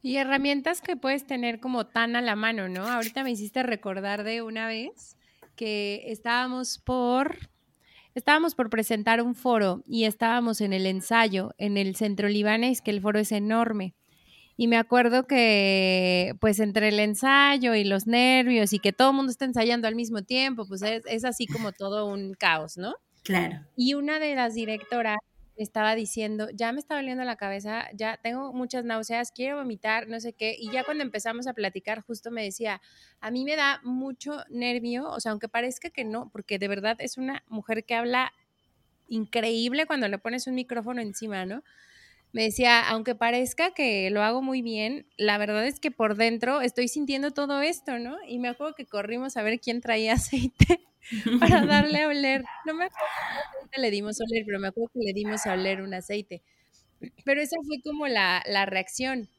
Y 0.02 0.16
herramientas 0.16 0.82
que 0.82 0.96
puedes 0.96 1.28
tener 1.28 1.60
como 1.60 1.88
tan 1.88 2.16
a 2.16 2.22
la 2.22 2.36
mano, 2.36 2.70
¿no? 2.70 2.88
Ahorita 2.88 3.24
me 3.24 3.32
hiciste 3.32 3.64
recordar 3.64 4.24
de 4.24 4.42
una 4.42 4.68
vez 4.68 5.18
que 5.56 6.04
estábamos 6.08 6.80
por 6.80 7.38
estábamos 8.16 8.56
por 8.56 8.70
presentar 8.70 9.22
un 9.22 9.36
foro 9.36 9.84
y 9.86 10.06
estábamos 10.06 10.62
en 10.62 10.74
el 10.74 10.86
ensayo 10.86 11.54
en 11.58 11.78
el 11.78 11.96
centro 11.96 12.30
libanés, 12.30 12.82
que 12.82 12.92
el 12.92 13.02
foro 13.02 13.20
es 13.20 13.32
enorme. 13.32 13.94
Y 14.60 14.68
me 14.68 14.76
acuerdo 14.76 15.26
que, 15.26 16.36
pues, 16.42 16.60
entre 16.60 16.90
el 16.90 17.00
ensayo 17.00 17.76
y 17.76 17.86
los 17.86 18.08
nervios 18.08 18.74
y 18.74 18.80
que 18.80 18.92
todo 18.92 19.12
el 19.12 19.16
mundo 19.16 19.32
está 19.32 19.46
ensayando 19.46 19.88
al 19.88 19.96
mismo 19.96 20.22
tiempo, 20.22 20.68
pues 20.68 20.82
es, 20.82 21.02
es 21.06 21.24
así 21.24 21.48
como 21.48 21.72
todo 21.72 22.06
un 22.08 22.34
caos, 22.34 22.76
¿no? 22.76 22.94
Claro. 23.24 23.66
Y 23.78 23.94
una 23.94 24.20
de 24.20 24.36
las 24.36 24.56
directoras 24.56 25.16
estaba 25.56 25.96
diciendo, 25.96 26.50
ya 26.54 26.74
me 26.74 26.80
está 26.80 26.96
doliendo 26.96 27.24
la 27.24 27.38
cabeza, 27.38 27.88
ya 27.94 28.20
tengo 28.22 28.52
muchas 28.52 28.84
náuseas, 28.84 29.32
quiero 29.32 29.56
vomitar, 29.60 30.10
no 30.10 30.20
sé 30.20 30.34
qué. 30.34 30.58
Y 30.60 30.70
ya 30.72 30.84
cuando 30.84 31.06
empezamos 31.06 31.48
a 31.48 31.54
platicar, 31.54 32.02
justo 32.02 32.30
me 32.30 32.44
decía, 32.44 32.82
a 33.22 33.32
mí 33.32 33.46
me 33.46 33.56
da 33.56 33.80
mucho 33.86 34.44
nervio, 34.50 35.10
o 35.10 35.22
sea, 35.22 35.32
aunque 35.32 35.48
parezca 35.48 35.90
que 35.90 36.04
no, 36.04 36.32
porque 36.34 36.60
de 36.60 36.68
verdad 36.68 36.98
es 37.00 37.18
una 37.18 37.46
mujer 37.48 37.86
que 37.86 37.96
habla 37.96 38.34
increíble 39.08 39.86
cuando 39.86 40.10
le 40.10 40.18
pones 40.18 40.48
un 40.48 40.56
micrófono 40.56 41.00
encima, 41.02 41.46
¿no? 41.46 41.64
Me 42.32 42.44
decía, 42.44 42.88
aunque 42.88 43.16
parezca 43.16 43.74
que 43.74 44.10
lo 44.12 44.22
hago 44.22 44.42
muy 44.42 44.62
bien, 44.62 45.08
la 45.18 45.38
verdad 45.38 45.66
es 45.66 45.80
que 45.80 45.90
por 45.90 46.16
dentro 46.16 46.62
estoy 46.62 46.88
sintiendo 46.88 47.32
todo 47.32 47.62
esto, 47.62 47.98
¿no? 47.98 48.18
Y 48.28 48.38
me 48.38 48.50
acuerdo 48.50 48.76
que 48.76 48.86
corrimos 48.86 49.36
a 49.36 49.42
ver 49.42 49.60
quién 49.60 49.82
traía 49.82 50.14
aceite 50.14 50.80
para 51.40 51.66
darle 51.66 52.04
a 52.04 52.08
oler. 52.08 52.44
No 52.66 52.74
me 52.76 52.86
acuerdo 52.86 53.08
le 53.78 53.92
dimos 53.92 54.20
a 54.20 54.24
oler, 54.24 54.44
pero 54.46 54.60
me 54.60 54.68
acuerdo 54.68 54.92
que 54.94 55.06
le 55.06 55.14
dimos 55.14 55.46
a 55.46 55.54
oler 55.54 55.82
un 55.82 55.94
aceite. 55.94 56.42
Pero 57.24 57.42
esa 57.42 57.56
fue 57.66 57.82
como 57.82 58.08
la, 58.08 58.44
reacción. 58.66 59.30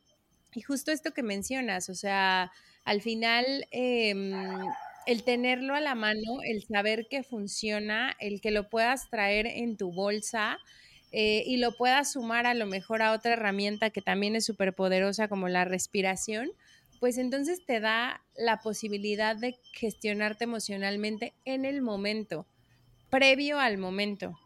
Y 0.55 0.62
justo 0.62 0.91
esto 0.91 1.12
que 1.12 1.22
mencionas, 1.22 1.88
o 1.88 1.95
sea, 1.95 2.51
al 2.84 3.03
final 3.03 3.66
em, 3.70 4.32
el 5.07 5.22
tenerlo 5.22 5.74
a 5.74 5.80
la 5.80 5.95
mano, 5.95 6.43
el 6.43 6.62
saber 6.64 7.07
que 7.09 7.22
funciona, 7.22 8.16
el 8.18 8.41
que 8.41 8.51
lo 8.51 8.68
puedas 8.68 9.11
traer 9.11 9.47
en 9.47 9.76
tu 9.76 9.93
bolsa, 9.93 10.59
eh, 11.12 11.42
y 11.46 11.56
lo 11.56 11.76
puedas 11.76 12.12
sumar 12.12 12.46
a 12.46 12.54
lo 12.54 12.66
mejor 12.66 13.02
a 13.02 13.12
otra 13.12 13.32
herramienta 13.32 13.90
que 13.90 14.02
también 14.02 14.36
es 14.36 14.44
súper 14.44 14.74
poderosa 14.74 15.28
como 15.28 15.48
la 15.48 15.64
respiración, 15.64 16.52
pues 17.00 17.18
entonces 17.18 17.64
te 17.64 17.80
da 17.80 18.22
la 18.36 18.61
posibilidad 18.61 19.34
de 19.34 19.58
gestionarte 19.72 20.44
emocionalmente 20.44 21.34
en 21.44 21.64
el 21.64 21.82
momento, 21.82 22.46
previo 23.08 23.58
al 23.58 23.78
momento, 23.78 24.38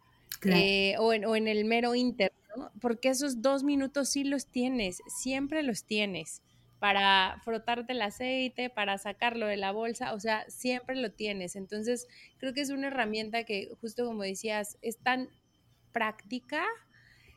eh, 0.44 0.94
o, 0.98 1.12
en, 1.12 1.48
el 1.48 1.64
mero 1.64 1.94
interno, 1.94 2.70
porque 2.80 3.08
esos 3.08 3.42
dos 3.42 3.62
minutos 3.64 4.08
sí 4.08 4.24
los 4.24 4.46
tienes, 4.46 5.02
siempre 5.08 5.62
los 5.62 5.84
tienes 5.84 6.42
para 6.78 7.40
frotarte 7.44 7.94
el 7.94 8.02
aceite, 8.02 8.68
para 8.68 8.98
sacarlo 8.98 9.46
de 9.46 9.56
la 9.56 9.72
bolsa, 9.72 10.12
o 10.12 10.20
sea, 10.20 10.44
siempre 10.48 10.96
lo 10.96 11.10
tienes. 11.10 11.56
Entonces, 11.56 12.06
creo 12.36 12.52
que 12.52 12.60
es 12.60 12.68
una 12.68 12.88
herramienta 12.88 13.44
que, 13.44 13.70
justo 13.80 14.04
como 14.04 14.22
decías, 14.22 14.76
es 14.82 14.98
tan 14.98 15.30
práctica 15.94 16.62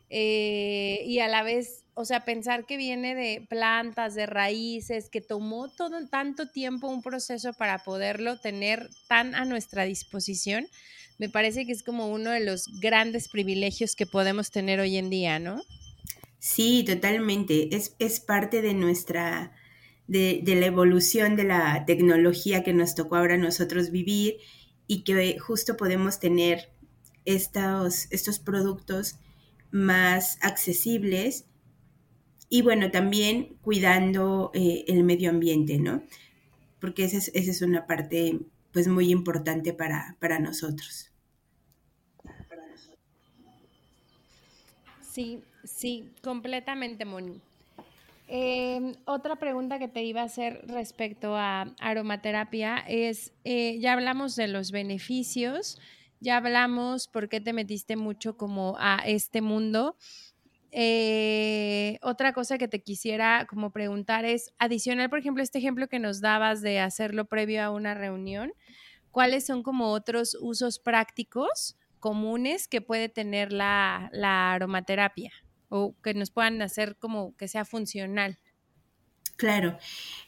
eh, 0.10 1.04
y 1.06 1.20
a 1.20 1.28
la 1.28 1.44
vez, 1.44 1.84
o 1.94 2.06
sea, 2.06 2.24
pensar 2.24 2.66
que 2.66 2.78
viene 2.78 3.14
de 3.14 3.46
plantas, 3.50 4.16
de 4.16 4.26
raíces, 4.26 5.10
que 5.10 5.22
tomó 5.22 5.70
todo 5.70 6.08
tanto 6.08 6.50
tiempo 6.50 6.88
un 6.88 7.02
proceso 7.02 7.54
para 7.54 7.80
poderlo 7.80 8.40
tener 8.40 8.90
tan 9.10 9.36
a 9.36 9.44
nuestra 9.44 9.84
disposición, 9.84 10.68
me 11.20 11.30
parece 11.30 11.66
que 11.66 11.72
es 11.74 11.84
como 11.84 12.08
uno 12.08 12.30
de 12.30 12.46
los 12.46 12.68
grandes 12.80 13.28
privilegios 13.28 13.96
que 13.96 14.06
podemos 14.06 14.52
tener 14.52 14.80
hoy 14.80 14.98
en 14.98 15.10
día, 15.10 15.40
¿no? 15.40 15.62
Sí, 16.40 16.84
totalmente. 16.86 17.76
Es, 17.76 17.96
es 18.00 18.20
parte 18.20 18.62
de 18.62 18.76
nuestra, 18.76 19.52
de, 20.08 20.42
de, 20.44 20.56
la 20.56 20.68
evolución 20.68 21.36
de 21.36 21.44
la 21.44 21.84
tecnología 21.86 22.64
que 22.64 22.74
nos 22.74 22.96
tocó 22.96 23.16
ahora 23.16 23.36
nosotros 23.38 23.90
vivir 23.90 24.38
y 24.86 25.04
que 25.04 25.38
justo 25.40 25.76
podemos 25.76 26.20
tener 26.20 26.70
estos, 27.28 28.12
estos 28.12 28.40
productos 28.40 29.20
más 29.70 30.40
accesibles 30.42 31.46
y 32.50 32.62
bueno, 32.62 32.90
también 32.90 33.58
cuidando 33.62 34.52
eh, 34.54 34.86
el 34.88 35.04
medio 35.04 35.30
ambiente, 35.30 35.78
¿no? 35.78 36.02
Porque 36.80 37.04
esa 37.04 37.18
es, 37.18 37.30
esa 37.36 37.52
es 37.52 37.62
una 37.62 37.86
parte 37.86 38.40
pues 38.72 38.88
muy 38.88 39.12
importante 39.12 39.74
para, 39.74 40.16
para 40.20 40.40
nosotros. 40.40 41.12
Sí, 45.02 45.44
sí, 45.66 46.10
completamente, 46.24 47.04
Moni. 47.04 47.42
Em, 48.30 48.94
otra 49.06 49.38
pregunta 49.38 49.80
que 49.80 49.88
te 49.88 50.04
iba 50.04 50.22
a 50.22 50.26
hacer 50.26 50.62
respecto 50.68 51.36
a 51.36 51.74
aromaterapia 51.80 52.78
es, 52.88 53.34
eh, 53.44 53.80
ya 53.80 53.94
hablamos 53.94 54.36
de 54.36 54.48
los 54.48 54.72
beneficios, 54.72 55.80
ya 56.20 56.38
hablamos 56.38 57.08
por 57.08 57.30
qué 57.30 57.42
te 57.42 57.54
metiste 57.54 57.96
mucho 57.96 58.38
como 58.38 58.76
a 58.80 58.98
este 59.06 59.42
mundo. 59.42 59.96
Eh, 60.72 61.98
otra 62.02 62.34
cosa 62.34 62.58
que 62.58 62.68
te 62.68 62.82
quisiera 62.82 63.46
como 63.48 63.72
preguntar 63.72 64.26
es, 64.26 64.54
adicional, 64.60 65.10
por 65.10 65.20
ejemplo, 65.20 65.42
este 65.42 65.60
ejemplo 65.60 65.88
que 65.88 66.00
nos 66.00 66.22
dabas 66.22 66.62
de 66.62 66.80
hacerlo 66.80 67.26
previo 67.26 67.64
a 67.64 67.72
una 67.72 67.94
reunión, 67.94 68.52
¿cuáles 69.12 69.46
son 69.46 69.64
como 69.64 69.92
otros 69.92 70.38
usos 70.40 70.80
prácticos 70.80 71.78
comunes 72.00 72.68
que 72.68 72.82
puede 72.82 73.10
tener 73.10 73.52
la, 73.52 74.10
aromaterapia 74.54 75.32
o 75.70 75.96
que 76.02 76.14
nos 76.14 76.32
puedan 76.32 76.62
hacer 76.62 76.98
como 76.98 77.36
que 77.38 77.48
sea 77.48 77.66
funcional? 77.66 78.38
Claro. 79.36 79.78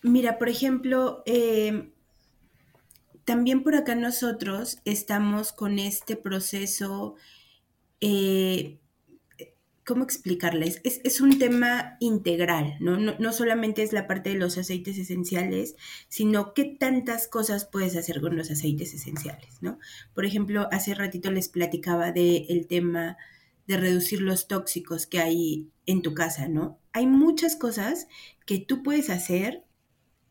Mira, 0.03 0.37
por 0.37 0.49
ejemplo, 0.49 1.23
em, 1.25 1.91
también 3.29 3.61
por 3.61 3.75
acá 3.75 3.93
nosotros 3.93 4.79
estamos 4.85 5.53
con 5.53 5.77
este 5.77 6.15
proceso, 6.15 7.13
eh, 8.01 8.79
¿cómo 9.85 10.03
explicarles? 10.03 10.81
Es, 10.83 11.21
un 11.21 11.37
tema 11.37 11.95
integral, 11.99 12.77
¿no? 12.79 12.97
¿no? 12.97 13.31
solamente 13.31 13.83
es 13.83 13.93
la 13.93 14.07
parte 14.07 14.31
de 14.31 14.35
los 14.39 14.57
aceites 14.57 14.97
esenciales, 14.97 15.75
sino 16.07 16.55
qué 16.55 16.65
tantas 16.65 17.27
cosas 17.27 17.65
puedes 17.65 17.95
hacer 17.95 18.19
con 18.19 18.35
los 18.35 18.49
aceites 18.49 18.95
esenciales, 18.95 19.61
¿no? 19.61 19.77
Por 20.15 20.25
ejemplo, 20.25 20.67
hace 20.71 20.95
ratito 20.95 21.29
les 21.29 21.49
platicaba 21.49 22.11
del 22.11 22.65
tema 22.67 23.15
de 23.67 23.77
reducir 23.77 24.21
los 24.21 24.47
tóxicos 24.47 25.05
que 25.05 25.19
hay 25.19 25.67
en 25.85 26.01
tu 26.01 26.15
casa, 26.15 26.47
¿no? 26.47 26.79
Hay 26.93 27.05
muchas 27.05 27.55
cosas 27.55 28.07
que 28.47 28.57
tú 28.57 28.81
puedes 28.81 29.11
hacer 29.11 29.65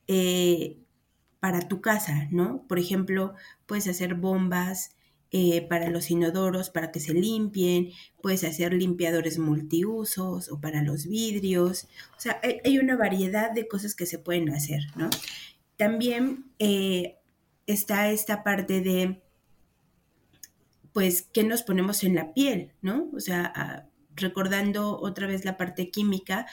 eh, 0.08 0.78
para 1.40 1.68
tu 1.68 1.80
casa, 1.80 2.28
¿no? 2.30 2.64
Por 2.68 2.78
ejemplo, 2.78 3.34
puedes 3.66 3.86
hacer 3.88 4.14
bombas 4.14 4.96
eh, 5.30 5.60
para 5.68 5.90
los 5.90 6.10
inodoros 6.10 6.70
para 6.70 6.90
que 6.90 7.00
se 7.00 7.12
limpien, 7.12 7.90
puedes 8.22 8.44
hacer 8.44 8.72
limpiadores 8.72 9.38
multiusos 9.38 10.50
o 10.50 10.58
para 10.58 10.82
los 10.82 11.06
vidrios, 11.06 11.86
o 12.16 12.20
sea, 12.20 12.40
hay, 12.64 12.78
una 12.78 12.96
variedad 12.96 13.50
de 13.50 13.68
cosas 13.68 13.94
que 13.94 14.06
se 14.06 14.18
pueden 14.18 14.48
hacer, 14.48 14.80
¿no? 14.96 15.10
También 15.76 16.46
eh, 16.58 17.18
está 17.66 18.10
esta 18.10 18.42
parte 18.42 18.80
de, 18.80 19.20
pues, 20.94 21.28
¿qué 21.30 21.44
nos 21.44 21.62
ponemos 21.62 22.04
en 22.04 22.14
la 22.14 22.32
piel, 22.32 22.72
¿no? 22.80 23.10
O 23.14 23.20
sea, 23.20 23.52
ah, 23.54 23.84
recordando 24.16 24.98
otra 24.98 25.26
vez 25.26 25.44
la 25.44 25.58
parte 25.58 25.90
química, 25.90 26.46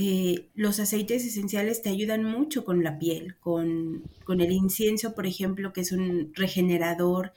eh, 0.00 0.48
los 0.54 0.78
aceites 0.78 1.24
esenciales 1.24 1.82
te 1.82 1.88
ayudan 1.88 2.22
mucho 2.22 2.64
con 2.64 2.84
la 2.84 3.00
piel, 3.00 3.34
con, 3.40 4.04
el 4.28 4.52
incienso, 4.52 5.12
por 5.12 5.26
ejemplo, 5.26 5.72
que 5.72 5.80
es 5.80 5.90
un 5.90 6.30
regenerador 6.36 7.32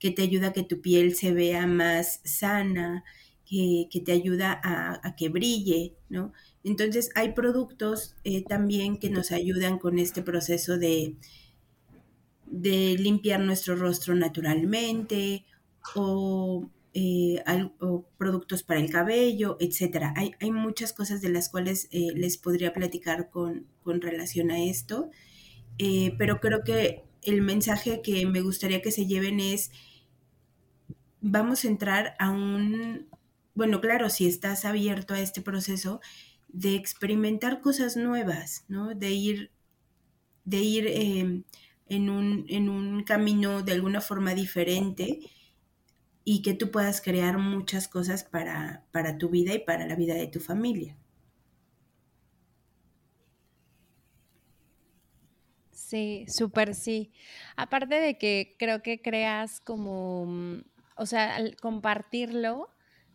que 0.00 0.10
te 0.10 0.22
ayuda 0.22 0.48
a 0.48 0.52
que 0.52 0.64
tu 0.64 0.80
piel 0.80 1.14
se 1.14 1.32
vea 1.32 1.68
más 1.68 2.20
sana, 2.24 3.04
que, 3.44 3.86
te 4.04 4.10
ayuda 4.10 4.60
a, 4.60 5.14
que 5.14 5.28
brille, 5.28 5.94
¿no? 6.08 6.32
Entonces 6.64 7.10
hay 7.14 7.32
productos 7.32 8.16
eh, 8.24 8.42
también 8.42 8.98
que 8.98 9.08
nos 9.08 9.30
ayudan 9.30 9.78
con 9.78 10.00
este 10.00 10.20
proceso 10.20 10.78
de, 10.78 11.14
de 12.46 12.96
limpiar 12.98 13.38
nuestro 13.38 13.76
rostro 13.76 14.16
naturalmente 14.16 15.44
o 15.94 16.68
eh, 16.92 17.42
productos 18.18 18.62
para 18.64 18.80
el 18.80 18.90
cabello, 18.90 19.56
etcétera. 19.60 20.12
Hay, 20.16 20.50
muchas 20.50 20.92
cosas 20.92 21.20
de 21.20 21.28
las 21.28 21.48
cuales 21.48 21.88
eh, 21.92 22.08
les 22.14 22.36
podría 22.36 22.72
platicar 22.72 23.30
con, 23.30 23.66
relación 23.84 24.50
a 24.50 24.62
esto, 24.62 25.10
eh, 25.78 26.14
pero 26.18 26.40
creo 26.40 26.62
que 26.64 27.04
el 27.22 27.42
mensaje 27.42 28.02
que 28.02 28.26
me 28.26 28.40
gustaría 28.40 28.82
que 28.82 28.92
se 28.92 29.06
lleven 29.06 29.40
es, 29.40 29.70
vamos 31.20 31.64
a 31.64 31.68
entrar 31.68 32.16
a 32.18 32.30
un, 32.30 33.08
bueno, 33.54 33.80
claro, 33.80 34.10
si 34.10 34.26
estás 34.26 34.64
abierto 34.64 35.14
a 35.14 35.20
este 35.20 35.42
proceso, 35.42 36.00
de 36.48 36.74
experimentar 36.74 37.60
cosas 37.60 37.96
nuevas, 37.96 38.64
¿no? 38.68 38.94
De 38.94 39.10
ir, 39.10 39.50
de 40.44 40.58
ir 40.58 40.86
en, 40.88 42.10
un, 42.10 42.46
en 42.48 42.68
un 42.68 43.04
camino 43.04 43.62
de 43.62 43.72
alguna 43.72 44.00
forma 44.00 44.34
diferente 44.34 45.20
y 46.24 46.42
que 46.42 46.54
tú 46.54 46.70
puedas 46.70 47.00
crear 47.00 47.38
muchas 47.38 47.88
cosas 47.88 48.24
para, 48.24 48.84
para 48.92 49.18
tu 49.18 49.28
vida 49.30 49.54
y 49.54 49.60
para 49.60 49.86
la 49.86 49.96
vida 49.96 50.14
de 50.14 50.26
tu 50.26 50.40
familia. 50.40 50.96
Sí, 55.90 56.24
súper 56.28 56.74
sí. 56.74 57.12
Aparte 57.56 57.96
de 57.96 58.18
que 58.18 58.54
creo 58.58 58.82
que 58.82 59.00
creas 59.02 59.60
como, 59.60 60.26
mm, 60.26 60.62
o 60.96 61.06
sea, 61.06 61.34
al 61.36 61.56
compartirlo, 61.56 62.68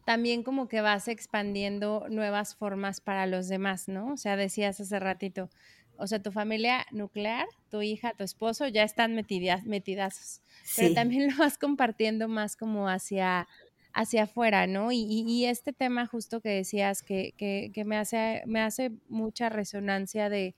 también 0.05 0.43
como 0.43 0.67
que 0.67 0.81
vas 0.81 1.07
expandiendo 1.07 2.05
nuevas 2.09 2.55
formas 2.55 3.01
para 3.01 3.27
los 3.27 3.47
demás, 3.47 3.87
¿no? 3.87 4.13
O 4.13 4.17
sea, 4.17 4.35
decías 4.35 4.79
hace 4.79 4.99
ratito, 4.99 5.49
o 5.97 6.07
sea, 6.07 6.21
tu 6.21 6.31
familia 6.31 6.85
nuclear, 6.91 7.47
tu 7.69 7.81
hija, 7.81 8.13
tu 8.17 8.23
esposo 8.23 8.67
ya 8.67 8.83
están 8.83 9.15
metidas, 9.15 9.65
metidazos, 9.65 10.41
pero 10.75 10.93
también 10.93 11.27
lo 11.31 11.37
vas 11.37 11.57
compartiendo 11.57 12.27
más 12.27 12.55
como 12.55 12.87
hacia, 12.87 13.47
hacia 13.93 14.23
afuera, 14.23 14.67
¿no? 14.67 14.91
Y, 14.91 15.45
este 15.45 15.73
tema 15.73 16.05
justo 16.05 16.41
que 16.41 16.49
decías 16.49 17.01
que, 17.01 17.33
que, 17.37 17.85
me, 17.85 17.97
hace, 17.97 18.43
me 18.45 18.61
hace 18.61 18.91
mucha 19.07 19.49
resonancia 19.49 20.29
de 20.29 20.55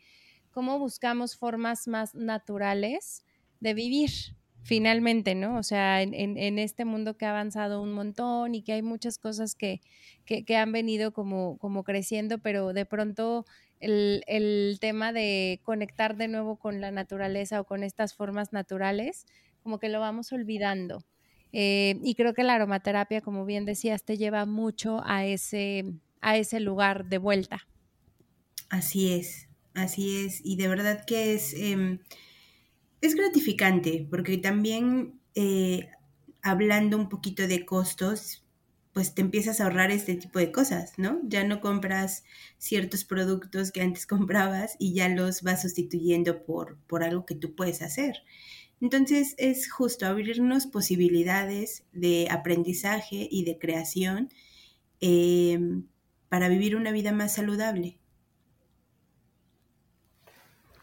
cómo 0.51 0.79
buscamos 0.79 1.37
formas 1.37 1.87
más 1.87 2.15
naturales 2.15 3.23
de 3.59 3.73
vivir, 3.73 4.09
finalmente, 4.63 5.35
¿no? 5.35 5.57
O 5.57 5.63
sea, 5.63 6.01
en, 6.01 6.13
en, 6.13 6.59
este 6.59 6.83
mundo 6.83 7.15
que 7.15 7.25
ha 7.25 7.29
avanzado 7.29 7.81
un 7.81 7.93
montón 7.93 8.55
y 8.55 8.63
que 8.63 8.73
hay 8.73 8.81
muchas 8.81 9.17
cosas 9.17 9.55
que, 9.55 9.81
que, 10.25 10.43
que 10.43 10.57
han 10.57 10.71
venido 10.71 11.13
como, 11.13 11.57
como 11.57 11.83
creciendo, 11.83 12.39
pero 12.39 12.73
de 12.73 12.85
pronto 12.85 13.45
el, 13.79 14.77
tema 14.79 15.13
de 15.13 15.59
conectar 15.63 16.17
de 16.17 16.27
nuevo 16.27 16.57
con 16.57 16.81
la 16.81 16.91
naturaleza 16.91 17.61
o 17.61 17.65
con 17.65 17.83
estas 17.83 18.13
formas 18.13 18.53
naturales, 18.53 19.25
como 19.63 19.79
que 19.79 19.89
lo 19.89 19.99
vamos 19.99 20.31
olvidando. 20.31 21.03
Eh, 21.53 21.99
y 22.03 22.15
creo 22.15 22.33
que 22.33 22.43
la 22.43 22.55
aromaterapia, 22.55 23.21
como 23.21 23.45
bien 23.45 23.65
decías, 23.65 24.03
te 24.03 24.17
lleva 24.17 24.45
mucho 24.45 25.01
a 25.05 25.25
ese, 25.25 25.85
a 26.21 26.37
ese 26.37 26.59
lugar 26.59 27.05
de 27.05 27.17
vuelta. 27.17 27.67
Así 28.69 29.13
es, 29.13 29.47
así 29.73 30.25
es. 30.25 30.41
Y 30.43 30.57
de 30.57 30.67
verdad 30.67 31.05
que 31.05 31.33
es, 31.33 31.53
em, 31.53 31.99
es 33.01 33.15
gratificante, 33.15 34.07
porque 34.09 34.37
también 34.37 35.19
eh, 35.35 35.89
hablando 36.41 36.97
un 36.97 37.09
poquito 37.09 37.47
de 37.47 37.65
costos, 37.65 38.43
pues 38.97 39.13
te 39.13 39.21
empiezas 39.21 39.61
a 39.61 39.65
ahorrar 39.65 39.91
este 39.91 40.15
tipo 40.15 40.39
de 40.39 40.51
cosas, 40.51 40.97
¿no? 40.97 41.19
Ya 41.21 41.43
no 41.43 41.61
compras 41.61 42.23
ciertos 42.57 43.05
productos 43.05 43.71
que 43.71 43.83
antes 43.83 44.07
comprabas 44.07 44.75
y 44.79 44.95
ya 44.95 45.07
los 45.07 45.43
vas 45.43 45.61
sustituyendo 45.61 46.43
por, 46.43 46.79
por 46.87 47.03
algo 47.03 47.23
que 47.23 47.35
tú 47.35 47.53
puedes 47.53 47.83
hacer. 47.83 48.23
Entonces 48.81 49.35
es 49.37 49.71
justo 49.71 50.07
abrirnos 50.07 50.65
posibilidades 50.65 51.83
de 51.91 52.27
aprendizaje 52.31 53.27
y 53.29 53.43
de 53.43 53.59
creación 53.59 54.29
em, 54.99 55.85
para 56.27 56.49
vivir 56.49 56.75
una 56.75 56.91
vida 56.91 57.11
más 57.11 57.35
saludable. 57.35 57.99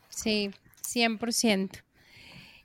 Sí, 0.09 0.53
100%. 0.87 1.84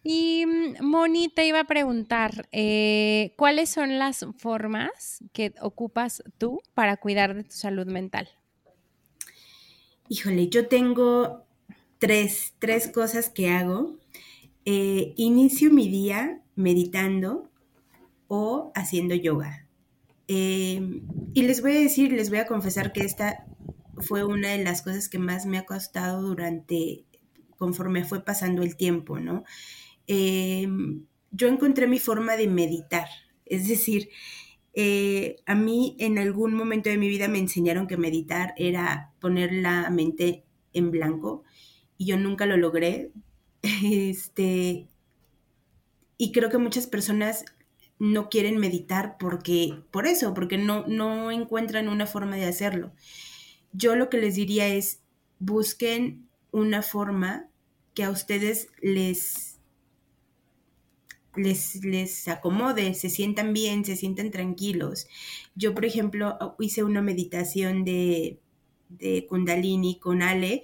Y 0.03 0.45
mm, 0.45 0.85
Moni 0.85 1.29
te 1.29 1.45
iba 1.45 1.61
a 1.61 1.65
preguntar, 1.65 2.47
eh, 2.51 3.33
¿cuáles 3.37 3.69
son 3.69 3.99
las 3.99 4.25
formas 4.37 5.23
que 5.33 5.53
ocupas 5.61 6.23
tú 6.37 6.61
para 6.73 6.97
cuidar 6.97 7.35
de 7.35 7.43
tu 7.43 7.55
salud 7.55 7.87
mental? 7.87 8.29
Híjole, 10.07 10.49
yo 10.49 10.67
tengo 10.67 11.45
tres, 11.99 12.53
cosas 12.93 13.29
que 13.29 13.49
hago. 13.49 13.97
Eh, 14.65 15.13
inicio 15.17 15.71
mi 15.71 15.89
día 15.89 16.41
meditando 16.55 17.49
o 18.27 18.71
haciendo 18.75 19.15
yoga. 19.15 19.67
Em, 20.27 21.01
y 21.33 21.43
les 21.43 21.61
voy 21.61 21.75
a 21.75 21.79
decir, 21.79 22.11
les 22.13 22.29
voy 22.29 22.39
a 22.39 22.47
confesar 22.47 22.93
que 22.93 23.01
esta 23.01 23.45
fue 23.97 24.23
una 24.23 24.49
de 24.49 24.63
las 24.63 24.81
cosas 24.81 25.09
que 25.09 25.19
más 25.19 25.45
me 25.45 25.57
ha 25.57 25.65
costado 25.65 26.21
durante, 26.21 27.05
conforme 27.57 28.05
fue 28.05 28.23
pasando 28.23 28.61
el 28.61 28.75
tiempo, 28.77 29.19
¿no? 29.19 29.43
Em, 30.09 31.05
yo 31.31 31.47
encontré 31.47 31.87
mi 31.87 31.99
forma 31.99 32.35
de 32.37 32.47
meditar. 32.47 33.07
Es 33.45 33.67
decir, 33.67 34.09
Eh, 34.73 35.37
a 35.47 35.55
mí 35.55 35.95
en 35.99 36.19
algún 36.19 36.53
momento 36.55 36.89
de 36.89 36.97
mi 36.97 37.09
vida 37.09 37.27
me 37.27 37.39
enseñaron 37.39 37.87
que 37.87 37.97
meditar 37.97 38.53
era 38.57 39.13
poner 39.19 39.51
la 39.53 39.89
mente 39.91 40.45
en 40.73 40.91
blanco 40.91 41.43
y 41.97 42.05
yo 42.07 42.17
nunca 42.17 42.45
lo 42.47 42.57
logré. 42.57 43.11
Este, 43.83 44.87
y 46.17 46.31
creo 46.31 46.49
que 46.49 46.57
muchas 46.57 46.87
personas 46.87 47.45
no 47.97 48.29
quieren 48.29 48.57
meditar 48.57 49.17
porque, 49.19 49.83
por 49.91 50.07
eso, 50.07 50.33
porque 50.33 50.57
no, 50.57 50.85
no 50.87 51.31
encuentran 51.31 51.89
una 51.89 52.05
forma 52.05 52.35
de 52.37 52.45
hacerlo. 52.45 52.93
Yo 53.73 53.95
lo 53.95 54.09
que 54.09 54.17
les 54.17 54.35
diría 54.35 54.67
es, 54.67 55.01
busquen 55.39 56.27
una 56.51 56.81
forma 56.81 57.47
que 57.93 58.03
a 58.03 58.11
ustedes 58.11 58.67
les, 58.81 59.48
les, 61.41 61.83
les 61.83 62.27
acomode, 62.27 62.93
se 62.93 63.09
sientan 63.09 63.53
bien, 63.53 63.85
se 63.85 63.95
sientan 63.95 64.31
tranquilos. 64.31 65.07
Yo, 65.55 65.73
por 65.73 65.85
ejemplo, 65.85 66.37
hice 66.59 66.83
una 66.83 67.01
meditación 67.01 67.83
de, 67.83 68.39
de 68.89 69.25
Kundalini 69.27 69.99
con 69.99 70.21
Ale 70.21 70.63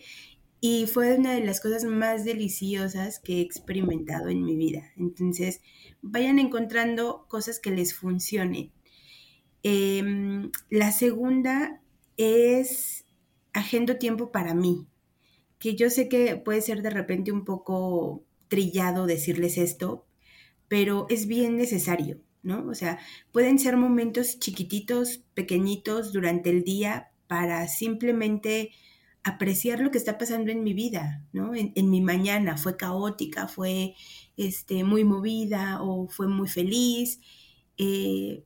y 0.59 0.88
fue 0.88 1.15
una 1.15 1.34
de 1.34 1.45
las 1.45 1.61
cosas 1.61 1.84
más 1.84 2.26
deliciosas 2.26 3.19
que 3.19 3.38
he 3.38 3.41
experimentado 3.41 4.30
en 4.30 4.43
mi 4.43 4.55
vida. 4.55 4.91
Entonces, 4.97 5.61
vayan 6.01 6.39
encontrando 6.39 7.26
cosas 7.28 7.59
que 7.59 7.71
les 7.71 7.93
funcionen. 7.93 8.71
Em, 9.63 10.51
la 10.69 10.91
segunda 10.91 11.82
es 12.17 13.05
agendo 13.53 13.97
tiempo 13.97 14.32
para 14.32 14.53
mí, 14.53 14.88
que 15.59 15.76
yo 15.76 15.89
sé 15.89 16.09
que 16.09 16.36
puede 16.36 16.61
ser 16.61 16.82
de 16.82 16.89
repente 16.89 17.32
un 17.32 17.45
poco 17.45 18.23
trillado 18.47 19.05
decirles 19.05 19.57
esto, 19.57 20.05
pero 20.68 21.05
es 21.09 21.28
bien 21.28 21.57
necesario, 21.57 22.22
¿no? 22.43 22.68
O 22.68 22.74
sea, 22.74 22.99
pueden 23.32 23.59
ser 23.59 23.78
momentos 23.78 24.39
chiquititos, 24.39 25.24
pequeñitos 25.34 26.13
durante 26.13 26.49
el 26.49 26.63
día 26.63 27.11
para 27.28 27.68
simplemente 27.68 28.72
apreciar 29.24 29.80
lo 29.80 29.89
que 29.89 29.97
está 29.97 30.18
pasando 30.20 30.51
en 30.51 30.63
mi 30.63 30.74
vida, 30.74 31.24
¿no? 31.34 31.53
En, 31.55 31.89
mi 31.89 32.01
mañana 32.01 32.57
fue 32.57 32.78
caótica, 32.78 33.47
fue 33.47 33.95
este, 34.38 34.84
muy 34.84 35.03
movida 35.03 35.82
o 35.82 36.07
fue 36.07 36.28
muy 36.28 36.47
feliz. 36.47 37.20
Eh, 37.78 38.43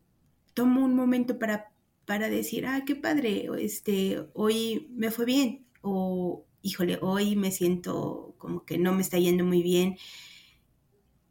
tomo 0.54 0.86
un 0.86 0.96
momento 0.96 1.38
para, 1.38 1.74
para 2.06 2.30
decir, 2.30 2.66
ah, 2.66 2.84
qué 2.86 2.96
padre, 2.96 3.50
este, 3.60 4.26
hoy 4.34 4.88
me 4.92 5.12
fue 5.12 5.26
bien 5.26 5.66
o, 5.82 6.46
híjole, 6.62 6.98
hoy 7.02 7.36
me 7.36 7.52
siento 7.52 8.36
como 8.38 8.66
que 8.66 8.78
no 8.78 8.94
me 8.94 9.02
está 9.02 9.18
yendo 9.20 9.44
muy 9.46 9.62
bien. 9.62 9.98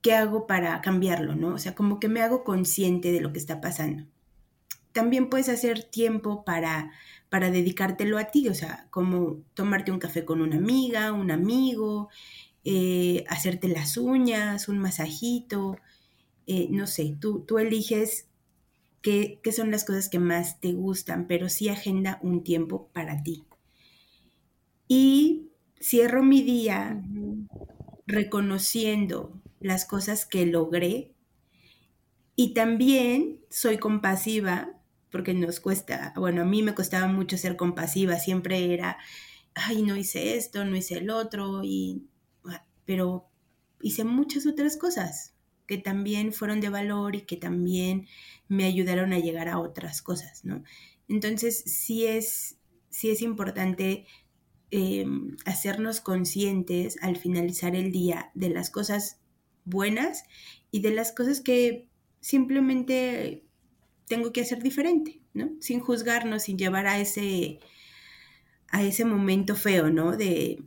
¿Qué 0.09 0.15
hago 0.15 0.47
para 0.47 0.81
cambiarlo, 0.81 1.35
no? 1.35 1.49
O 1.49 1.59
sea, 1.59 1.75
como 1.75 2.01
que 2.01 2.09
me 2.09 2.23
hago 2.23 2.43
consciente 2.43 3.13
de 3.13 3.21
lo 3.21 3.31
que 3.31 3.39
está 3.39 3.61
pasando. 3.61 4.07
También 4.93 5.29
puedes 5.29 5.51
hacer 5.51 5.83
tiempo 5.83 6.47
para 6.47 6.93
para 7.29 7.51
dedicártelo 7.51 8.17
a 8.17 8.31
ti, 8.31 8.49
o 8.49 8.55
sea, 8.55 8.87
como 8.89 9.43
tomarte 9.53 9.93
un 9.93 9.99
café 9.99 10.25
con 10.25 10.41
una 10.41 10.57
amiga, 10.57 11.13
un 11.13 11.31
amigo, 11.31 12.09
eh, 12.65 13.23
hacerte 13.29 13.69
las 13.69 13.99
uñas, 13.99 14.71
un 14.71 14.79
masajito, 14.79 15.77
eh, 16.47 16.69
no 16.71 16.87
sé, 16.87 17.15
tú, 17.21 17.41
tú 17.41 17.59
eliges 17.59 18.29
qué, 19.03 19.41
qué, 19.43 19.53
son 19.53 19.71
las 19.71 19.85
cosas 19.85 20.09
que 20.09 20.21
más 20.21 20.59
te 20.59 20.73
gustan, 20.73 21.27
pero 21.27 21.51
sí 21.51 21.69
agenda 21.69 22.19
un 22.23 22.43
tiempo 22.45 22.89
para 22.95 23.23
ti. 23.23 23.45
Y 24.89 25.51
cierro 25.79 26.23
mi 26.23 26.41
día 26.41 27.05
reconociendo 28.07 29.39
las 29.61 29.85
cosas 29.85 30.27
que 30.27 30.47
logré 30.47 31.15
y 32.37 32.55
también 32.55 33.41
soy 33.51 33.79
compasiva 33.79 34.79
porque 35.11 35.35
nos 35.35 35.61
cuesta, 35.61 36.13
bueno, 36.17 36.43
a 36.43 36.45
mí 36.45 36.63
me 36.63 36.75
costaba 36.75 37.07
mucho 37.09 37.37
ser 37.39 37.57
compasiva, 37.57 38.19
siempre 38.19 38.75
era, 38.75 38.99
ay, 39.55 39.83
no 39.83 39.97
hice 39.97 40.37
esto, 40.37 40.65
no 40.65 40.77
hice 40.77 40.99
el 40.99 41.11
otro, 41.11 41.63
y, 41.65 42.07
ah, 42.45 42.67
pero 42.85 43.29
hice 43.81 44.05
muchas 44.05 44.47
otras 44.47 44.77
cosas 44.77 45.35
que 45.67 45.79
también 45.79 46.33
fueron 46.33 46.61
de 46.61 46.69
valor 46.69 47.17
y 47.17 47.23
que 47.23 47.37
también 47.37 48.07
me 48.49 48.65
ayudaron 48.65 49.13
a 49.13 49.19
llegar 49.19 49.49
a 49.49 49.59
otras 49.59 50.03
cosas, 50.03 50.45
¿no? 50.45 50.63
Entonces, 51.09 51.59
sí 51.59 52.07
es, 52.07 52.59
sí 52.89 53.11
es 53.11 53.23
importante 53.23 54.07
em, 54.71 55.37
hacernos 55.45 56.01
conscientes 56.01 56.99
al 57.03 57.17
finalizar 57.17 57.75
el 57.75 57.93
día 57.93 58.31
de 58.35 58.51
las 58.51 58.71
cosas 58.71 59.21
buenas 59.69 60.25
y 60.71 60.81
de 60.81 60.91
las 60.91 61.13
cosas 61.13 61.41
que 61.41 61.89
simplemente 62.21 63.45
tengo 64.07 64.33
que 64.33 64.41
hacer 64.41 64.63
diferente, 64.63 65.21
¿no? 65.35 65.51
Sin 65.61 65.81
juzgarnos, 65.81 66.45
sin 66.45 66.59
llevar 66.59 66.87
a 66.87 66.99
ese, 66.99 67.61
a 68.69 68.83
ese 68.83 69.05
momento 69.05 69.55
feo, 69.55 69.91
¿no? 69.91 70.17
De, 70.17 70.63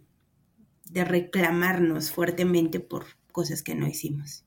de 0.90 1.04
reclamarnos 1.06 2.12
fuertemente 2.12 2.80
por 2.80 3.06
cosas 3.32 3.64
que 3.64 3.76
no 3.76 3.88
hicimos. 3.88 4.46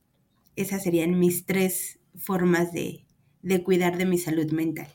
Esas 0.56 0.82
serían 0.82 1.18
mis 1.18 1.46
tres 1.46 1.98
formas 2.16 2.72
de, 2.72 3.04
de 3.42 3.62
cuidar 3.62 3.98
de 3.98 4.06
mi 4.06 4.18
salud 4.18 4.50
mental. 4.52 4.88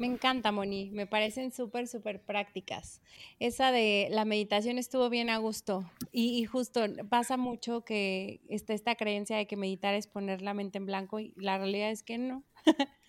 Me 0.00 0.06
encanta, 0.06 0.50
Moni. 0.50 0.88
Me 0.92 1.06
parecen 1.06 1.52
súper, 1.52 1.86
súper 1.86 2.22
prácticas. 2.22 3.02
Esa 3.38 3.70
de 3.70 4.08
la 4.10 4.24
meditación 4.24 4.78
estuvo 4.78 5.10
bien 5.10 5.28
a 5.28 5.36
gusto. 5.36 5.84
Y, 6.10 6.46
justo 6.46 6.80
pasa 7.10 7.36
mucho 7.36 7.84
que 7.84 8.40
está 8.48 8.72
esta 8.72 8.94
creencia 8.94 9.36
de 9.36 9.46
que 9.46 9.58
meditar 9.58 9.94
es 9.94 10.06
poner 10.06 10.40
la 10.40 10.54
mente 10.54 10.78
en 10.78 10.86
blanco 10.86 11.20
y 11.20 11.34
la 11.36 11.58
realidad 11.58 11.90
es 11.90 12.02
que 12.02 12.16
no. 12.16 12.44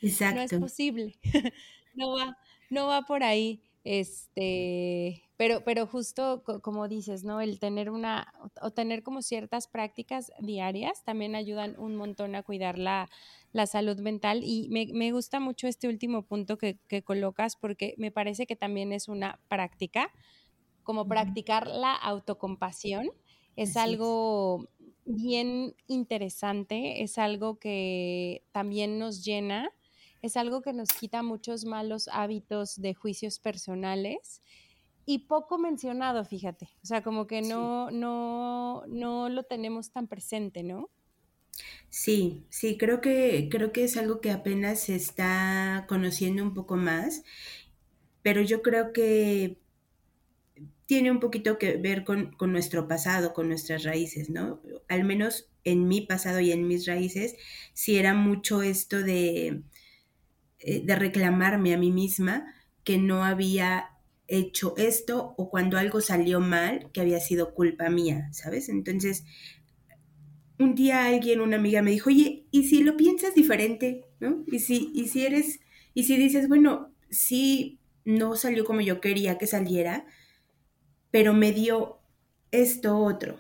Exacto. 0.02 0.36
no 0.36 0.42
es 0.42 0.54
posible. 0.54 1.16
no 1.96 2.12
va, 2.12 2.38
no 2.70 2.88
va 2.88 3.04
por 3.04 3.24
ahí. 3.24 3.64
Este, 3.86 5.24
pero, 5.38 5.64
pero 5.64 5.88
justo 5.88 6.44
como 6.62 6.90
dices, 6.90 7.24
¿no? 7.24 7.40
El 7.40 7.58
tener 7.60 7.90
una, 7.90 8.34
o 8.62 8.72
tener 8.72 9.02
como 9.02 9.22
ciertas 9.22 9.68
prácticas 9.68 10.32
diarias 10.40 11.06
también 11.06 11.36
ayudan 11.36 11.80
un 11.80 11.96
montón 11.96 12.36
a 12.36 12.44
cuidar 12.44 12.78
la, 12.78 13.10
la 13.54 13.68
salud 13.68 14.00
mental. 14.00 14.42
Y 14.44 14.70
me, 14.70 15.12
gusta 15.12 15.40
mucho 15.40 15.68
este 15.68 15.88
último 15.88 16.24
punto 16.24 16.58
que, 16.58 16.80
colocas 17.04 17.56
porque 17.56 17.96
me 17.98 18.12
parece 18.12 18.46
que 18.46 18.56
también 18.56 18.94
es 18.94 19.08
una 19.08 19.40
práctica, 19.48 20.12
como 20.84 21.08
practicar 21.08 21.68
la 21.68 21.96
autocompasión. 21.96 23.10
Es 23.56 23.78
algo 23.78 24.68
bien 25.06 25.76
interesante, 25.88 27.04
es 27.04 27.18
algo 27.18 27.60
que 27.60 28.44
también 28.52 28.98
nos 28.98 29.24
llena, 29.24 29.70
es 30.22 30.38
algo 30.38 30.62
que 30.62 30.74
nos 30.74 30.90
quita 30.90 31.22
muchos 31.24 31.66
malos 31.66 32.08
hábitos 32.12 32.80
de 32.80 32.94
juicios 32.94 33.40
personales 33.40 34.42
y 35.06 35.20
poco 35.20 35.58
mencionado, 35.58 36.24
fíjate. 36.24 36.70
O 36.84 36.86
sea, 36.86 37.02
como 37.02 37.28
que 37.28 37.42
no, 37.42 37.92
no, 37.92 38.84
no 38.88 39.30
lo 39.30 39.44
tenemos 39.44 39.92
tan 39.92 40.08
presente, 40.08 40.64
¿no? 40.64 40.90
Sí, 41.92 42.46
sí, 42.50 42.78
creo 42.78 43.02
que, 43.02 43.48
creo 43.52 43.72
que 43.74 43.84
es 43.84 43.98
algo 43.98 44.22
que 44.22 44.32
apenas 44.32 44.80
se 44.80 44.96
está 44.96 45.86
conociendo 45.90 46.42
un 46.42 46.54
poco 46.54 46.76
más, 46.78 47.24
pero 48.24 48.42
yo 48.42 48.62
creo 48.62 48.94
que 48.94 49.60
tiene 50.86 51.12
un 51.12 51.20
poquito 51.20 51.58
que 51.58 51.78
ver 51.78 52.04
con, 52.04 52.36
nuestro 52.52 52.88
pasado, 52.88 53.34
con 53.34 53.48
nuestras 53.48 53.84
raíces, 53.84 54.30
¿no? 54.30 54.62
Al 54.90 55.04
menos 55.06 55.50
en 55.64 55.88
mi 55.88 56.02
pasado 56.02 56.40
y 56.42 56.52
en 56.52 56.68
mis 56.68 56.86
raíces, 56.86 57.36
sí 57.74 57.98
era 57.98 58.14
mucho 58.14 58.62
esto 58.62 59.02
de, 59.02 59.64
eh, 60.60 60.82
de 60.86 60.96
reclamarme 60.96 61.74
a 61.74 61.78
mí 61.78 61.92
misma 61.92 62.54
que 62.84 62.98
no 62.98 63.24
había 63.24 63.90
hecho 64.28 64.76
esto 64.78 65.34
o 65.38 65.50
cuando 65.50 65.78
algo 65.78 66.02
salió 66.02 66.40
mal, 66.40 66.90
que 66.94 67.02
había 67.02 67.20
sido 67.20 67.54
culpa 67.54 67.90
mía, 67.90 68.30
¿sabes? 68.34 68.70
Entonces, 68.70 69.24
un 70.62 70.76
día 70.76 71.06
alguien, 71.06 71.42
una 71.42 71.58
amiga 71.58 71.82
me 71.82 71.92
dijo, 71.92 72.10
oye, 72.10 72.46
¿y 72.52 72.68
si 72.68 72.84
lo 72.84 72.98
piensas 72.98 73.36
diferente? 73.36 74.06
¿No? 74.20 74.44
Y 74.48 74.60
si, 74.60 74.92
y 74.94 75.08
si 75.08 75.26
eres, 75.26 75.60
y 75.94 76.04
si 76.04 76.18
dices, 76.18 76.48
bueno, 76.48 76.94
sí, 77.10 77.80
no 78.06 78.36
salió 78.36 78.66
como 78.66 78.82
yo 78.82 79.02
quería 79.02 79.38
que 79.38 79.48
saliera, 79.48 80.06
pero 81.12 81.34
me 81.34 81.52
dio 81.52 82.00
esto 82.52 82.98
otro. 82.98 83.38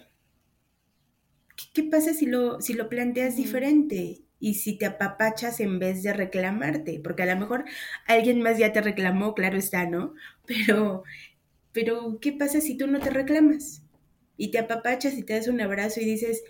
¿Qué, 1.73 1.83
pasa 1.83 2.13
si 2.13 2.25
lo, 2.25 2.61
si 2.61 2.73
lo 2.73 2.89
planteas 2.89 3.35
diferente? 3.35 4.21
Y 4.39 4.55
si 4.55 4.77
te 4.77 4.87
apapachas 4.87 5.59
en 5.59 5.77
vez 5.77 6.01
de 6.01 6.13
reclamarte, 6.13 6.99
porque 7.03 7.23
a 7.23 7.33
lo 7.33 7.39
mejor 7.39 7.65
alguien 8.07 8.41
más 8.41 8.57
ya 8.57 8.73
te 8.73 8.81
reclamó, 8.81 9.35
claro 9.35 9.57
está, 9.57 9.85
¿no? 9.85 10.13
Pero, 10.47 11.03
pero 11.71 12.19
¿qué 12.19 12.33
pasa 12.33 12.59
si 12.59 12.75
tú 12.75 12.87
no 12.87 12.99
te 12.99 13.11
reclamas? 13.11 13.83
Y 14.37 14.49
te 14.49 14.57
apapachas 14.57 15.13
y 15.17 15.23
te 15.23 15.33
das 15.33 15.47
un 15.47 15.61
abrazo 15.61 16.01
y 16.01 16.05
dices, 16.05 16.43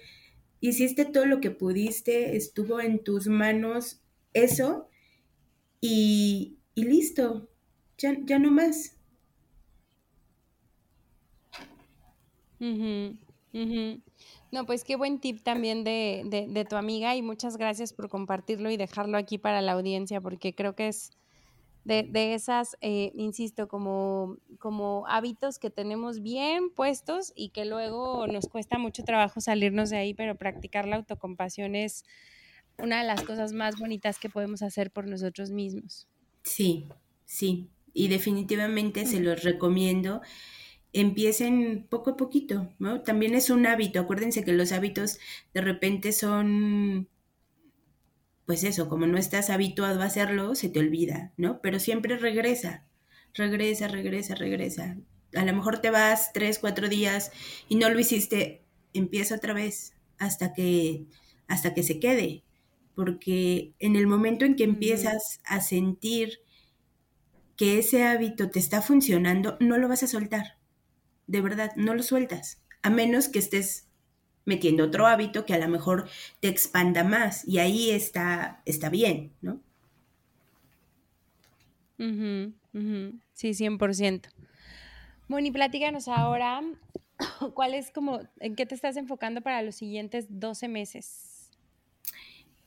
hiciste 0.62 1.06
todo 1.06 1.26
lo 1.26 1.42
que 1.42 1.52
pudiste, 1.52 2.38
estuvo 2.38 2.80
en 2.80 3.04
tus 3.04 3.28
manos 3.28 4.02
eso 4.34 4.88
y, 5.82 6.60
listo, 6.76 7.50
ya, 7.98 8.40
no 8.40 8.52
más. 8.52 8.96
No, 14.52 14.66
pues 14.66 14.84
qué 14.84 14.96
buen 14.96 15.20
tip 15.20 15.42
también 15.42 15.84
de, 15.84 16.48
de, 16.48 16.66
tu 16.66 16.76
amiga 16.76 17.16
y 17.16 17.24
muchas 17.24 17.58
gracias 17.58 17.92
por 17.92 18.10
compartirlo 18.10 18.70
y 18.70 18.78
dejarlo 18.78 19.18
aquí 19.18 19.40
para 19.40 19.62
la 19.62 19.72
audiencia 19.74 20.22
porque 20.22 20.54
creo 20.54 20.76
que 20.76 20.90
es 20.90 21.12
de, 21.84 22.04
de 22.04 22.34
esas, 22.36 22.78
eh, 22.82 23.12
insisto, 23.16 23.68
como, 23.68 24.38
como 24.60 25.06
hábitos 25.08 25.60
que 25.60 25.70
tenemos 25.70 26.22
bien 26.22 26.70
puestos 26.74 27.34
y 27.36 27.50
que 27.50 27.66
luego 27.66 28.28
nos 28.28 28.48
cuesta 28.48 28.78
mucho 28.78 29.04
trabajo 29.04 29.42
salirnos 29.42 29.90
de 29.90 29.98
ahí, 29.98 30.14
pero 30.14 30.36
practicar 30.38 30.88
la 30.88 30.98
autocompasión 30.98 31.76
es 31.76 32.04
una 32.78 33.02
de 33.02 33.08
las 33.08 33.24
cosas 33.24 33.54
más 33.54 33.78
bonitas 33.78 34.20
que 34.20 34.30
podemos 34.30 34.62
hacer 34.62 34.92
por 34.92 35.08
nosotros 35.08 35.52
mismos. 35.52 36.08
Sí, 36.44 36.88
sí, 37.26 37.70
y 37.94 38.08
definitivamente 38.08 39.06
se 39.06 39.20
los 39.20 39.44
recomiendo. 39.44 40.22
Empiecen 40.94 41.88
poco 41.90 42.12
a 42.12 42.18
poquito, 42.18 42.74
¿no? 42.80 43.04
También 43.04 43.36
es 43.36 43.50
un 43.50 43.66
hábito. 43.68 44.00
Acuérdense 44.02 44.46
que 44.46 44.54
los 44.54 44.72
hábitos 44.74 45.20
de 45.54 45.62
repente 45.62 46.12
son 46.14 47.10
pues 48.52 48.66
eso, 48.66 48.90
como 48.90 49.08
no 49.08 49.18
estás 49.18 49.50
habituado 49.50 50.02
a 50.02 50.06
hacerlo, 50.08 50.56
se 50.56 50.68
te 50.68 50.80
olvida, 50.80 51.32
¿no? 51.38 51.62
Pero 51.62 51.80
siempre 51.80 52.18
regresa, 52.18 52.86
regresa, 53.34 53.88
regresa, 53.88 54.36
regresa. 54.36 54.98
A 55.34 55.46
lo 55.46 55.54
mejor 55.54 55.80
te 55.80 55.90
vas 55.90 56.34
tres, 56.34 56.60
cuatro 56.60 56.90
días 56.90 57.32
y 57.70 57.78
no 57.78 57.90
lo 57.90 57.98
hiciste, 57.98 58.66
empieza 58.92 59.36
otra 59.36 59.54
vez 59.54 59.94
hasta 60.18 60.52
que, 60.52 61.06
hasta 61.48 61.74
que 61.74 61.82
se 61.82 62.02
quede. 62.02 62.44
Porque 62.94 63.74
en 63.80 63.96
el 63.96 64.06
momento 64.06 64.44
en 64.44 64.58
que 64.58 64.66
empiezas 64.66 65.40
a 65.46 65.62
sentir 65.62 66.40
que 67.56 67.80
ese 67.80 68.04
hábito 68.04 68.50
te 68.50 68.60
está 68.60 68.82
funcionando, 68.82 69.56
no 69.62 69.78
lo 69.78 69.88
vas 69.88 70.04
a 70.04 70.08
soltar. 70.08 70.58
De 71.26 71.40
verdad, 71.40 71.72
no 71.78 71.96
lo 71.96 72.04
sueltas. 72.04 72.62
A 72.82 72.90
menos 72.90 73.30
que 73.30 73.40
estés 73.40 73.88
metiendo 74.46 74.86
otro 74.86 75.08
hábito 75.08 75.46
que 75.46 75.54
a 75.54 75.60
lo 75.60 75.68
mejor 75.68 76.08
te 76.40 76.48
expanda 76.48 77.04
más 77.04 77.48
y 77.48 77.60
ahí 77.60 77.92
está, 77.92 78.62
está 78.66 78.90
bien, 78.90 79.32
¿no? 79.42 79.60
Sí, 83.34 83.52
100%. 83.54 84.30
Moni, 85.28 85.52
platícanos 85.52 86.08
ahora, 86.08 86.62
¿cuál 87.54 87.74
es 87.74 87.92
como, 87.92 88.22
en 88.40 88.56
qué 88.56 88.66
te 88.66 88.76
estás 88.76 88.98
enfocando 88.98 89.42
para 89.42 89.62
los 89.62 89.76
siguientes 89.76 90.26
12 90.30 90.68
meses? 90.68 91.52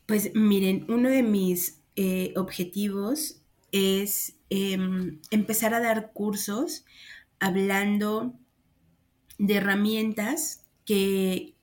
Pues 0.06 0.34
miren, 0.34 0.86
uno 0.88 1.08
de 1.08 1.22
mis 1.22 1.80
eh, 1.96 2.32
objetivos 2.36 3.40
es 3.72 4.36
em, 4.50 5.20
empezar 5.30 5.74
a 5.74 5.80
dar 5.80 6.12
cursos 6.12 6.84
hablando 7.40 8.34
de 9.38 9.54
herramientas 9.56 10.64
que, 10.84 11.53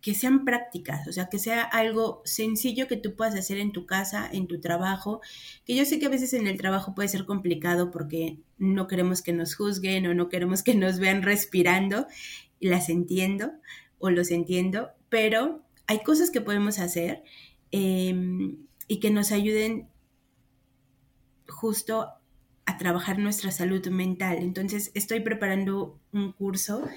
que 0.00 0.14
sean 0.14 0.44
prácticas, 0.44 1.06
o 1.08 1.12
sea, 1.12 1.28
que 1.28 1.38
sea 1.38 1.62
algo 1.62 2.22
sencillo 2.24 2.88
que 2.88 2.96
tú 2.96 3.16
puedas 3.16 3.34
hacer 3.34 3.58
en 3.58 3.72
tu 3.72 3.86
casa, 3.86 4.28
en 4.32 4.46
tu 4.46 4.60
trabajo, 4.60 5.20
que 5.64 5.74
yo 5.74 5.84
sé 5.84 5.98
que 5.98 6.06
a 6.06 6.10
veces 6.10 6.32
en 6.32 6.46
el 6.46 6.56
trabajo 6.56 6.94
puede 6.94 7.08
ser 7.08 7.26
complicado 7.26 7.90
porque 7.90 8.38
no 8.58 8.86
queremos 8.86 9.20
que 9.20 9.32
nos 9.32 9.54
juzguen 9.54 10.06
o 10.06 10.14
no 10.14 10.28
queremos 10.28 10.62
que 10.62 10.74
nos 10.74 10.98
vean 10.98 11.22
respirando, 11.22 12.06
las 12.60 12.88
entiendo 12.88 13.52
o 13.98 14.10
los 14.10 14.30
entiendo, 14.30 14.90
pero 15.10 15.62
hay 15.86 16.02
cosas 16.02 16.30
que 16.30 16.40
podemos 16.40 16.78
hacer 16.78 17.22
em, 17.70 18.56
y 18.88 19.00
que 19.00 19.10
nos 19.10 19.32
ayuden 19.32 19.88
justo 21.46 22.08
a 22.64 22.78
trabajar 22.78 23.18
nuestra 23.18 23.50
salud 23.50 23.86
mental. 23.88 24.38
Entonces, 24.38 24.92
estoy 24.94 25.20
preparando 25.20 26.00
un 26.12 26.32
curso 26.32 26.88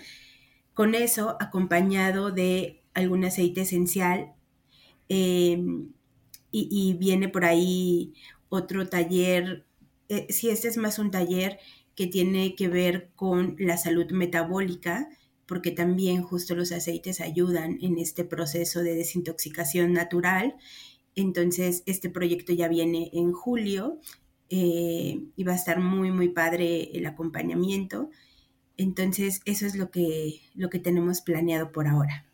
con 0.74 0.96
eso 0.96 1.38
acompañado 1.40 2.32
de 2.32 2.83
algún 2.94 3.26
aceite 3.26 3.62
esencial. 3.62 4.34
Em, 5.10 5.94
y, 6.52 6.94
viene 7.00 7.30
por 7.30 7.46
ahí 7.46 8.14
otro 8.50 8.88
taller, 8.88 9.66
eh, 10.10 10.28
si 10.30 10.50
este 10.50 10.68
es 10.68 10.78
más 10.78 11.00
un 11.00 11.12
taller 11.12 11.60
que 11.96 12.08
tiene 12.08 12.56
que 12.56 12.68
ver 12.68 13.12
con 13.16 13.56
la 13.60 13.78
salud 13.78 14.12
metabólica, 14.12 15.10
porque 15.48 15.72
también 15.72 16.22
justo 16.24 16.56
los 16.56 16.72
aceites 16.72 17.22
ayudan 17.22 17.78
en 17.82 17.98
este 17.98 18.24
proceso 18.24 18.82
de 18.82 18.96
desintoxicación 18.96 19.94
natural. 19.94 20.56
Entonces, 21.16 21.84
este 21.86 22.10
proyecto 22.10 22.54
ya 22.54 22.68
viene 22.68 23.10
en 23.14 23.34
julio 23.34 24.00
eh, 24.50 25.26
y 25.36 25.44
va 25.44 25.54
a 25.54 25.56
estar 25.56 25.80
muy, 25.80 26.12
muy 26.12 26.30
padre 26.30 26.98
el 26.98 27.06
acompañamiento. 27.06 28.10
Entonces, 28.78 29.42
eso 29.46 29.66
es 29.66 29.76
lo 29.76 29.92
que, 29.92 30.42
lo 30.56 30.70
que 30.70 30.80
tenemos 30.80 31.22
planeado 31.22 31.72
por 31.72 31.88
ahora. 31.88 32.26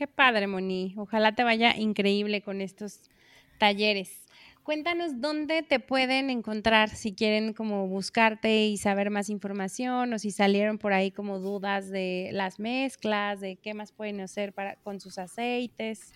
Qué 0.00 0.06
padre, 0.06 0.46
Moni. 0.46 0.94
Ojalá 0.96 1.34
te 1.34 1.44
vaya 1.44 1.76
increíble 1.76 2.40
con 2.40 2.62
estos 2.62 3.10
talleres. 3.58 4.22
Cuéntanos 4.62 5.20
dónde 5.20 5.62
te 5.62 5.78
pueden 5.78 6.30
encontrar 6.30 6.88
si 6.88 7.12
quieren 7.12 7.52
como 7.52 7.86
buscarte 7.86 8.64
y 8.64 8.78
saber 8.78 9.10
más 9.10 9.28
información 9.28 10.14
o 10.14 10.18
si 10.18 10.30
salieron 10.30 10.78
por 10.78 10.94
ahí 10.94 11.10
como 11.10 11.38
dudas 11.38 11.90
de 11.90 12.30
las 12.32 12.58
mezclas, 12.58 13.40
de 13.40 13.56
qué 13.56 13.74
más 13.74 13.92
pueden 13.92 14.22
hacer 14.22 14.54
para, 14.54 14.76
con 14.76 15.00
sus 15.00 15.18
aceites. 15.18 16.14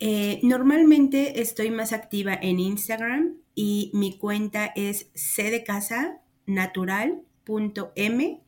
Eh, 0.00 0.40
normalmente 0.42 1.42
estoy 1.42 1.70
más 1.70 1.92
activa 1.92 2.32
en 2.40 2.58
Instagram 2.58 3.34
y 3.54 3.90
mi 3.92 4.16
cuenta 4.16 4.72
es 4.74 5.10
c 5.12 5.50
de 5.50 5.62
casa 5.62 6.22
natural.m 6.46 8.40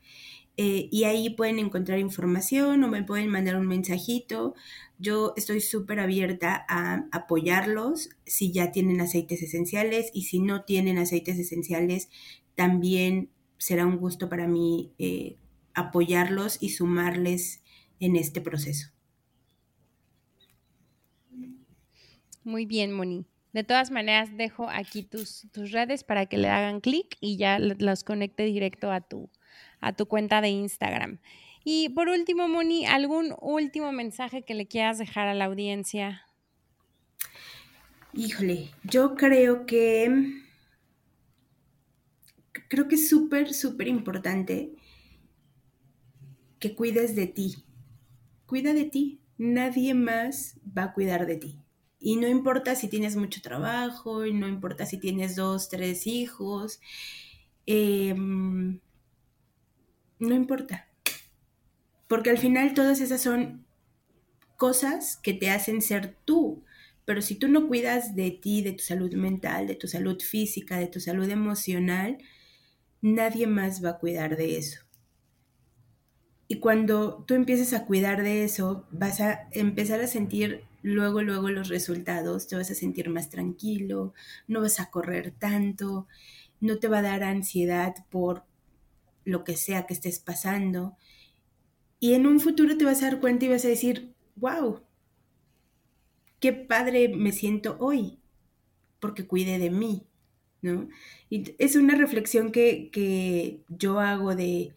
eh, 0.57 0.89
y 0.93 1.05
ahí 1.05 1.31
pueden 1.31 1.59
encontrar 1.59 1.99
información 1.99 2.85
o 2.85 2.89
me 2.89 3.03
pueden 3.03 3.29
mandar 3.29 3.57
un 3.57 3.67
mensajito. 3.67 4.55
Yo 4.99 5.35
estoy 5.37 5.61
súper 5.61 5.99
abierta 5.99 6.65
a 6.69 7.07
apoyarlos 7.11 8.11
si 8.25 8.53
ya 8.53 8.71
tienen 8.71 9.01
aceites 9.01 9.43
esenciales 9.43 10.11
y 10.15 10.23
si 10.23 10.39
no 10.39 10.65
tienen 10.65 10.99
aceites 10.99 11.39
esenciales, 11.39 12.09
también 12.55 13.31
será 13.59 13.87
un 13.87 13.97
gusto 13.97 14.29
para 14.29 14.47
mí 14.47 14.93
eh, 14.99 15.37
apoyarlos 15.75 16.59
y 16.61 16.71
sumarles 16.71 17.63
en 17.99 18.17
este 18.17 18.41
proceso. 18.41 18.91
Muy 22.45 22.67
bien, 22.67 22.93
Moni. 22.93 23.27
De 23.55 23.63
todas 23.63 23.93
maneras, 23.93 24.37
dejo 24.37 24.69
aquí 24.69 25.05
tus, 25.05 25.47
tus 25.53 25.71
redes 25.71 26.03
para 26.03 26.27
que 26.27 26.39
le 26.39 26.49
hagan 26.49 26.81
clic 26.81 27.17
y 27.21 27.37
ya 27.37 27.61
los 27.61 28.03
conecte 28.03 28.43
directo 28.43 28.91
a 28.91 29.01
tu, 29.01 29.31
a 29.81 29.93
tu 29.93 30.07
cuenta 30.07 30.41
de 30.41 30.49
Instagram. 30.49 31.21
Y 31.65 31.91
por 31.91 32.09
último, 32.09 32.49
Moni, 32.49 32.85
¿algún 32.85 33.33
último 33.41 33.93
mensaje 33.93 34.43
que 34.43 34.55
le 34.55 34.67
quieras 34.67 34.99
dejar 34.99 35.29
a 35.29 35.35
la 35.35 35.45
audiencia? 35.45 36.27
Híjole, 38.13 38.71
yo 38.83 39.15
creo 39.15 39.67
que 39.67 40.43
creo 42.69 42.89
que 42.89 42.97
es 42.97 43.09
súper, 43.09 43.55
súper 43.55 43.87
importante 43.87 44.75
que 46.59 46.75
cuides 46.75 47.15
de 47.15 47.29
ti. 47.29 47.65
Cuida 48.47 48.75
de 48.75 48.85
ti. 48.85 49.21
Nadie 49.39 49.95
más 49.95 50.59
va 50.77 50.85
a 50.85 50.93
cuidar 50.93 51.27
de 51.27 51.37
ti. 51.37 51.64
Y 52.07 52.17
no 52.17 52.29
importa 52.29 52.75
si 52.75 52.89
tienes 52.89 53.17
mucho 53.17 53.41
trabajo, 53.41 54.27
y 54.27 54.35
no 54.35 54.47
importa 54.47 54.85
si 54.85 54.99
tienes 54.99 55.37
dos, 55.37 55.71
tres 55.71 56.07
hijos. 56.07 56.79
Eh, 57.65 58.13
no 58.15 58.79
importa. 60.19 60.87
Porque 62.07 62.29
al 62.29 62.37
final 62.37 62.75
todas 62.75 63.01
esas 63.01 63.23
son 63.23 63.65
cosas 64.59 65.17
que 65.17 65.33
te 65.33 65.49
hacen 65.49 65.81
ser 65.81 66.15
tú. 66.27 66.63
Pero 67.07 67.23
si 67.23 67.37
tú 67.37 67.49
no 67.49 67.69
cuidas 67.69 68.15
de 68.15 68.33
ti, 68.33 68.61
de 68.61 68.73
tu 68.73 68.85
salud 68.85 69.15
mental, 69.15 69.67
de 69.67 69.75
tu 69.75 69.89
salud 69.89 70.21
física, 70.21 70.79
de 70.79 70.89
tu 70.89 71.01
salud 71.01 71.31
emocional, 71.31 72.19
nadie 73.01 73.47
más 73.47 73.83
va 73.83 73.91
a 73.91 73.99
cuidar 73.99 74.37
de 74.37 74.59
eso. 74.59 74.83
Y 76.49 76.59
cuando 76.61 77.25
tú 77.27 77.33
empieces 77.33 77.73
a 77.73 77.87
cuidar 77.87 78.23
de 78.23 78.45
eso, 78.45 78.87
vas 78.91 79.23
a 79.23 79.49
empezar 79.53 80.03
a 80.03 80.07
sentir 80.07 80.65
luego, 80.85 81.23
luego 81.23 81.49
los 81.49 81.69
resultados, 81.69 82.47
te 82.47 82.57
vas 82.57 82.71
a 82.71 82.75
sentir 82.75 83.09
más 83.09 83.31
tranquilo, 83.31 84.13
no 84.47 84.61
vas 84.61 84.79
a 84.81 84.91
correr 84.91 85.33
tanto, 85.33 86.07
no 86.61 86.79
te 86.79 86.89
va 86.89 86.99
a 86.99 87.03
dar 87.03 87.23
ansiedad 87.23 87.95
por 88.11 88.45
lo 89.25 89.45
que 89.45 89.57
sea 89.57 89.87
que 89.87 89.95
estés 89.95 90.19
pasando. 90.19 90.95
Y 92.01 92.13
en 92.13 92.27
un 92.27 92.39
futuro 92.39 92.77
te 92.77 92.85
vas 92.85 93.03
a 93.03 93.07
dar 93.07 93.21
cuenta 93.21 93.47
y 93.47 93.49
vas 93.49 93.65
a 93.65 93.69
decir, 93.69 94.13
wow, 94.37 94.83
qué 96.39 96.53
padre 96.53 97.09
me 97.09 97.33
siento 97.33 97.79
hoy, 97.81 98.19
porque 99.01 99.27
cuide 99.27 99.59
de 99.59 99.71
mí, 99.71 100.07
¿no? 100.61 100.91
Es 101.31 101.77
una 101.77 101.95
reflexión 101.95 102.53
que, 102.53 102.91
que 102.93 103.63
yo 103.71 104.01
hago 104.01 104.35
de, 104.35 104.75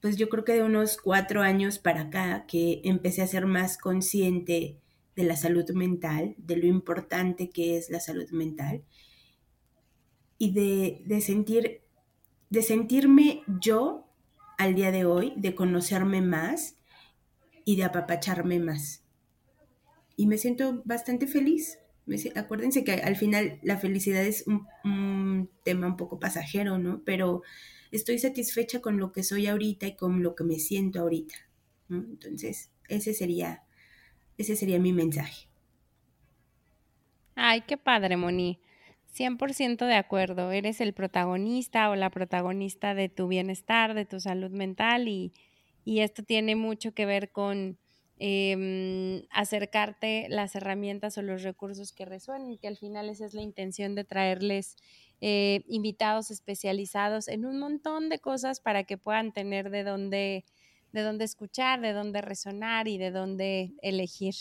pues 0.00 0.16
yo 0.16 0.30
creo 0.30 0.46
que 0.46 0.54
de 0.54 0.62
unos 0.62 0.96
cuatro 0.96 1.42
años 1.42 1.78
para 1.78 2.02
acá, 2.04 2.46
que 2.46 2.80
empecé 2.84 3.20
a 3.20 3.26
ser 3.26 3.44
más 3.44 3.76
consciente 3.76 4.78
de 5.16 5.24
la 5.24 5.36
salud 5.36 5.68
mental, 5.70 6.34
de 6.38 6.56
lo 6.56 6.66
importante 6.66 7.50
que 7.50 7.76
es 7.76 7.90
la 7.90 8.00
salud 8.00 8.30
mental, 8.30 8.84
y 10.38 10.52
de, 10.52 11.02
de 11.06 11.20
sentir 11.20 11.82
de 12.50 12.62
sentirme 12.62 13.42
yo 13.60 14.08
al 14.58 14.74
día 14.74 14.90
de 14.90 15.06
hoy 15.06 15.32
de 15.36 15.54
conocerme 15.54 16.20
más 16.20 16.76
y 17.64 17.76
de 17.76 17.84
apapacharme 17.84 18.58
más. 18.58 19.04
Y 20.16 20.26
me 20.26 20.36
siento 20.36 20.82
bastante 20.84 21.26
feliz. 21.26 21.78
acuérdense 22.34 22.84
que 22.84 22.92
al 22.92 23.16
final 23.16 23.60
la 23.62 23.78
felicidad 23.78 24.24
es 24.24 24.44
un, 24.46 25.48
tema 25.62 25.86
un 25.86 25.96
poco 25.96 26.18
pasajero, 26.18 26.78
¿no? 26.78 27.02
Pero 27.04 27.42
estoy 27.92 28.18
satisfecha 28.18 28.80
con 28.80 28.98
lo 28.98 29.12
que 29.12 29.22
soy 29.22 29.46
ahorita 29.46 29.86
y 29.86 29.96
con 29.96 30.22
lo 30.22 30.34
que 30.34 30.44
me 30.44 30.58
siento 30.58 31.00
ahorita. 31.00 31.36
Entonces, 31.88 32.70
ese 32.88 33.14
sería, 33.14 33.62
ese 34.40 34.56
sería 34.56 34.78
mi 34.78 34.92
mensaje. 34.92 35.46
Ay, 37.34 37.62
qué 37.62 37.76
padre, 37.76 38.16
Moni. 38.16 38.60
100% 39.14 39.86
de 39.86 39.94
acuerdo. 39.94 40.52
Eres 40.52 40.80
el 40.80 40.92
protagonista 40.92 41.90
o 41.90 41.96
la 41.96 42.10
protagonista 42.10 42.94
de 42.94 43.08
tu 43.08 43.28
bienestar, 43.28 43.94
de 43.94 44.04
tu 44.04 44.20
salud 44.20 44.50
mental 44.50 45.08
y, 45.08 45.32
esto 45.86 46.22
tiene 46.22 46.54
mucho 46.54 46.94
que 46.94 47.04
ver 47.04 47.32
con 47.32 47.76
em, 48.18 49.22
acercarte 49.30 50.26
las 50.28 50.54
herramientas 50.54 51.18
o 51.18 51.22
los 51.22 51.42
recursos 51.42 51.92
que 51.92 52.04
resuenen, 52.04 52.58
que 52.58 52.68
al 52.68 52.76
final 52.76 53.08
esa 53.08 53.26
es 53.26 53.34
la 53.34 53.42
intención 53.42 53.96
de 53.96 54.04
traerles 54.04 54.76
eh, 55.20 55.64
invitados 55.66 56.30
especializados 56.30 57.26
en 57.26 57.44
un 57.44 57.58
montón 57.58 58.08
de 58.08 58.20
cosas 58.20 58.60
para 58.60 58.84
que 58.84 58.98
puedan 58.98 59.32
tener 59.32 59.70
de 59.70 59.82
dónde, 59.82 60.44
de 60.92 61.02
dónde 61.02 61.24
escuchar, 61.24 61.80
de 61.80 61.92
dónde 61.92 62.20
resonar 62.20 62.88
y 62.88 62.98
de 62.98 63.10
dónde 63.10 63.72
elegir. 63.82 64.34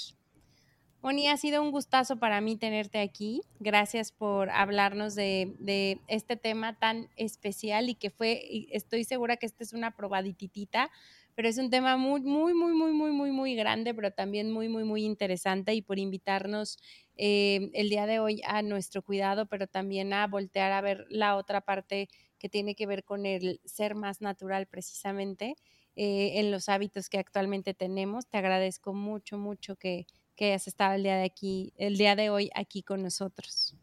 Moni, 1.02 1.30
ha 1.30 1.38
sido 1.38 1.64
un 1.64 1.72
gustazo 1.72 2.18
para 2.18 2.42
mí 2.42 2.58
tenerte 2.58 3.00
aquí. 3.00 3.42
Gracias 3.60 4.12
por 4.12 4.50
hablarnos 4.50 5.16
de, 5.16 5.98
este 6.10 6.36
tema 6.36 6.78
tan 6.78 7.08
especial 7.16 7.88
y 7.88 7.96
que 7.96 8.10
fue, 8.10 8.68
estoy 8.72 9.06
segura 9.06 9.38
que 9.38 9.46
esta 9.46 9.64
es 9.64 9.72
una 9.72 9.96
probadititita, 9.96 10.92
pero 11.36 11.48
es 11.48 11.58
un 11.58 11.70
tema 11.70 11.96
muy, 11.96 12.20
muy, 12.20 12.54
muy, 12.54 12.74
muy, 12.74 12.92
muy, 12.92 13.12
muy, 13.14 13.32
muy 13.32 13.56
grande, 13.56 13.94
pero 13.94 14.12
también 14.12 14.52
muy, 14.52 14.68
muy, 14.68 14.84
muy 14.84 15.06
interesante 15.06 15.74
y 15.74 15.82
por 15.82 16.00
invitarnos 16.00 16.78
eh, 17.16 17.70
el 17.76 17.90
día 17.90 18.06
de 18.06 18.20
hoy 18.20 18.42
a 18.46 18.62
nuestro 18.62 19.02
cuidado, 19.02 19.46
pero 19.46 19.68
también 19.68 20.12
a 20.12 20.28
voltear 20.28 20.74
a 20.74 20.82
ver 20.82 21.06
la 21.10 21.38
otra 21.38 21.62
parte 21.62 22.10
que 22.40 22.50
tiene 22.50 22.76
que 22.76 22.88
ver 22.88 23.06
con 23.06 23.26
el 23.26 23.62
ser 23.64 23.96
más 23.96 24.20
natural 24.20 24.68
precisamente 24.68 25.56
eh, 26.00 26.40
en 26.40 26.52
los 26.52 26.70
hábitos 26.70 27.10
que 27.10 27.18
actualmente 27.18 27.74
tenemos. 27.74 28.28
Te 28.28 28.38
agradezco 28.38 28.94
mucho, 28.94 29.38
mucho 29.38 29.76
que 29.76 30.06
que 30.40 30.46
hayas 30.46 30.70
estado 30.70 30.94
el 30.96 31.04
día 31.04 31.18
de 31.18 31.26
aquí, 31.26 31.74
el 31.76 31.98
día 31.98 32.16
de 32.16 32.30
hoy 32.30 32.50
aquí 32.56 32.82
con 32.82 33.04
nosotros. 33.04 33.76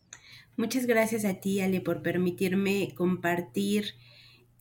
Muchas 0.56 0.86
gracias 0.86 1.26
a 1.26 1.34
ti, 1.34 1.60
Ale, 1.60 1.82
por 1.82 2.00
permitirme 2.00 2.94
compartir 2.94 3.92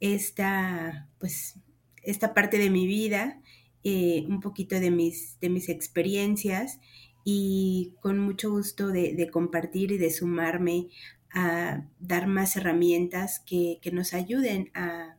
esta, 0.01 1.07
pues, 1.19 1.55
esta 2.03 2.33
parte 2.33 2.57
de 2.57 2.69
mi 2.69 2.85
vida, 2.85 3.41
eh, 3.85 4.25
un 4.27 4.41
poquito 4.41 4.77
de 4.77 4.91
mis, 4.91 5.39
de 5.39 5.47
mis 5.47 5.69
experiencias 5.69 6.81
y 7.23 7.93
con 8.01 8.19
mucho 8.19 8.51
gusto 8.51 8.89
de, 8.89 9.29
compartir 9.31 9.93
y 9.93 9.97
de 9.97 10.11
sumarme 10.11 10.89
a 11.33 11.87
dar 12.01 12.27
más 12.27 12.57
herramientas 12.57 13.39
que, 13.39 13.79
nos 13.93 14.13
ayuden 14.13 14.69
a, 14.73 15.14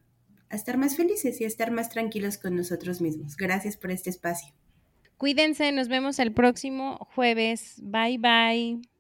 estar 0.56 0.76
más 0.76 0.96
felices 0.96 1.40
y 1.40 1.44
estar 1.44 1.70
más 1.70 1.88
tranquilos 1.88 2.38
con 2.38 2.56
nosotros 2.56 3.00
mismos. 3.00 3.36
Gracias 3.36 3.76
por 3.76 3.90
este 3.90 4.10
espacio. 4.10 4.52
Cuídense, 5.16 5.72
nos 5.72 5.88
vemos 5.88 6.18
el 6.18 6.32
próximo 6.32 6.98
jueves. 7.14 7.80
Bye 7.82 8.18
bye. 8.18 8.95